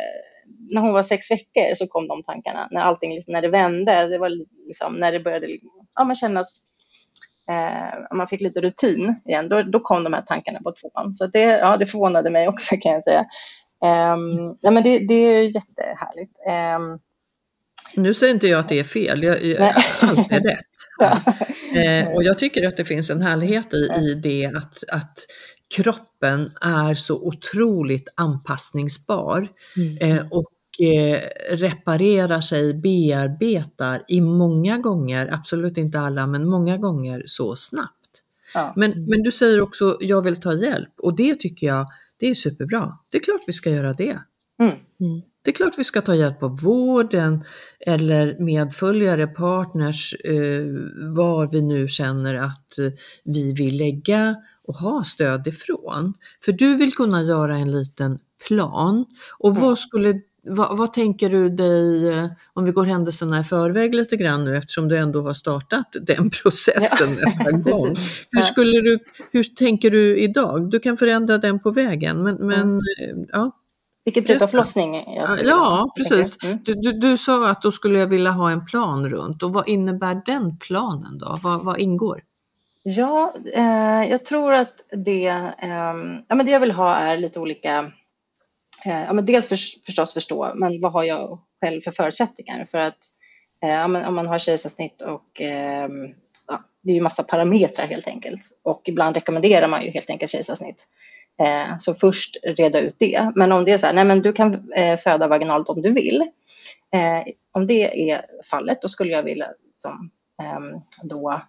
när 0.72 0.80
hon 0.80 0.92
var 0.92 1.02
sex 1.02 1.30
veckor 1.30 1.74
så 1.74 1.86
kom 1.86 2.08
de 2.08 2.22
tankarna. 2.22 2.68
När 2.70 2.80
allting, 2.80 3.14
liksom, 3.14 3.32
när 3.32 3.42
det 3.42 3.48
vände, 3.48 4.06
det 4.08 4.18
var 4.18 4.30
liksom, 4.66 4.94
när 4.94 5.12
det 5.12 5.20
började 5.20 5.46
ja, 5.94 6.04
man 6.04 6.16
kännas, 6.16 6.60
eh, 7.50 8.16
man 8.16 8.28
fick 8.28 8.40
lite 8.40 8.60
rutin 8.60 9.20
igen, 9.24 9.48
då, 9.48 9.62
då 9.62 9.80
kom 9.80 10.04
de 10.04 10.12
här 10.12 10.22
tankarna 10.22 10.60
på 10.64 10.72
tvåan. 10.72 11.14
Så 11.14 11.26
det, 11.26 11.42
ja, 11.42 11.76
det 11.76 11.86
förvånade 11.86 12.30
mig 12.30 12.48
också 12.48 12.76
kan 12.76 12.92
jag 12.92 13.04
säga. 13.04 13.20
Um, 13.84 14.56
ja, 14.60 14.70
men 14.70 14.82
det, 14.82 14.98
det 14.98 15.14
är 15.14 15.42
jättehärligt. 15.42 16.32
Um, 16.76 17.00
nu 17.94 18.14
säger 18.14 18.34
inte 18.34 18.48
jag 18.48 18.60
att 18.60 18.68
det 18.68 18.78
är 18.78 18.84
fel, 18.84 19.22
jag, 19.22 19.44
jag, 19.44 19.74
allt 20.00 20.32
är 20.32 20.40
rätt. 20.40 20.66
Ja. 20.98 21.20
Eh, 21.80 22.08
och 22.08 22.24
jag 22.24 22.38
tycker 22.38 22.68
att 22.68 22.76
det 22.76 22.84
finns 22.84 23.10
en 23.10 23.22
härlighet 23.22 23.74
i, 23.74 23.76
i 23.76 24.14
det 24.14 24.46
att, 24.46 24.76
att 24.92 25.18
kroppen 25.76 26.52
är 26.60 26.94
så 26.94 27.26
otroligt 27.26 28.08
anpassningsbar 28.14 29.48
mm. 29.76 29.98
eh, 29.98 30.26
och 30.30 30.46
reparerar 31.50 32.40
sig, 32.40 32.74
bearbetar 32.74 34.04
i 34.08 34.20
många 34.20 34.78
gånger, 34.78 35.34
absolut 35.34 35.78
inte 35.78 36.00
alla, 36.00 36.26
men 36.26 36.48
många 36.48 36.76
gånger 36.76 37.22
så 37.26 37.56
snabbt. 37.56 38.22
Ja. 38.54 38.72
Men, 38.76 38.90
men 38.90 39.22
du 39.22 39.32
säger 39.32 39.60
också, 39.60 39.96
jag 40.00 40.22
vill 40.22 40.40
ta 40.40 40.54
hjälp 40.54 40.92
och 40.96 41.16
det 41.16 41.34
tycker 41.34 41.66
jag 41.66 41.86
det 42.16 42.30
är 42.30 42.34
superbra. 42.34 42.98
Det 43.10 43.18
är 43.18 43.22
klart 43.22 43.40
vi 43.46 43.52
ska 43.52 43.70
göra 43.70 43.92
det. 43.92 44.18
Mm. 44.60 44.72
Mm. 45.00 45.22
Det 45.44 45.50
är 45.50 45.54
klart 45.54 45.78
vi 45.78 45.84
ska 45.84 46.00
ta 46.00 46.14
hjälp 46.14 46.42
av 46.42 46.60
vården 46.60 47.44
eller 47.80 48.36
medföljare, 48.38 49.26
partners, 49.26 50.14
eh, 50.24 50.64
var 51.14 51.48
vi 51.52 51.62
nu 51.62 51.88
känner 51.88 52.34
att 52.34 52.78
eh, 52.78 52.90
vi 53.24 53.52
vill 53.52 53.76
lägga 53.76 54.36
och 54.64 54.74
ha 54.74 55.04
stöd 55.04 55.46
ifrån. 55.46 56.14
För 56.44 56.52
du 56.52 56.76
vill 56.76 56.94
kunna 56.94 57.22
göra 57.22 57.56
en 57.56 57.72
liten 57.72 58.18
plan. 58.48 59.04
Och 59.38 59.50
mm. 59.50 59.62
vad 59.62 59.78
skulle 59.78 60.20
vad, 60.44 60.78
vad, 60.78 60.92
tänker 60.92 61.30
du 61.30 61.48
dig, 61.48 62.08
eh, 62.08 62.26
om 62.52 62.64
vi 62.64 62.72
går 62.72 62.84
händelserna 62.84 63.40
i 63.40 63.44
förväg 63.44 63.94
lite 63.94 64.16
grann 64.16 64.44
nu 64.44 64.56
eftersom 64.56 64.88
du 64.88 64.98
ändå 64.98 65.22
har 65.22 65.34
startat 65.34 65.86
den 66.00 66.30
processen 66.42 67.16
ja. 67.18 67.24
nästa 67.24 67.50
gång. 67.70 67.96
Hur, 68.30 68.42
skulle 68.42 68.80
du, 68.80 68.98
hur 69.32 69.44
tänker 69.44 69.90
du 69.90 70.18
idag? 70.18 70.70
Du 70.70 70.80
kan 70.80 70.96
förändra 70.96 71.38
den 71.38 71.60
på 71.60 71.70
vägen 71.70 72.22
men, 72.22 72.34
men 72.34 72.60
mm. 72.60 73.26
ja. 73.32 73.50
Vilken 74.04 74.24
typ 74.24 74.42
av 74.42 74.46
förlossning? 74.46 75.04
Ja, 75.44 75.92
precis. 75.96 76.44
Mm. 76.44 76.58
Du, 76.64 76.74
du, 76.74 76.92
du, 76.92 77.18
sa 77.18 77.48
att 77.48 77.62
då 77.62 77.72
skulle 77.72 77.98
jag 77.98 78.06
vilja 78.06 78.30
ha 78.30 78.50
en 78.50 78.66
plan 78.66 79.08
runt 79.08 79.42
och 79.42 79.52
vad 79.52 79.68
innebär 79.68 80.22
den 80.26 80.58
planen 80.58 81.18
då? 81.18 81.36
Vad, 81.42 81.64
vad 81.64 81.78
ingår? 81.78 82.20
Ja, 82.82 83.34
eh, 83.54 84.10
jag 84.10 84.24
tror 84.24 84.52
att 84.52 84.74
det, 84.90 85.26
eh, 85.26 85.94
ja, 86.28 86.34
men 86.34 86.46
det 86.46 86.52
jag 86.52 86.60
vill 86.60 86.72
ha 86.72 86.94
är 86.94 87.18
lite 87.18 87.40
olika 87.40 87.92
Eh, 88.84 89.04
ja, 89.04 89.12
men 89.12 89.26
dels 89.26 89.48
för, 89.48 89.58
förstås 89.86 90.14
förstå, 90.14 90.52
men 90.54 90.80
vad 90.80 90.92
har 90.92 91.04
jag 91.04 91.38
själv 91.60 91.80
för 91.80 91.90
förutsättningar? 91.90 92.66
För 92.70 92.78
att 92.78 92.98
eh, 93.62 93.84
om 93.84 94.14
man 94.14 94.26
har 94.26 94.38
kejsarsnitt 94.38 95.02
och 95.02 95.40
eh, 95.40 95.88
ja, 96.48 96.64
det 96.82 96.90
är 96.90 96.94
ju 96.94 97.00
massa 97.00 97.22
parametrar 97.22 97.86
helt 97.86 98.08
enkelt 98.08 98.40
och 98.62 98.82
ibland 98.84 99.16
rekommenderar 99.16 99.68
man 99.68 99.84
ju 99.84 99.90
helt 99.90 100.10
enkelt 100.10 100.32
kejsarsnitt. 100.32 100.86
Eh, 101.42 101.78
så 101.78 101.94
först 101.94 102.36
reda 102.42 102.80
ut 102.80 102.94
det. 102.98 103.32
Men 103.34 103.52
om 103.52 103.64
det 103.64 103.72
är 103.72 103.78
så 103.78 103.86
här, 103.86 103.94
nej 103.94 104.04
men 104.04 104.22
du 104.22 104.32
kan 104.32 104.72
eh, 104.72 104.98
föda 104.98 105.28
vaginalt 105.28 105.68
om 105.68 105.82
du 105.82 105.92
vill. 105.92 106.20
Eh, 106.92 107.32
om 107.52 107.66
det 107.66 108.10
är 108.10 108.24
fallet, 108.50 108.82
då 108.82 108.88
skulle 108.88 109.12
jag 109.12 109.22
vilja 109.22 109.46
som, 109.74 110.10
ehm, 110.42 110.80
då 111.02 111.42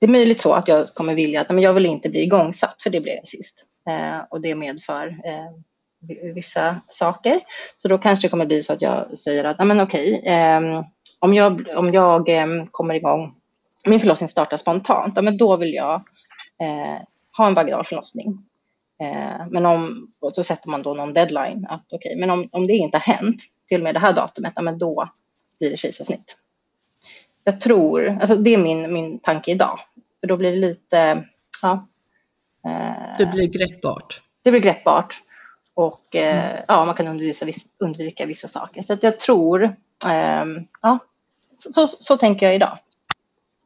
det 0.00 0.06
är 0.06 0.10
möjligt 0.10 0.40
så 0.40 0.52
att 0.52 0.68
jag 0.68 0.86
kommer 0.86 1.14
vilja 1.14 1.40
att 1.40 1.48
men 1.48 1.62
jag 1.62 1.72
vill 1.72 1.86
inte 1.86 2.08
bli 2.08 2.22
igångsatt, 2.22 2.82
för 2.82 2.90
det 2.90 3.00
blev 3.00 3.14
jag 3.14 3.28
sist. 3.28 3.66
Eh, 3.88 4.18
och 4.30 4.40
det 4.40 4.54
medför 4.54 5.06
eh, 5.06 5.50
vissa 6.34 6.80
saker. 6.88 7.40
Så 7.76 7.88
då 7.88 7.98
kanske 7.98 8.26
det 8.26 8.30
kommer 8.30 8.46
bli 8.46 8.62
så 8.62 8.72
att 8.72 8.82
jag 8.82 9.18
säger 9.18 9.44
att, 9.44 9.66
men 9.66 9.80
okej, 9.80 10.22
eh, 10.24 10.60
om 11.20 11.34
jag, 11.34 11.66
om 11.76 11.92
jag 11.92 12.28
eh, 12.28 12.46
kommer 12.70 12.94
igång, 12.94 13.34
min 13.86 14.00
förlossning 14.00 14.28
startar 14.28 14.56
spontant, 14.56 15.12
ja, 15.16 15.22
men 15.22 15.36
då 15.36 15.56
vill 15.56 15.74
jag 15.74 15.94
eh, 16.60 17.02
ha 17.36 17.46
en 17.46 17.54
vaginal 17.54 17.84
förlossning. 17.84 18.38
Eh, 19.00 19.46
men 19.50 19.66
om, 19.66 20.12
och 20.20 20.34
så 20.34 20.42
sätter 20.42 20.68
man 20.68 20.82
då 20.82 20.94
någon 20.94 21.12
deadline 21.12 21.66
att 21.68 21.92
okej, 21.92 22.16
men 22.16 22.30
om, 22.30 22.48
om 22.52 22.66
det 22.66 22.72
inte 22.72 22.96
har 22.96 23.14
hänt 23.14 23.42
till 23.68 23.80
och 23.80 23.84
med 23.84 23.94
det 23.94 24.00
här 24.00 24.12
datumet, 24.12 24.52
ja, 24.56 24.62
men 24.62 24.78
då 24.78 25.10
blir 25.58 25.70
det 25.70 25.76
kejsarsnitt. 25.76 26.36
Jag 27.44 27.60
tror, 27.60 28.18
alltså 28.20 28.36
det 28.36 28.54
är 28.54 28.58
min, 28.58 28.92
min 28.92 29.18
tanke 29.18 29.50
idag, 29.50 29.80
för 30.20 30.26
då 30.26 30.36
blir 30.36 30.50
det 30.50 30.56
lite, 30.56 31.24
ja. 31.62 31.86
Eh, 32.66 33.16
det 33.18 33.26
blir 33.26 33.46
greppbart. 33.46 34.22
Det 34.42 34.50
blir 34.50 34.60
greppbart 34.60 35.22
och 35.80 36.16
eh, 36.16 36.50
mm. 36.50 36.64
ja, 36.68 36.84
man 36.84 36.94
kan 36.94 37.08
undvika, 37.08 37.46
undvika 37.78 38.26
vissa 38.26 38.48
saker. 38.48 38.82
Så 38.82 38.92
att 38.92 39.02
jag 39.02 39.20
tror, 39.20 39.62
eh, 40.04 40.44
ja, 40.82 40.98
så, 41.58 41.72
så, 41.72 41.86
så 41.86 42.16
tänker 42.16 42.46
jag 42.46 42.54
idag. 42.54 42.78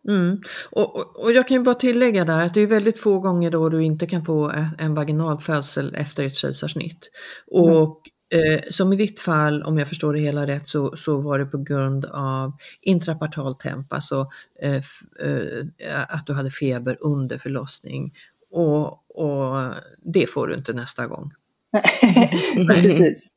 Mm. 0.09 0.41
Och, 0.71 0.97
och, 0.97 1.25
och, 1.25 1.33
jag 1.33 1.49
kan 1.49 1.57
ju 1.57 1.63
bara 1.63 1.75
tillägga 1.75 2.25
där 2.25 2.45
att 2.45 2.55
det 2.55 2.61
är 2.61 2.67
väldigt 2.67 3.01
få 3.01 3.19
gånger 3.19 3.51
då 3.51 3.69
du 3.69 3.83
inte 3.83 4.07
kan 4.07 4.25
få 4.25 4.53
en 4.79 4.95
vaginal 4.95 5.39
födsel 5.39 5.95
efter 5.95 6.25
ett 6.25 6.37
kejsarsnitt. 6.37 7.11
Och 7.51 8.01
mm. 8.31 8.55
eh, 8.55 8.61
som 8.71 8.93
i 8.93 8.97
ditt 8.97 9.21
fall, 9.21 9.63
om 9.63 9.79
jag 9.79 9.89
förstår 9.89 10.15
det 10.15 10.21
hela 10.21 10.47
rätt, 10.47 10.69
så, 10.69 10.97
så 10.97 11.21
var 11.21 11.39
det 11.39 11.47
på 11.47 11.59
grund 11.59 12.05
av 12.05 12.53
intrapartal 12.81 13.55
temp, 13.55 13.93
alltså 13.93 14.31
eh, 14.63 14.75
eh, 14.75 16.03
att 16.09 16.27
du 16.27 16.33
hade 16.33 16.51
feber 16.51 16.97
under 17.01 17.39
förlossning. 17.39 18.15
Och, 18.51 18.87
och 19.21 19.75
det 20.03 20.31
får 20.31 20.47
du 20.47 20.55
inte 20.55 20.73
nästa 20.73 21.07
gång. 21.07 21.33
Nej, 22.57 22.83
precis. 22.83 23.29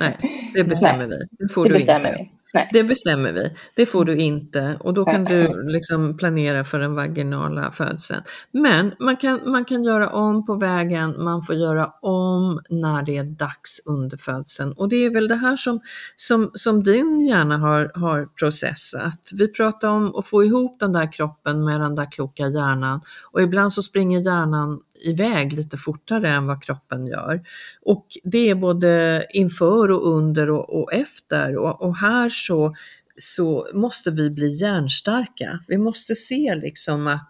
Nej, 0.00 0.50
det 0.54 0.64
bestämmer 0.64 1.06
Nej, 1.06 1.18
vi. 1.18 1.44
Det 1.46 1.52
får 1.52 1.64
det 1.64 1.70
du 1.70 1.80
inte. 1.80 2.16
Vi. 2.18 2.30
Nej. 2.54 2.68
Det 2.72 2.84
bestämmer 2.84 3.32
vi. 3.32 3.54
Det 3.76 3.86
får 3.86 4.04
du 4.04 4.16
inte 4.16 4.76
och 4.80 4.94
då 4.94 5.04
kan 5.04 5.24
du 5.24 5.62
liksom 5.72 6.16
planera 6.16 6.64
för 6.64 6.78
den 6.78 6.94
vaginala 6.94 7.72
födseln. 7.72 8.22
Men 8.52 8.94
man 8.98 9.16
kan, 9.16 9.50
man 9.50 9.64
kan 9.64 9.84
göra 9.84 10.08
om 10.08 10.46
på 10.46 10.54
vägen, 10.54 11.24
man 11.24 11.42
får 11.42 11.56
göra 11.56 11.86
om 12.02 12.60
när 12.70 13.02
det 13.02 13.16
är 13.16 13.24
dags 13.24 13.86
under 13.86 14.16
födseln. 14.16 14.72
Och 14.72 14.88
det 14.88 14.96
är 14.96 15.10
väl 15.10 15.28
det 15.28 15.36
här 15.36 15.56
som, 15.56 15.80
som, 16.16 16.50
som 16.54 16.82
din 16.82 17.20
hjärna 17.20 17.58
har, 17.58 17.92
har 17.94 18.26
processat. 18.26 19.30
Vi 19.32 19.48
pratar 19.48 19.88
om 19.88 20.14
att 20.16 20.26
få 20.26 20.44
ihop 20.44 20.80
den 20.80 20.92
där 20.92 21.12
kroppen 21.12 21.64
med 21.64 21.80
den 21.80 21.94
där 21.94 22.12
kloka 22.12 22.48
hjärnan 22.48 23.00
och 23.32 23.42
ibland 23.42 23.72
så 23.72 23.82
springer 23.82 24.20
hjärnan 24.20 24.80
iväg 25.04 25.52
lite 25.52 25.76
fortare 25.76 26.28
än 26.28 26.46
vad 26.46 26.62
kroppen 26.62 27.06
gör. 27.06 27.42
Och 27.82 28.06
det 28.24 28.50
är 28.50 28.54
både 28.54 29.26
inför 29.30 29.90
och 29.90 30.08
under 30.08 30.50
och, 30.50 30.82
och 30.82 30.92
efter 30.92 31.56
och, 31.56 31.82
och, 31.82 31.96
här 31.96 32.30
så, 32.30 32.74
så 33.18 33.66
måste 33.74 34.10
vi 34.10 34.30
bli 34.30 34.48
hjärnstarka. 34.48 35.60
Vi 35.68 35.78
måste 35.78 36.14
se 36.14 36.54
liksom 36.54 37.06
att 37.06 37.28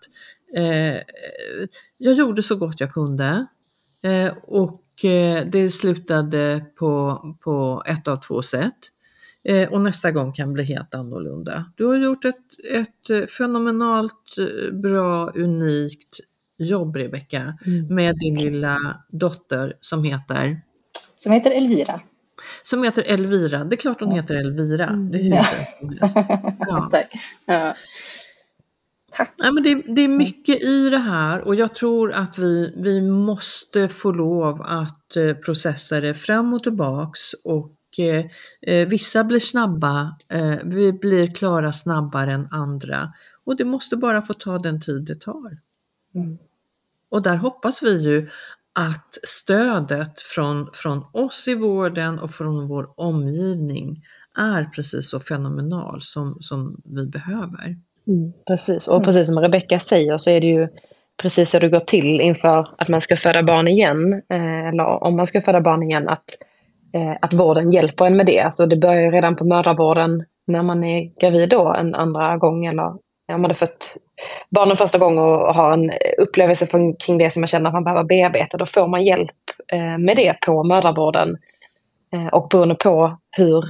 eh, 0.57 0.97
jag 1.99 2.15
gjorde 2.15 2.43
så 2.43 2.57
gott 2.57 2.81
jag 2.81 2.93
kunde 2.93 3.47
eh, 4.03 4.33
och 4.43 5.05
eh, 5.05 5.47
det 5.47 5.71
slutade 5.71 6.65
på, 6.79 7.21
på 7.41 7.83
ett 7.87 8.09
av 8.09 8.17
två 8.17 8.43
sätt. 8.43 8.79
Eh, 9.45 9.69
och 9.73 9.81
nästa 9.81 10.11
gång 10.11 10.33
kan 10.33 10.53
bli 10.53 10.63
helt 10.63 10.95
annorlunda. 10.95 11.65
Du 11.77 11.85
har 11.85 11.97
gjort 11.97 12.25
ett, 12.25 12.37
ett 12.71 13.31
fenomenalt 13.31 14.39
eh, 14.39 14.75
bra, 14.75 15.31
unikt 15.35 16.21
jobb 16.61 16.97
Rebecka 16.97 17.59
mm. 17.67 17.95
med 17.95 18.19
din 18.19 18.41
lilla 18.41 19.05
dotter 19.09 19.77
som 19.81 20.05
heter? 20.05 20.61
Som 21.17 21.33
heter 21.33 21.51
Elvira. 21.51 22.01
Som 22.63 22.85
heter 22.85 23.03
Elvira, 23.03 23.65
det 23.65 23.75
är 23.75 23.81
klart 23.81 24.01
hon 24.01 24.11
heter 24.13 24.35
Elvira. 24.35 24.87
Det 24.87 25.19
är 25.19 25.23
hur 25.23 25.31
ja. 25.31 25.45
som 25.45 25.89
helst. 25.89 26.17
Ja. 26.59 26.89
Tack. 26.93 27.13
Ja. 27.47 27.75
Tack. 29.13 29.35
Nej, 29.39 29.53
men 29.53 29.63
det, 29.63 29.75
det, 29.95 30.03
är 30.03 30.09
mycket 30.09 30.63
i 30.63 30.91
det 30.91 30.99
här 30.99 31.41
och 31.41 31.55
jag 31.55 31.75
tror 31.75 32.13
att 32.13 32.39
vi, 32.39 32.75
vi 32.77 33.03
måste 33.03 33.89
få 33.89 34.13
lov 34.13 34.63
att 34.63 35.17
eh, 35.17 35.35
processa 35.35 36.01
det 36.01 36.15
fram 36.15 36.55
och 36.55 36.63
tillbaks 36.63 37.21
och 37.45 37.77
eh, 37.99 38.25
eh, 38.63 38.89
vissa 38.89 39.25
blir 39.25 39.41
snabba, 39.41 40.17
eh, 40.29 40.59
vi 40.65 40.93
blir 40.93 41.35
klara 41.35 41.73
snabbare 41.73 42.33
än 42.33 42.49
andra 42.51 43.13
och 43.45 43.57
det 43.57 43.65
måste 43.65 43.97
bara 43.97 44.23
få 44.23 44.35
ta 44.35 44.59
den 44.59 44.81
tid 44.81 45.05
det 45.05 45.21
tar. 45.21 45.59
Mm. 46.15 46.39
Och 47.11 47.23
där 47.23 47.37
hoppas 47.37 47.83
vi 47.83 48.03
ju 48.03 48.29
att 48.73 49.19
stödet 49.23 50.21
från, 50.21 50.71
från 50.73 51.05
oss 51.13 51.49
i 51.49 51.55
vården 51.55 52.19
och 52.19 52.31
från 52.31 52.69
vår 52.69 52.87
omgivning 52.97 54.03
är 54.39 54.65
precis 54.65 55.11
så 55.11 55.21
fenomenal 55.21 56.03
som, 56.03 56.37
som 56.41 56.81
vi 56.85 57.07
behöver. 57.07 57.77
Mm, 58.07 58.33
precis, 58.47 58.89
och 58.89 59.05
precis 59.05 59.27
som 59.27 59.39
Rebecka 59.39 59.79
säger 59.79 60.19
så 60.19 60.31
är 60.31 60.41
det 60.41 60.47
ju 60.47 60.69
precis 61.23 61.51
så 61.51 61.59
det 61.59 61.69
går 61.69 61.81
till 61.81 62.21
inför 62.21 62.69
att 62.79 62.89
man 62.89 63.01
ska 63.01 63.17
föda 63.17 63.43
barn 63.43 63.69
igen, 63.69 64.13
eh, 64.13 64.69
eller 64.69 65.05
om 65.05 65.17
man 65.17 65.27
ska 65.27 65.41
föda 65.41 65.61
barn 65.61 65.83
igen, 65.83 66.09
att, 66.09 66.25
eh, 66.93 67.17
att 67.21 67.33
vården 67.33 67.71
hjälper 67.71 68.07
en 68.07 68.17
med 68.17 68.27
det. 68.27 68.41
Alltså 68.41 68.67
det 68.67 68.77
börjar 68.77 69.03
ju 69.03 69.11
redan 69.11 69.37
på 69.37 69.45
mödravården 69.45 70.25
när 70.47 70.63
man 70.63 70.85
är 70.85 71.21
gravid 71.21 71.49
då 71.49 71.75
en 71.75 71.95
andra 71.95 72.37
gång 72.37 72.67
eller 72.67 72.87
om 73.35 73.43
man 73.43 73.45
har 73.45 73.55
fött 73.55 73.97
barnen 74.51 74.77
första 74.77 74.99
gången 74.99 75.19
och 75.19 75.55
har 75.55 75.73
en 75.73 75.93
upplevelse 76.19 76.67
kring 76.99 77.19
det 77.19 77.31
som 77.31 77.41
man 77.41 77.47
känner 77.47 77.69
att 77.69 77.75
man 77.75 77.85
behöver 77.85 78.05
bearbeta, 78.05 78.57
då 78.57 78.67
får 78.67 78.89
man 78.89 79.05
hjälp 79.05 79.37
eh, 79.73 79.99
med 79.99 80.17
det 80.17 80.41
på 80.47 80.65
mödravården. 80.65 81.37
Eh, 82.13 82.27
och 82.27 82.49
beroende 82.49 82.75
på 82.75 83.19
hur, 83.37 83.65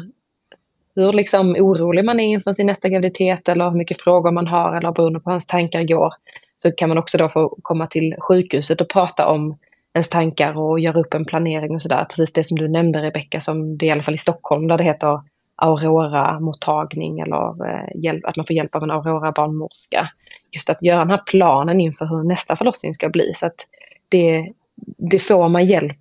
hur 0.97 1.13
liksom 1.13 1.57
orolig 1.59 2.05
man 2.05 2.21
är 2.21 2.25
inför 2.25 2.53
sin 2.53 2.67
nästa 2.67 2.89
graviditet 2.89 3.49
eller 3.49 3.71
hur 3.71 3.79
mycket 3.79 4.01
frågor 4.01 4.31
man 4.31 4.47
har 4.47 4.77
eller 4.77 4.93
beroende 4.93 5.21
på 5.21 5.31
hur 5.31 5.35
ens 5.35 5.47
tankar 5.47 5.83
går 5.83 6.13
så 6.57 6.73
kan 6.73 6.89
man 6.89 6.99
också 6.99 7.19
då 7.19 7.29
få 7.29 7.59
komma 7.63 7.87
till 7.87 8.15
sjukhuset 8.19 8.81
och 8.81 8.89
prata 8.89 9.27
om 9.27 9.59
ens 9.95 10.09
tankar 10.09 10.59
och 10.59 10.81
göra 10.81 11.01
upp 11.01 11.15
en 11.15 11.25
planering 11.25 11.75
och 11.75 11.83
sådär. 11.83 12.05
Precis 12.05 12.33
det 12.33 12.45
som 12.45 12.59
du 12.59 12.69
nämnde 12.69 13.03
Rebecka, 13.03 13.41
som 13.41 13.79
det 13.79 13.87
är 13.87 13.89
i 13.89 13.93
alla 13.93 14.03
fall 14.03 14.15
i 14.15 14.19
Stockholm 14.19 14.69
där 14.69 14.79
det 14.79 14.85
heter 14.85 15.21
Aurora-mottagning 15.57 17.21
eller 17.21 17.69
eh, 17.69 18.15
att 18.25 18.37
man 18.37 18.47
får 18.47 18.57
hjälp 18.57 18.75
av 18.75 18.83
en 18.83 18.91
Aurora-barnmorska. 18.91 20.09
Just 20.53 20.71
att 20.71 20.83
göra 20.83 20.99
den 20.99 21.11
här 21.11 21.23
planen 21.27 21.81
inför 21.81 22.07
hur 22.07 22.23
nästa 22.23 22.57
förlossning 22.57 22.95
ska 22.95 23.09
bli. 23.09 23.33
Så 23.35 23.47
att 23.47 23.67
det, 24.09 24.53
det 24.97 25.19
får 25.19 25.49
man 25.49 25.67
hjälp 25.67 25.97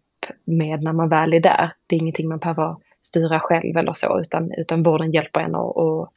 med 0.46 0.84
när 0.84 0.94
man 0.94 1.10
väl 1.10 1.34
är 1.34 1.40
där. 1.40 1.72
Det 1.88 1.96
är 1.96 2.00
ingenting 2.00 2.30
man 2.30 2.40
behöver 2.40 2.76
styra 3.02 3.40
själv 3.40 3.78
eller 3.78 3.94
så, 3.94 4.20
utan, 4.20 4.52
utan 4.58 4.84
vården 4.84 5.12
hjälper 5.12 5.40
en 5.40 5.56
och, 5.56 5.78
och 5.78 6.14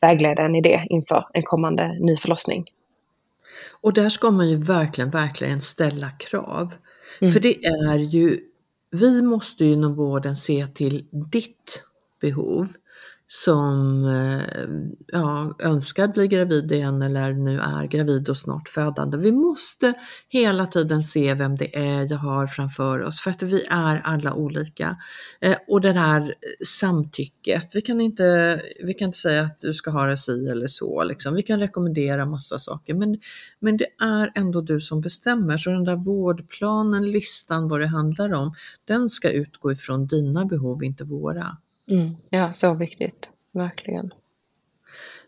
vägleda 0.00 0.42
en 0.42 0.56
i 0.56 0.60
det 0.60 0.86
inför 0.90 1.26
en 1.32 1.42
kommande 1.42 1.98
ny 2.00 2.16
förlossning. 2.16 2.64
Och 3.80 3.92
där 3.92 4.08
ska 4.08 4.30
man 4.30 4.50
ju 4.50 4.56
verkligen, 4.56 5.10
verkligen 5.10 5.60
ställa 5.60 6.10
krav. 6.10 6.74
Mm. 7.20 7.32
För 7.32 7.40
det 7.40 7.64
är 7.64 7.98
ju, 7.98 8.40
vi 8.90 9.22
måste 9.22 9.64
ju 9.64 9.72
inom 9.72 9.94
vården 9.94 10.36
se 10.36 10.66
till 10.66 11.06
ditt 11.10 11.84
behov 12.20 12.68
som 13.34 14.04
eh, 14.04 14.64
ja, 15.06 15.56
önskar 15.58 16.08
bli 16.08 16.28
gravid 16.28 16.72
igen 16.72 17.02
eller 17.02 17.32
nu 17.32 17.60
är 17.60 17.86
gravid 17.86 18.28
och 18.28 18.36
snart 18.36 18.68
födande. 18.68 19.16
Vi 19.16 19.32
måste 19.32 19.94
hela 20.28 20.66
tiden 20.66 21.02
se 21.02 21.34
vem 21.34 21.56
det 21.56 21.76
är 21.76 22.10
jag 22.10 22.18
har 22.18 22.46
framför 22.46 23.02
oss 23.02 23.20
för 23.20 23.30
att 23.30 23.42
vi 23.42 23.64
är 23.70 24.00
alla 24.04 24.34
olika. 24.34 24.96
Eh, 25.40 25.56
och 25.68 25.80
det 25.80 25.92
här 25.92 26.34
samtycket, 26.64 27.70
vi 27.74 27.82
kan, 27.82 28.00
inte, 28.00 28.60
vi 28.84 28.94
kan 28.94 29.06
inte 29.06 29.18
säga 29.18 29.42
att 29.42 29.60
du 29.60 29.74
ska 29.74 29.90
ha 29.90 30.06
det 30.06 30.16
si 30.16 30.48
eller 30.48 30.66
så, 30.66 31.04
liksom. 31.04 31.34
vi 31.34 31.42
kan 31.42 31.60
rekommendera 31.60 32.26
massa 32.26 32.58
saker 32.58 32.94
men, 32.94 33.18
men 33.60 33.76
det 33.76 33.86
är 34.00 34.32
ändå 34.34 34.60
du 34.60 34.80
som 34.80 35.00
bestämmer. 35.00 35.56
Så 35.58 35.70
den 35.70 35.84
där 35.84 35.96
vårdplanen, 35.96 37.10
listan, 37.10 37.68
vad 37.68 37.80
det 37.80 37.86
handlar 37.86 38.32
om, 38.32 38.54
den 38.84 39.10
ska 39.10 39.30
utgå 39.30 39.72
ifrån 39.72 40.06
dina 40.06 40.44
behov, 40.44 40.84
inte 40.84 41.04
våra. 41.04 41.56
Mm. 41.90 42.16
Ja, 42.30 42.52
så 42.52 42.74
viktigt. 42.74 43.30
Verkligen. 43.52 44.12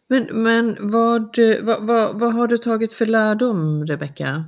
Men, 0.06 0.42
men 0.42 0.76
vad, 0.80 1.36
vad, 1.62 1.86
vad, 1.86 2.20
vad 2.20 2.34
har 2.34 2.46
du 2.46 2.58
tagit 2.58 2.92
för 2.92 3.06
lärdom, 3.06 3.86
Rebecka? 3.86 4.44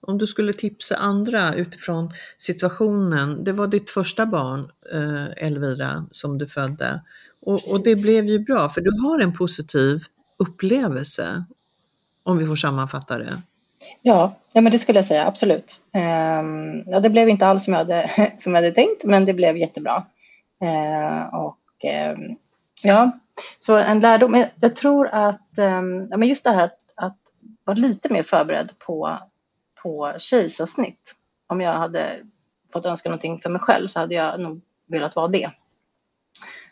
Om 0.00 0.18
du 0.18 0.26
skulle 0.26 0.52
tipsa 0.52 0.96
andra 0.96 1.54
utifrån 1.54 2.12
situationen. 2.38 3.44
Det 3.44 3.52
var 3.52 3.66
ditt 3.66 3.90
första 3.90 4.26
barn, 4.26 4.70
eh, 4.92 5.44
Elvira, 5.46 6.06
som 6.10 6.38
du 6.38 6.46
födde. 6.46 7.00
Och, 7.40 7.70
och, 7.70 7.82
det 7.82 8.02
blev 8.02 8.24
ju 8.24 8.38
bra, 8.38 8.68
för 8.68 8.80
du 8.80 8.90
har 9.02 9.20
en 9.20 9.32
positiv 9.32 10.04
upplevelse, 10.38 11.44
om 12.22 12.38
vi 12.38 12.46
får 12.46 12.56
sammanfatta 12.56 13.18
det. 13.18 13.42
Ja, 14.02 14.38
ja 14.52 14.60
men 14.60 14.72
det 14.72 14.78
skulle 14.78 14.98
jag 14.98 15.06
säga, 15.06 15.26
absolut. 15.26 15.80
Um, 15.94 16.82
ja, 16.86 17.00
det 17.00 17.10
blev 17.10 17.28
inte 17.28 17.46
alls 17.46 17.64
som 17.64 17.72
jag 17.72 17.78
hade, 17.78 18.10
som 18.40 18.54
jag 18.54 18.62
hade 18.62 18.74
tänkt, 18.74 19.04
men 19.04 19.24
det 19.24 19.34
blev 19.34 19.56
jättebra. 19.56 20.06
Eh, 20.60 21.34
och 21.34 21.84
eh, 21.84 22.16
ja, 22.82 23.18
så 23.58 23.76
en 23.76 24.00
lärdom. 24.00 24.44
Jag 24.60 24.76
tror 24.76 25.08
att 25.08 25.58
ehm, 25.58 26.08
ja, 26.10 26.16
men 26.16 26.28
just 26.28 26.44
det 26.44 26.50
här 26.50 26.64
att, 26.64 26.78
att 26.94 27.18
vara 27.64 27.76
lite 27.76 28.12
mer 28.12 28.22
förberedd 28.22 28.78
på, 28.78 29.18
på 29.82 30.14
kejsarsnitt. 30.18 31.14
Om 31.46 31.60
jag 31.60 31.72
hade 31.72 32.16
fått 32.72 32.86
önska 32.86 33.08
någonting 33.08 33.40
för 33.40 33.50
mig 33.50 33.60
själv 33.60 33.88
så 33.88 34.00
hade 34.00 34.14
jag 34.14 34.40
nog 34.40 34.60
velat 34.86 35.16
vara 35.16 35.28
det. 35.28 35.50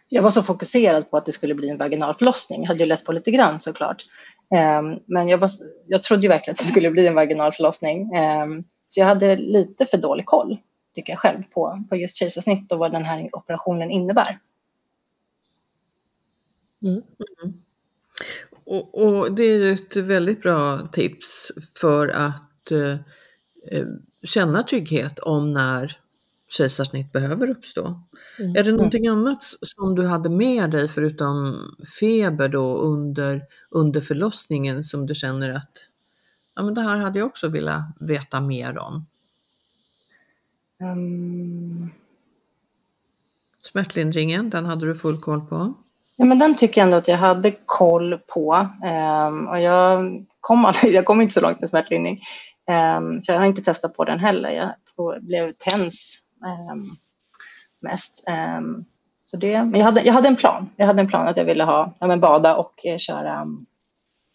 Jag 0.09 0.23
var 0.23 0.31
så 0.31 0.43
fokuserad 0.43 1.11
på 1.11 1.17
att 1.17 1.27
det 1.27 1.33
skulle 1.33 1.55
bli 1.55 1.69
en 1.69 1.79
vaginal 1.79 2.15
förlossning. 2.15 2.63
Jag 2.63 2.69
hade 2.69 2.81
ju 2.81 2.87
läst 2.87 3.07
på 3.07 3.13
lite 3.13 3.31
grann 3.31 3.61
såklart. 3.61 4.03
Ehm, 4.55 4.99
men 5.07 5.29
jag, 5.29 5.39
var, 5.39 5.51
jag 5.87 6.03
trodde 6.03 6.23
ju 6.23 6.29
verkligen 6.29 6.53
att 6.53 6.59
det 6.59 6.65
skulle 6.65 6.91
bli 6.91 7.07
en 7.07 7.15
vaginal 7.15 7.53
förlossning. 7.53 8.15
Ehm, 8.15 8.65
så 8.89 9.01
jag 9.01 9.07
hade 9.07 9.37
lite 9.37 9.87
för 9.87 9.99
dålig 9.99 10.27
koll 10.27 10.59
tycker 10.97 11.13
jag 11.13 11.21
själv, 11.21 11.43
på, 11.43 11.85
på 11.89 11.97
just 11.97 12.17
kejsarsnitt 12.17 12.73
och 12.73 12.79
vad 12.79 12.93
den 12.93 13.05
här 13.05 13.29
operationen 13.33 13.91
innebär. 13.91 14.39
Mm. 16.83 17.03
Mm. 17.43 17.63
Och, 18.65 19.05
och, 19.05 19.33
det 19.33 19.43
är 19.43 19.73
ett 19.73 19.97
väldigt 19.97 20.43
bra 20.43 20.89
tips 20.93 21.53
för 21.75 22.09
att 22.09 22.71
eh, 22.71 22.99
eh 23.71 23.87
känna 24.23 24.63
trygghet 24.63 25.19
om 25.19 25.51
när 25.51 25.99
kejsarsnitt 26.49 27.13
behöver 27.13 27.51
uppstå. 27.51 28.01
Mm. 28.39 28.57
Är 28.57 28.65
det 28.65 28.73
någonting 28.73 29.07
annat 29.07 29.43
som 29.63 29.95
du 29.95 30.07
hade 30.07 30.29
med 30.29 30.71
dig 30.71 30.89
förutom 30.89 31.59
feber 32.01 32.49
då 32.49 32.77
under, 32.77 33.43
under 33.71 34.01
förlossningen 34.01 34.85
som 34.85 35.07
du 35.07 35.15
känner 35.15 35.51
att 35.51 35.73
ja, 36.55 36.63
men 36.63 36.75
det 36.75 36.81
här 36.81 36.97
hade 36.97 37.19
jag 37.19 37.27
också 37.27 37.49
velat 37.49 37.85
veta 38.01 38.41
mer 38.41 38.79
om? 38.79 39.07
Um... 40.83 41.91
Smärtlindringen, 43.63 44.51
den 44.51 44.67
hade 44.67 44.87
du 44.87 44.95
full 44.95 45.17
koll 45.17 45.41
på? 45.41 45.75
Ja, 46.17 46.25
men 46.25 46.39
den 46.39 46.57
tycker 46.57 46.81
jag 46.81 46.85
ändå 46.85 46.97
att 46.97 47.09
jag 47.09 47.17
hade 47.17 47.51
koll 47.67 48.19
på. 48.19 48.69
Um, 49.29 49.49
och 49.49 49.61
jag 49.61 50.25
kom, 50.41 50.65
aldrig, 50.65 50.95
jag 50.95 51.05
kom 51.05 51.21
inte 51.21 51.35
så 51.35 51.41
långt 51.41 51.61
med 51.61 51.71
smärtlindring. 51.71 52.23
Um, 52.99 53.23
så 53.23 53.33
jag 53.33 53.39
har 53.39 53.47
inte 53.47 53.63
testat 53.63 53.97
på 53.97 54.05
den 54.05 54.19
heller. 54.19 54.51
Jag 54.51 54.75
blev 55.21 55.53
tens 55.53 56.23
mest. 57.81 58.25
så 59.23 59.37
det, 59.37 59.65
men 59.65 59.81
jag 59.81 59.85
hade, 59.85 60.03
jag 60.03 60.13
hade 60.13 60.29
en 60.29 60.37
plan. 60.37 60.71
Jag 60.77 60.87
hade 60.87 61.01
en 61.01 61.09
plan 61.09 61.29
att 61.29 61.37
jag 61.37 61.45
ville 61.45 61.65
ha, 61.65 61.95
ja, 62.01 62.07
men 62.07 62.21
bada 62.21 62.57
och 62.57 62.87
eh, 62.87 62.99
köra 62.99 63.47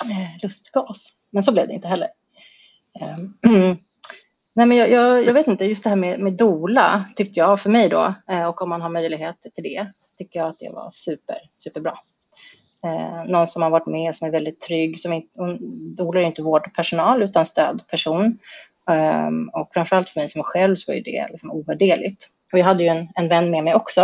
eh, 0.06 0.42
lustgas. 0.44 1.14
Men 1.30 1.44
så 1.44 1.52
blev 1.52 1.68
det 1.68 1.74
inte 1.74 1.88
heller. 1.88 2.08
Nej, 4.54 4.66
men 4.66 4.78
jag, 4.78 4.92
jag, 4.92 5.26
jag, 5.26 5.34
vet 5.34 5.48
inte, 5.48 5.66
just 5.66 5.84
det 5.84 5.90
här 5.90 5.98
med, 5.98 6.20
med 6.20 6.34
dola 6.34 7.06
tyckte 7.16 7.40
jag 7.40 7.62
för 7.62 7.70
mig 7.70 7.90
då, 7.90 8.14
eh, 8.30 8.46
och 8.46 8.62
om 8.62 8.70
man 8.70 8.82
har 8.82 8.90
möjlighet 8.90 9.42
till 9.42 9.64
det, 9.64 9.88
tycker 10.18 10.40
jag 10.40 10.50
att 10.50 10.60
det 10.60 10.70
var 10.70 10.90
super, 10.92 11.38
superbra. 11.58 11.98
Eh, 12.84 13.24
någon 13.32 13.48
som 13.48 13.62
har 13.62 13.70
varit 13.70 13.88
med, 13.88 14.16
som 14.16 14.28
är 14.28 14.32
väldigt 14.32 14.62
trygg, 14.62 15.00
som 15.00 15.14
inte, 15.14 15.30
dola 15.98 16.20
är 16.20 16.24
inte 16.24 16.42
vårdpersonal 16.42 17.24
utan 17.24 17.46
stödperson. 17.46 18.40
Eh, 18.90 19.30
och 19.54 19.70
framförallt 19.74 20.10
för 20.10 20.20
mig 20.20 20.30
som 20.30 20.44
själv 20.44 20.76
så 20.76 20.92
är 20.92 21.04
det 21.04 21.28
liksom 21.30 21.52
ovärderligt. 21.52 22.28
Och 22.54 22.60
jag 22.60 22.66
hade 22.66 22.84
ju 22.84 22.90
en, 22.90 23.08
en 23.16 23.28
vän 23.28 23.52
med 23.52 23.64
mig 23.64 23.76
också, 23.76 24.02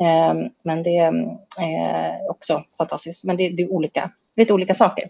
eh, 0.00 0.34
men 0.62 0.82
det 0.82 0.96
är 1.60 2.30
också 2.30 2.64
fantastiskt. 2.78 3.24
Men 3.24 3.36
det, 3.36 3.48
det 3.48 3.62
är 3.62 3.72
olika, 3.72 4.10
lite 4.36 4.52
olika 4.52 4.74
saker. 4.74 5.08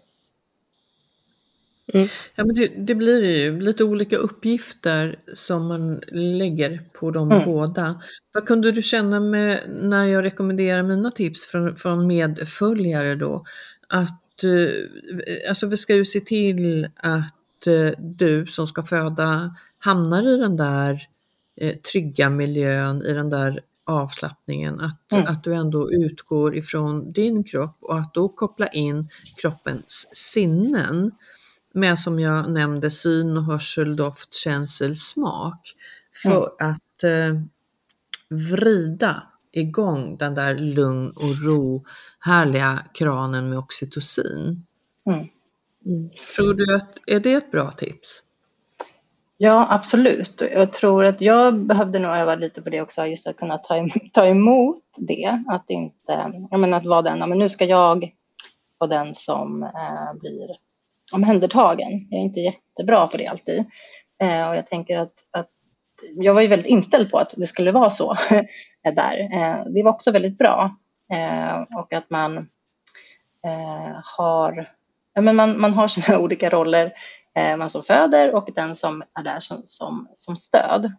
Mm. 1.94 2.08
Ja, 2.34 2.44
men 2.44 2.54
det, 2.54 2.68
det, 2.68 2.94
blir 2.94 3.24
ju 3.24 3.60
lite 3.60 3.84
olika 3.84 4.16
uppgifter 4.16 5.18
som 5.34 5.68
man 5.68 6.00
lägger 6.12 6.82
på 6.92 7.10
de 7.10 7.32
mm. 7.32 7.44
båda. 7.44 8.02
Vad 8.34 8.46
kunde 8.46 8.72
du 8.72 8.82
känna 8.82 9.20
med 9.20 9.60
när 9.82 10.04
jag 10.04 10.24
rekommenderar 10.24 10.82
mina 10.82 11.10
tips 11.10 11.46
från, 11.46 11.76
från 11.76 12.06
medföljare 12.06 13.14
då? 13.14 13.44
Att 13.88 14.44
eh, 14.44 15.48
alltså 15.48 15.66
vi 15.66 15.76
ska 15.76 15.94
ju 15.94 16.04
se 16.04 16.20
till 16.20 16.88
att 16.96 17.66
eh, 17.66 17.90
du 17.98 18.46
som 18.46 18.66
ska 18.66 18.82
föda 18.82 19.54
hamnar 19.78 20.22
i 20.22 20.36
den 20.36 20.56
där 20.56 21.00
eh, 21.56 21.76
trygga 21.76 22.30
miljön, 22.30 23.02
i 23.02 23.12
den 23.12 23.30
där 23.30 23.60
avslappningen, 23.84 24.80
att, 24.80 25.12
mm. 25.12 25.26
att 25.26 25.44
du 25.44 25.54
ändå 25.54 25.92
utgår 25.92 26.56
ifrån 26.56 27.12
din 27.12 27.44
kropp 27.44 27.78
och 27.80 27.98
att 27.98 28.14
då 28.14 28.28
koppla 28.28 28.66
in 28.66 29.08
kroppens 29.36 30.08
sinnen 30.12 31.12
med 31.72 31.98
som 31.98 32.20
jag 32.20 32.50
nämnde 32.50 32.90
syn, 32.90 33.36
hörsel, 33.36 33.96
doft, 33.96 34.34
känsel, 34.34 34.96
smak. 34.96 35.60
För 36.22 36.30
mm. 36.30 36.72
att 36.74 37.04
eh, 37.04 37.42
vrida 38.28 39.22
igång 39.52 40.16
den 40.16 40.34
där 40.34 40.54
lugn 40.54 41.10
och 41.10 41.44
ro, 41.46 41.84
härliga 42.20 42.78
kranen 42.94 43.48
med 43.48 43.58
oxytocin. 43.58 44.66
Mm. 45.06 45.28
Mm. 45.86 46.10
Tror 46.36 46.54
du 46.54 46.74
att, 46.76 46.98
är 47.06 47.20
det 47.20 47.32
ett 47.32 47.50
bra 47.50 47.70
tips? 47.70 48.22
Ja, 49.36 49.66
absolut. 49.70 50.42
Jag 50.54 50.72
tror 50.72 51.04
att 51.04 51.20
jag 51.20 51.66
behövde 51.66 51.98
nog 51.98 52.16
öva 52.16 52.34
lite 52.34 52.62
på 52.62 52.70
det 52.70 52.80
också, 52.80 53.06
just 53.06 53.26
att 53.26 53.36
kunna 53.36 53.58
ta, 53.58 53.88
ta 54.12 54.26
emot 54.26 54.84
det. 54.98 55.44
Att 55.48 55.70
inte, 55.70 56.46
jag 56.50 56.60
menar 56.60 56.78
att 56.78 56.86
vara 56.86 57.02
den, 57.02 57.18
men 57.18 57.38
nu 57.38 57.48
ska 57.48 57.64
jag 57.64 58.12
vara 58.78 58.90
den 58.90 59.14
som 59.14 59.62
eh, 59.62 60.20
blir 60.20 60.56
omhändertagen. 61.12 62.06
Jag 62.10 62.20
är 62.20 62.24
inte 62.24 62.40
jättebra 62.40 63.06
på 63.06 63.16
det 63.16 63.26
alltid. 63.26 63.64
Eh, 64.22 64.48
och 64.48 64.56
jag 64.56 64.66
tänker 64.66 64.98
att, 64.98 65.14
att 65.30 65.48
jag 66.00 66.34
var 66.34 66.42
ju 66.42 66.48
väldigt 66.48 66.70
inställd 66.70 67.10
på 67.10 67.18
att 67.18 67.34
det 67.36 67.46
skulle 67.46 67.72
vara 67.72 67.90
så 67.90 68.16
eh, 68.84 68.94
där. 68.94 69.18
Eh, 69.32 69.64
det 69.64 69.82
var 69.82 69.90
också 69.90 70.10
väldigt 70.10 70.38
bra. 70.38 70.76
Eh, 71.12 71.78
och 71.78 71.92
att 71.92 72.10
man 72.10 72.36
eh, 73.46 74.00
har, 74.16 74.70
ja, 75.14 75.20
men 75.20 75.36
man, 75.36 75.60
man 75.60 75.74
har 75.74 75.88
sina 75.88 76.18
olika 76.18 76.50
roller. 76.50 76.92
Eh, 77.34 77.56
man 77.56 77.70
som 77.70 77.82
föder 77.82 78.34
och 78.34 78.48
den 78.54 78.76
som 78.76 79.02
är 79.14 79.22
där 79.22 79.40
som, 79.40 79.62
som, 79.64 80.08
som 80.14 80.36
stöd. 80.36 80.92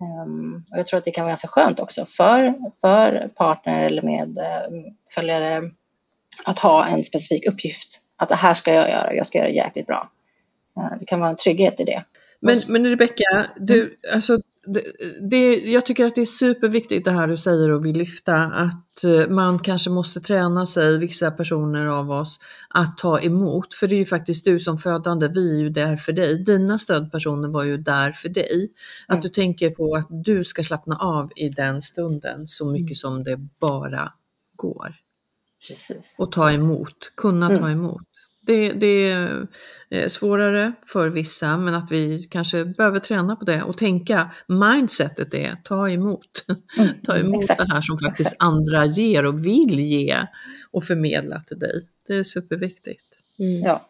Um, 0.00 0.64
och 0.72 0.78
jag 0.78 0.86
tror 0.86 0.98
att 0.98 1.04
det 1.04 1.10
kan 1.10 1.24
vara 1.24 1.30
ganska 1.30 1.48
skönt 1.48 1.80
också 1.80 2.06
för, 2.06 2.54
för 2.80 3.28
partner 3.34 3.84
eller 3.84 4.02
med 4.02 4.38
eh, 4.38 4.92
följare 5.14 5.70
att 6.44 6.58
ha 6.58 6.86
en 6.86 7.04
specifik 7.04 7.46
uppgift 7.46 8.05
att 8.16 8.28
det 8.28 8.34
här 8.34 8.54
ska 8.54 8.74
jag 8.74 8.90
göra, 8.90 9.14
jag 9.14 9.26
ska 9.26 9.38
göra 9.38 9.48
det 9.48 9.54
jäkligt 9.54 9.86
bra. 9.86 10.10
Det 11.00 11.06
kan 11.06 11.20
vara 11.20 11.30
en 11.30 11.36
trygghet 11.36 11.80
i 11.80 11.84
det. 11.84 12.04
Men, 12.40 12.62
men 12.66 12.86
Rebecka, 12.86 13.46
du, 13.56 13.80
mm. 13.80 13.94
alltså, 14.14 14.38
det, 14.66 14.82
det, 15.20 15.56
jag 15.56 15.86
tycker 15.86 16.06
att 16.06 16.14
det 16.14 16.20
är 16.20 16.24
superviktigt 16.24 17.04
det 17.04 17.10
här 17.10 17.28
du 17.28 17.36
säger 17.36 17.70
och 17.70 17.86
vill 17.86 17.96
lyfta, 17.96 18.36
att 18.36 19.04
eh, 19.04 19.28
man 19.28 19.58
kanske 19.58 19.90
måste 19.90 20.20
träna 20.20 20.66
sig, 20.66 20.98
vissa 20.98 21.30
personer 21.30 21.86
av 21.86 22.10
oss, 22.10 22.38
att 22.68 22.98
ta 22.98 23.20
emot. 23.20 23.74
För 23.74 23.86
det 23.86 23.94
är 23.94 23.98
ju 23.98 24.06
faktiskt 24.06 24.44
du 24.44 24.60
som 24.60 24.78
födande, 24.78 25.28
vi 25.28 25.58
är 25.58 25.62
ju 25.62 25.70
där 25.70 25.96
för 25.96 26.12
dig. 26.12 26.44
Dina 26.44 26.78
stödpersoner 26.78 27.48
var 27.48 27.64
ju 27.64 27.76
där 27.76 28.12
för 28.12 28.28
dig. 28.28 28.68
Att 29.08 29.14
mm. 29.14 29.22
du 29.22 29.28
tänker 29.28 29.70
på 29.70 29.94
att 29.94 30.06
du 30.10 30.44
ska 30.44 30.64
slappna 30.64 30.96
av 30.96 31.30
i 31.36 31.48
den 31.48 31.82
stunden 31.82 32.46
så 32.46 32.70
mycket 32.70 32.86
mm. 32.86 32.94
som 32.94 33.24
det 33.24 33.36
bara 33.60 34.12
går. 34.56 34.94
Precis. 35.68 36.16
Och 36.18 36.32
ta 36.32 36.52
emot, 36.52 37.12
kunna 37.16 37.46
mm. 37.46 37.58
ta 37.58 37.70
emot. 37.70 38.02
Det, 38.40 38.72
det, 38.72 39.10
är 39.10 39.46
eh, 39.90 40.08
svårare 40.08 40.72
för 40.86 41.08
vissa 41.08 41.56
men 41.56 41.74
att 41.74 41.90
vi 41.90 42.22
kanske 42.22 42.64
behöver 42.64 42.98
träna 43.00 43.36
på 43.36 43.44
det 43.44 43.62
och 43.62 43.78
tänka 43.78 44.30
mindsetet 44.46 45.34
är 45.34 45.56
ta 45.64 45.90
emot. 45.90 46.44
Mm, 46.78 46.88
ta 47.04 47.16
emot 47.16 47.42
exakt. 47.42 47.60
det 47.60 47.74
här 47.74 47.80
som 47.80 47.98
faktiskt 47.98 48.32
exakt. 48.32 48.42
andra 48.42 48.86
ger 48.86 49.26
och 49.26 49.46
vill 49.46 49.80
ge 49.80 50.26
och 50.70 50.84
förmedla 50.84 51.40
till 51.40 51.58
dig. 51.58 51.88
Det 52.08 52.14
är 52.14 52.22
superviktigt. 52.22 53.04
Mm. 53.38 53.62
Ja, 53.62 53.88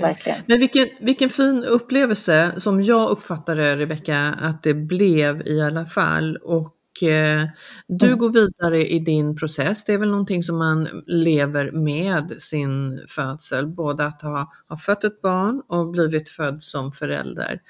verkligen. 0.00 0.38
Men 0.46 0.60
vilken, 0.60 0.88
vilken 1.00 1.30
fin 1.30 1.64
upplevelse 1.64 2.52
som 2.56 2.82
jag 2.82 3.10
uppfattade 3.10 3.76
Rebecka 3.76 4.18
att 4.18 4.62
det 4.62 4.74
blev 4.74 5.46
i 5.46 5.62
alla 5.62 5.86
fall 5.86 6.36
och 6.36 6.75
Eh, 7.02 7.44
du 7.88 8.06
mm. 8.06 8.18
går 8.18 8.30
vidare 8.30 8.86
i 8.86 8.98
din 8.98 9.36
process. 9.36 9.84
Det 9.84 9.92
är 9.92 9.98
väl 9.98 10.10
någonting 10.10 10.42
som 10.42 10.58
man 10.58 10.88
lever 11.06 11.70
med 11.70 12.42
sin 12.42 13.04
födsel, 13.08 13.66
både 13.66 14.06
att 14.06 14.22
ha, 14.22 14.52
ha 14.68 14.76
fött 14.76 15.04
ett 15.04 15.22
barn 15.22 15.62
och 15.68 15.90
blivit 15.90 16.28
född 16.28 16.62
som 16.62 16.92
förälder. 16.92 17.60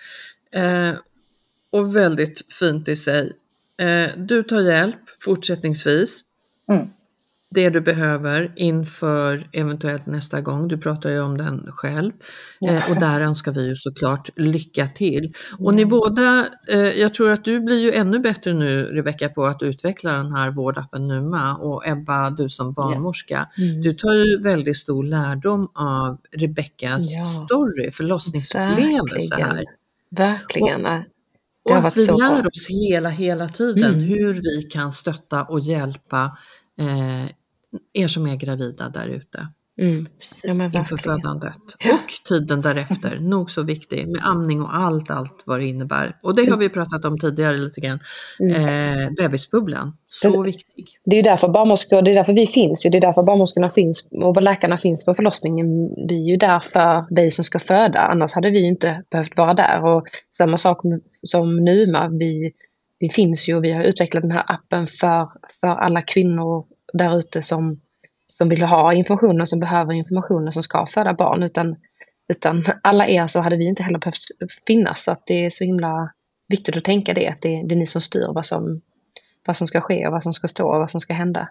Eh, 0.52 0.92
och 1.72 1.96
väldigt 1.96 2.52
fint 2.52 2.88
i 2.88 2.96
sig. 2.96 3.32
Eh, 3.78 4.10
du 4.16 4.42
tar 4.42 4.60
hjälp 4.60 5.00
fortsättningsvis. 5.20 6.20
Mm 6.70 6.86
det 7.54 7.70
du 7.70 7.80
behöver 7.80 8.52
inför 8.56 9.48
eventuellt 9.52 10.06
nästa 10.06 10.40
gång. 10.40 10.68
Du 10.68 10.78
pratar 10.78 11.10
ju 11.10 11.20
om 11.20 11.38
den 11.38 11.66
själv 11.72 12.12
ja. 12.60 12.72
eh, 12.72 12.90
och 12.90 13.00
där 13.00 13.20
önskar 13.20 13.52
vi 13.52 13.66
ju 13.66 13.76
såklart 13.76 14.30
lycka 14.36 14.88
till. 14.88 15.32
Och 15.58 15.74
ni 15.74 15.86
båda, 15.86 16.46
eh, 16.68 16.78
jag 16.78 17.14
tror 17.14 17.30
att 17.30 17.44
du 17.44 17.60
blir 17.60 17.78
ju 17.78 17.92
ännu 17.92 18.18
bättre 18.18 18.54
nu 18.54 18.82
Rebecka 18.82 19.28
på 19.28 19.44
att 19.44 19.62
utveckla 19.62 20.12
den 20.12 20.32
här 20.32 20.50
vårdappen 20.50 21.08
Numa 21.08 21.56
och 21.56 21.86
Ebba, 21.86 22.30
du 22.30 22.48
som 22.48 22.72
barnmorska, 22.72 23.48
ja. 23.56 23.64
mm. 23.64 23.82
du 23.82 23.92
tar 23.92 24.14
ju 24.14 24.42
väldigt 24.42 24.76
stor 24.76 25.04
lärdom 25.04 25.70
av 25.74 26.18
Rebeckas 26.36 27.16
ja. 27.16 27.24
story, 27.24 27.90
förlossningsupplevelse 27.90 29.36
här. 29.36 29.64
Verkligen. 30.10 30.86
Och, 30.86 31.70
och 31.70 31.76
att 31.76 31.96
vi 31.96 32.06
lär 32.06 32.46
oss 32.46 32.66
hela, 32.68 33.08
hela 33.08 33.48
tiden 33.48 33.94
mm. 33.94 34.00
hur 34.00 34.34
vi 34.34 34.62
kan 34.62 34.92
stötta 34.92 35.44
och 35.44 35.60
hjälpa 35.60 36.38
eh, 36.80 37.30
er 37.92 38.08
som 38.08 38.26
är 38.26 38.36
gravida 38.36 38.88
där 38.88 39.08
ute. 39.08 39.48
Mm. 39.80 40.06
Ja, 40.42 40.78
inför 40.78 40.96
födandet 40.96 41.56
och 41.92 42.24
tiden 42.28 42.62
därefter, 42.62 43.18
nog 43.20 43.50
så 43.50 43.62
viktig 43.62 44.08
med 44.08 44.20
amning 44.24 44.62
och 44.62 44.76
allt, 44.76 45.10
allt 45.10 45.42
vad 45.44 45.60
det 45.60 45.66
innebär. 45.66 46.16
Och 46.22 46.34
det 46.34 46.50
har 46.50 46.56
vi 46.56 46.68
pratat 46.68 47.04
om 47.04 47.18
tidigare 47.18 47.56
lite 47.56 47.80
grann. 47.80 47.98
Mm. 48.40 48.54
Eh, 48.54 49.10
bebisbubblan, 49.10 49.96
så 50.06 50.42
det, 50.42 50.48
viktig. 50.48 50.88
Det 51.04 51.18
är 51.18 51.22
därför 51.22 51.48
barnmorskor, 51.48 52.02
det 52.02 52.10
är 52.10 52.14
därför 52.14 52.32
vi 52.32 52.46
finns 52.46 52.82
det 52.82 52.96
är 52.96 53.00
därför 53.00 53.22
barnmorskorna 53.22 53.68
finns 53.68 54.08
och 54.12 54.42
läkarna 54.42 54.76
finns 54.76 55.04
på 55.04 55.14
förlossningen. 55.14 55.66
Vi 56.08 56.22
är 56.22 56.30
ju 56.30 56.36
där 56.36 56.60
för 56.60 57.14
dig 57.14 57.30
som 57.30 57.44
ska 57.44 57.58
föda, 57.58 57.98
annars 57.98 58.32
hade 58.32 58.50
vi 58.50 58.66
inte 58.66 59.02
behövt 59.10 59.36
vara 59.36 59.54
där. 59.54 59.84
Och 59.84 60.06
samma 60.38 60.56
sak 60.56 60.80
som 61.22 61.64
Numa, 61.64 62.08
vi 62.08 62.52
vi 62.98 63.10
finns 63.10 63.48
ju 63.48 63.54
och 63.54 63.64
vi 63.64 63.72
har 63.72 63.84
utvecklat 63.84 64.22
den 64.22 64.30
här 64.30 64.44
appen 64.46 64.86
för, 64.86 65.28
för 65.60 65.68
alla 65.68 66.02
kvinnor 66.02 66.66
där 66.96 67.18
ute 67.18 67.42
som, 67.42 67.80
som 68.26 68.48
vill 68.48 68.62
ha 68.62 68.92
information 68.92 69.40
och 69.40 69.48
som 69.48 69.60
behöver 69.60 69.92
information 69.92 70.46
och 70.46 70.54
som 70.54 70.62
ska 70.62 70.86
föda 70.86 71.14
barn. 71.14 71.42
Utan, 71.42 71.76
utan 72.28 72.64
alla 72.82 73.08
er 73.08 73.26
så 73.26 73.40
hade 73.40 73.56
vi 73.56 73.64
inte 73.64 73.82
heller 73.82 73.98
behövt 73.98 74.18
finnas. 74.66 75.04
Så 75.04 75.12
att 75.12 75.26
det 75.26 75.46
är 75.46 75.50
så 75.50 75.64
himla 75.64 76.12
viktigt 76.48 76.76
att 76.76 76.84
tänka 76.84 77.14
det, 77.14 77.28
att 77.28 77.42
det, 77.42 77.62
det 77.66 77.74
är 77.74 77.78
ni 77.78 77.86
som 77.86 78.00
styr 78.00 78.32
vad 78.34 78.46
som, 78.46 78.80
vad 79.46 79.56
som 79.56 79.66
ska 79.66 79.80
ske 79.80 80.06
och 80.06 80.12
vad 80.12 80.22
som 80.22 80.32
ska 80.32 80.48
stå 80.48 80.72
och 80.72 80.80
vad 80.80 80.90
som 80.90 81.00
ska 81.00 81.14
hända. 81.14 81.48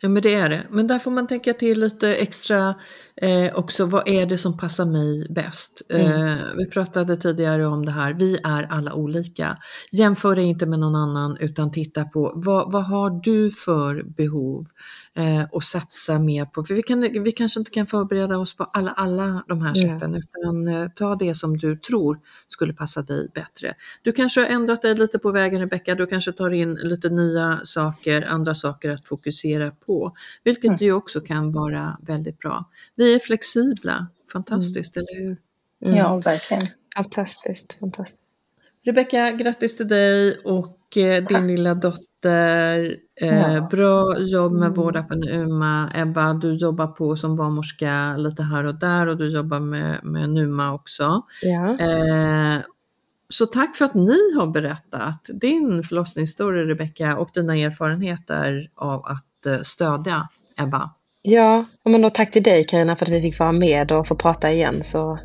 Ja 0.00 0.08
men 0.08 0.22
det 0.22 0.34
är 0.34 0.48
det. 0.48 0.62
Men 0.70 0.86
där 0.86 0.98
får 0.98 1.10
man 1.10 1.26
tänka 1.26 1.52
till 1.54 1.80
lite 1.80 2.14
extra 2.14 2.74
eh, 3.22 3.54
också, 3.54 3.86
vad 3.86 4.08
är 4.08 4.26
det 4.26 4.38
som 4.38 4.58
passar 4.58 4.84
mig 4.84 5.26
bäst? 5.30 5.82
Mm. 5.88 6.06
Eh, 6.06 6.38
vi 6.56 6.66
pratade 6.66 7.16
tidigare 7.16 7.66
om 7.66 7.86
det 7.86 7.92
här, 7.92 8.14
vi 8.14 8.38
är 8.44 8.62
alla 8.62 8.92
olika. 8.92 9.58
Jämför 9.92 10.36
dig 10.36 10.44
inte 10.44 10.66
med 10.66 10.78
någon 10.78 10.96
annan 10.96 11.36
utan 11.40 11.70
titta 11.72 12.04
på 12.04 12.32
vad, 12.34 12.72
vad 12.72 12.84
har 12.84 13.10
du 13.22 13.50
för 13.50 14.02
behov? 14.02 14.66
eh, 15.18 15.44
och 15.50 15.64
satsa 15.64 16.18
mer 16.18 16.44
på, 16.44 16.64
för 16.64 16.74
vi, 16.74 16.82
kan, 16.82 17.00
vi 17.00 17.32
kanske 17.32 17.60
inte 17.60 17.70
kan 17.70 17.86
förbereda 17.86 18.38
oss 18.38 18.56
på 18.56 18.64
alla, 18.64 18.90
alla 18.90 19.44
de 19.48 19.62
här 19.62 19.74
sätten 19.74 20.14
mm. 20.14 20.22
utan 20.22 20.68
eh, 20.68 20.88
ta 20.88 21.16
det 21.16 21.34
som 21.34 21.58
du 21.58 21.76
tror 21.76 22.18
skulle 22.48 22.72
passa 22.72 23.02
dig 23.02 23.28
bättre. 23.34 23.74
Du 24.02 24.12
kanske 24.12 24.40
har 24.40 24.46
ändrat 24.48 24.82
dig 24.82 24.94
lite 24.94 25.18
på 25.18 25.30
vägen 25.30 25.60
Rebecka, 25.60 25.94
du 25.94 26.06
kanske 26.06 26.32
tar 26.32 26.50
in 26.50 26.74
lite 26.74 27.08
nya 27.08 27.60
saker, 27.64 28.26
andra 28.28 28.54
saker 28.54 28.90
att 28.90 29.04
fokusera 29.04 29.70
på, 29.70 30.16
vilket 30.44 30.64
mm. 30.64 30.78
ju 30.80 30.92
också 30.92 31.20
kan 31.20 31.52
vara 31.52 31.98
väldigt 32.02 32.38
bra. 32.38 32.70
Vi 32.94 33.07
är 33.14 33.18
flexibla, 33.18 34.06
fantastiskt, 34.32 34.96
mm. 34.96 35.06
eller 35.08 35.20
hur? 35.20 35.36
Ja, 35.78 36.16
verkligen. 36.24 36.66
Fantastiskt, 36.96 37.76
fantastiskt. 37.80 38.22
Rebecka, 38.84 39.30
grattis 39.30 39.76
till 39.76 39.88
dig 39.88 40.38
och 40.44 40.96
eh, 40.96 41.24
din 41.24 41.46
lilla 41.46 41.74
dotter. 41.74 42.96
Eh, 43.20 43.54
ja. 43.54 43.68
Bra 43.70 44.18
jobb 44.18 44.52
med 44.52 44.66
mm. 44.66 44.74
vårdappen 44.74 45.28
Uma. 45.28 45.90
Ebba, 45.94 46.34
du 46.34 46.54
jobbar 46.54 46.86
på 46.86 47.16
som 47.16 47.36
barnmorska 47.36 48.16
lite 48.16 48.42
här 48.42 48.64
och 48.64 48.74
där 48.74 49.06
och 49.06 49.16
du 49.16 49.28
jobbar 49.28 49.60
med, 49.60 50.04
med 50.04 50.30
Numa 50.30 50.74
också. 50.74 51.22
Ja. 51.42 51.78
Eh, 51.78 52.60
så 53.28 53.46
tack 53.46 53.76
för 53.76 53.84
att 53.84 53.94
ni 53.94 54.34
har 54.36 54.46
berättat 54.46 55.30
din 55.34 55.82
förlossningshistoria 55.82 56.64
Rebecka 56.64 57.16
och 57.16 57.30
dina 57.34 57.56
erfarenheter 57.56 58.70
av 58.74 59.04
att 59.06 59.46
eh, 59.46 59.60
stödja 59.62 60.28
Ebba. 60.56 60.90
Ja, 61.30 61.64
men 61.84 62.02
då 62.02 62.10
tack 62.10 62.30
till 62.30 62.42
dig 62.42 62.64
Karina 62.64 62.96
för 62.96 63.06
att 63.06 63.12
vi 63.12 63.20
fick 63.20 63.38
vara 63.38 63.52
med 63.52 63.92
och 63.92 64.06
få 64.06 64.14
prata 64.14 64.52
igen. 64.52 64.84
Så 64.84 65.18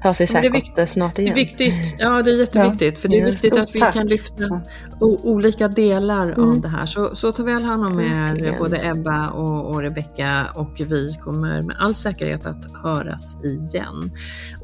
hörs 0.00 0.20
vi 0.20 0.26
säkert 0.26 0.54
viktigt, 0.54 0.88
snart 0.88 1.18
igen. 1.18 1.34
Det 1.34 1.40
är 1.40 1.44
viktigt, 1.44 1.96
ja 1.98 2.22
det 2.22 2.30
är 2.30 2.38
jätteviktigt. 2.38 2.94
Ja, 2.94 3.00
för 3.00 3.08
det 3.08 3.20
är 3.20 3.26
viktigt 3.26 3.56
att 3.56 3.74
vi 3.74 3.80
tack. 3.80 3.94
kan 3.94 4.06
lyfta 4.06 4.62
olika 5.00 5.68
delar 5.68 6.32
mm. 6.32 6.50
av 6.50 6.60
det 6.60 6.68
här. 6.68 6.86
Så, 6.86 7.16
så 7.16 7.32
ta 7.32 7.42
väl 7.42 7.62
hand 7.62 7.86
om 7.86 8.00
er, 8.00 8.58
både 8.58 8.88
Ebba 8.88 9.28
och, 9.28 9.70
och 9.70 9.82
Rebecka 9.82 10.46
och 10.54 10.82
vi 10.86 11.18
kommer 11.22 11.62
med 11.62 11.76
all 11.78 11.94
säkerhet 11.94 12.46
att 12.46 12.72
höras 12.82 13.44
igen. 13.44 14.10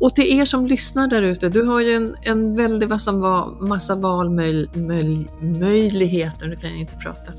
Och 0.01 0.15
till 0.15 0.39
er 0.39 0.45
som 0.45 0.67
lyssnar 0.67 1.09
där 1.09 1.23
ute, 1.23 1.49
du 1.49 1.63
har 1.63 1.81
ju 1.81 1.93
en, 1.93 2.15
en 2.23 2.57
väldig 2.57 2.89
massa, 2.89 3.13
massa 3.61 3.95
valmöjligheter, 3.95 6.49
nu 6.49 6.57
kan 6.57 6.71
jag 6.71 6.81
inte 6.81 6.97
prata, 6.97 7.33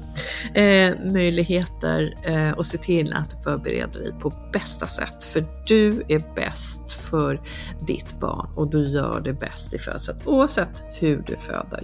eh, 0.59 0.93
möjligheter 1.13 2.13
eh, 2.23 2.51
och 2.51 2.65
se 2.65 2.77
till 2.77 3.13
att 3.13 3.31
du 3.31 3.37
förbereder 3.37 3.99
dig 3.99 4.13
på 4.19 4.33
bästa 4.53 4.87
sätt. 4.87 5.23
För 5.23 5.45
du 5.67 6.03
är 6.07 6.35
bäst 6.35 6.91
för 6.91 7.41
ditt 7.85 8.19
barn 8.19 8.49
och 8.55 8.69
du 8.69 8.83
gör 8.83 9.21
det 9.21 9.33
bäst 9.33 9.73
i 9.73 9.77
födseln 9.77 10.19
oavsett 10.25 10.83
hur 10.93 11.23
du 11.27 11.37
föder. 11.37 11.83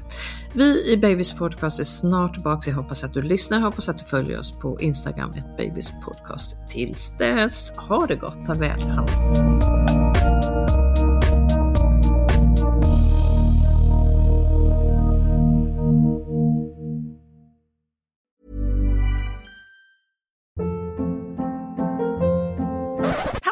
Vi 0.54 0.92
i 0.92 0.98
Babys 0.98 1.38
Podcast 1.38 1.80
är 1.80 1.84
snart 1.84 2.34
tillbaka. 2.34 2.70
Jag 2.70 2.78
hoppas 2.78 3.04
att 3.04 3.14
du 3.14 3.22
lyssnar, 3.22 3.60
hoppas 3.60 3.90
att 3.90 4.00
du 4.00 4.06
följer 4.06 4.40
oss 4.40 4.60
på 4.60 4.82
Instagram, 4.82 5.32
ett 5.32 5.58
Babys 5.58 5.92
Podcast. 6.06 6.56
Tills 6.70 7.18
dess, 7.18 7.72
ha 7.78 8.06
det 8.06 8.16
gott, 8.16 8.46
ta 8.46 8.54
väl 8.54 8.82
hand 8.82 9.10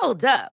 Hold 0.08 0.24
up. 0.24 0.57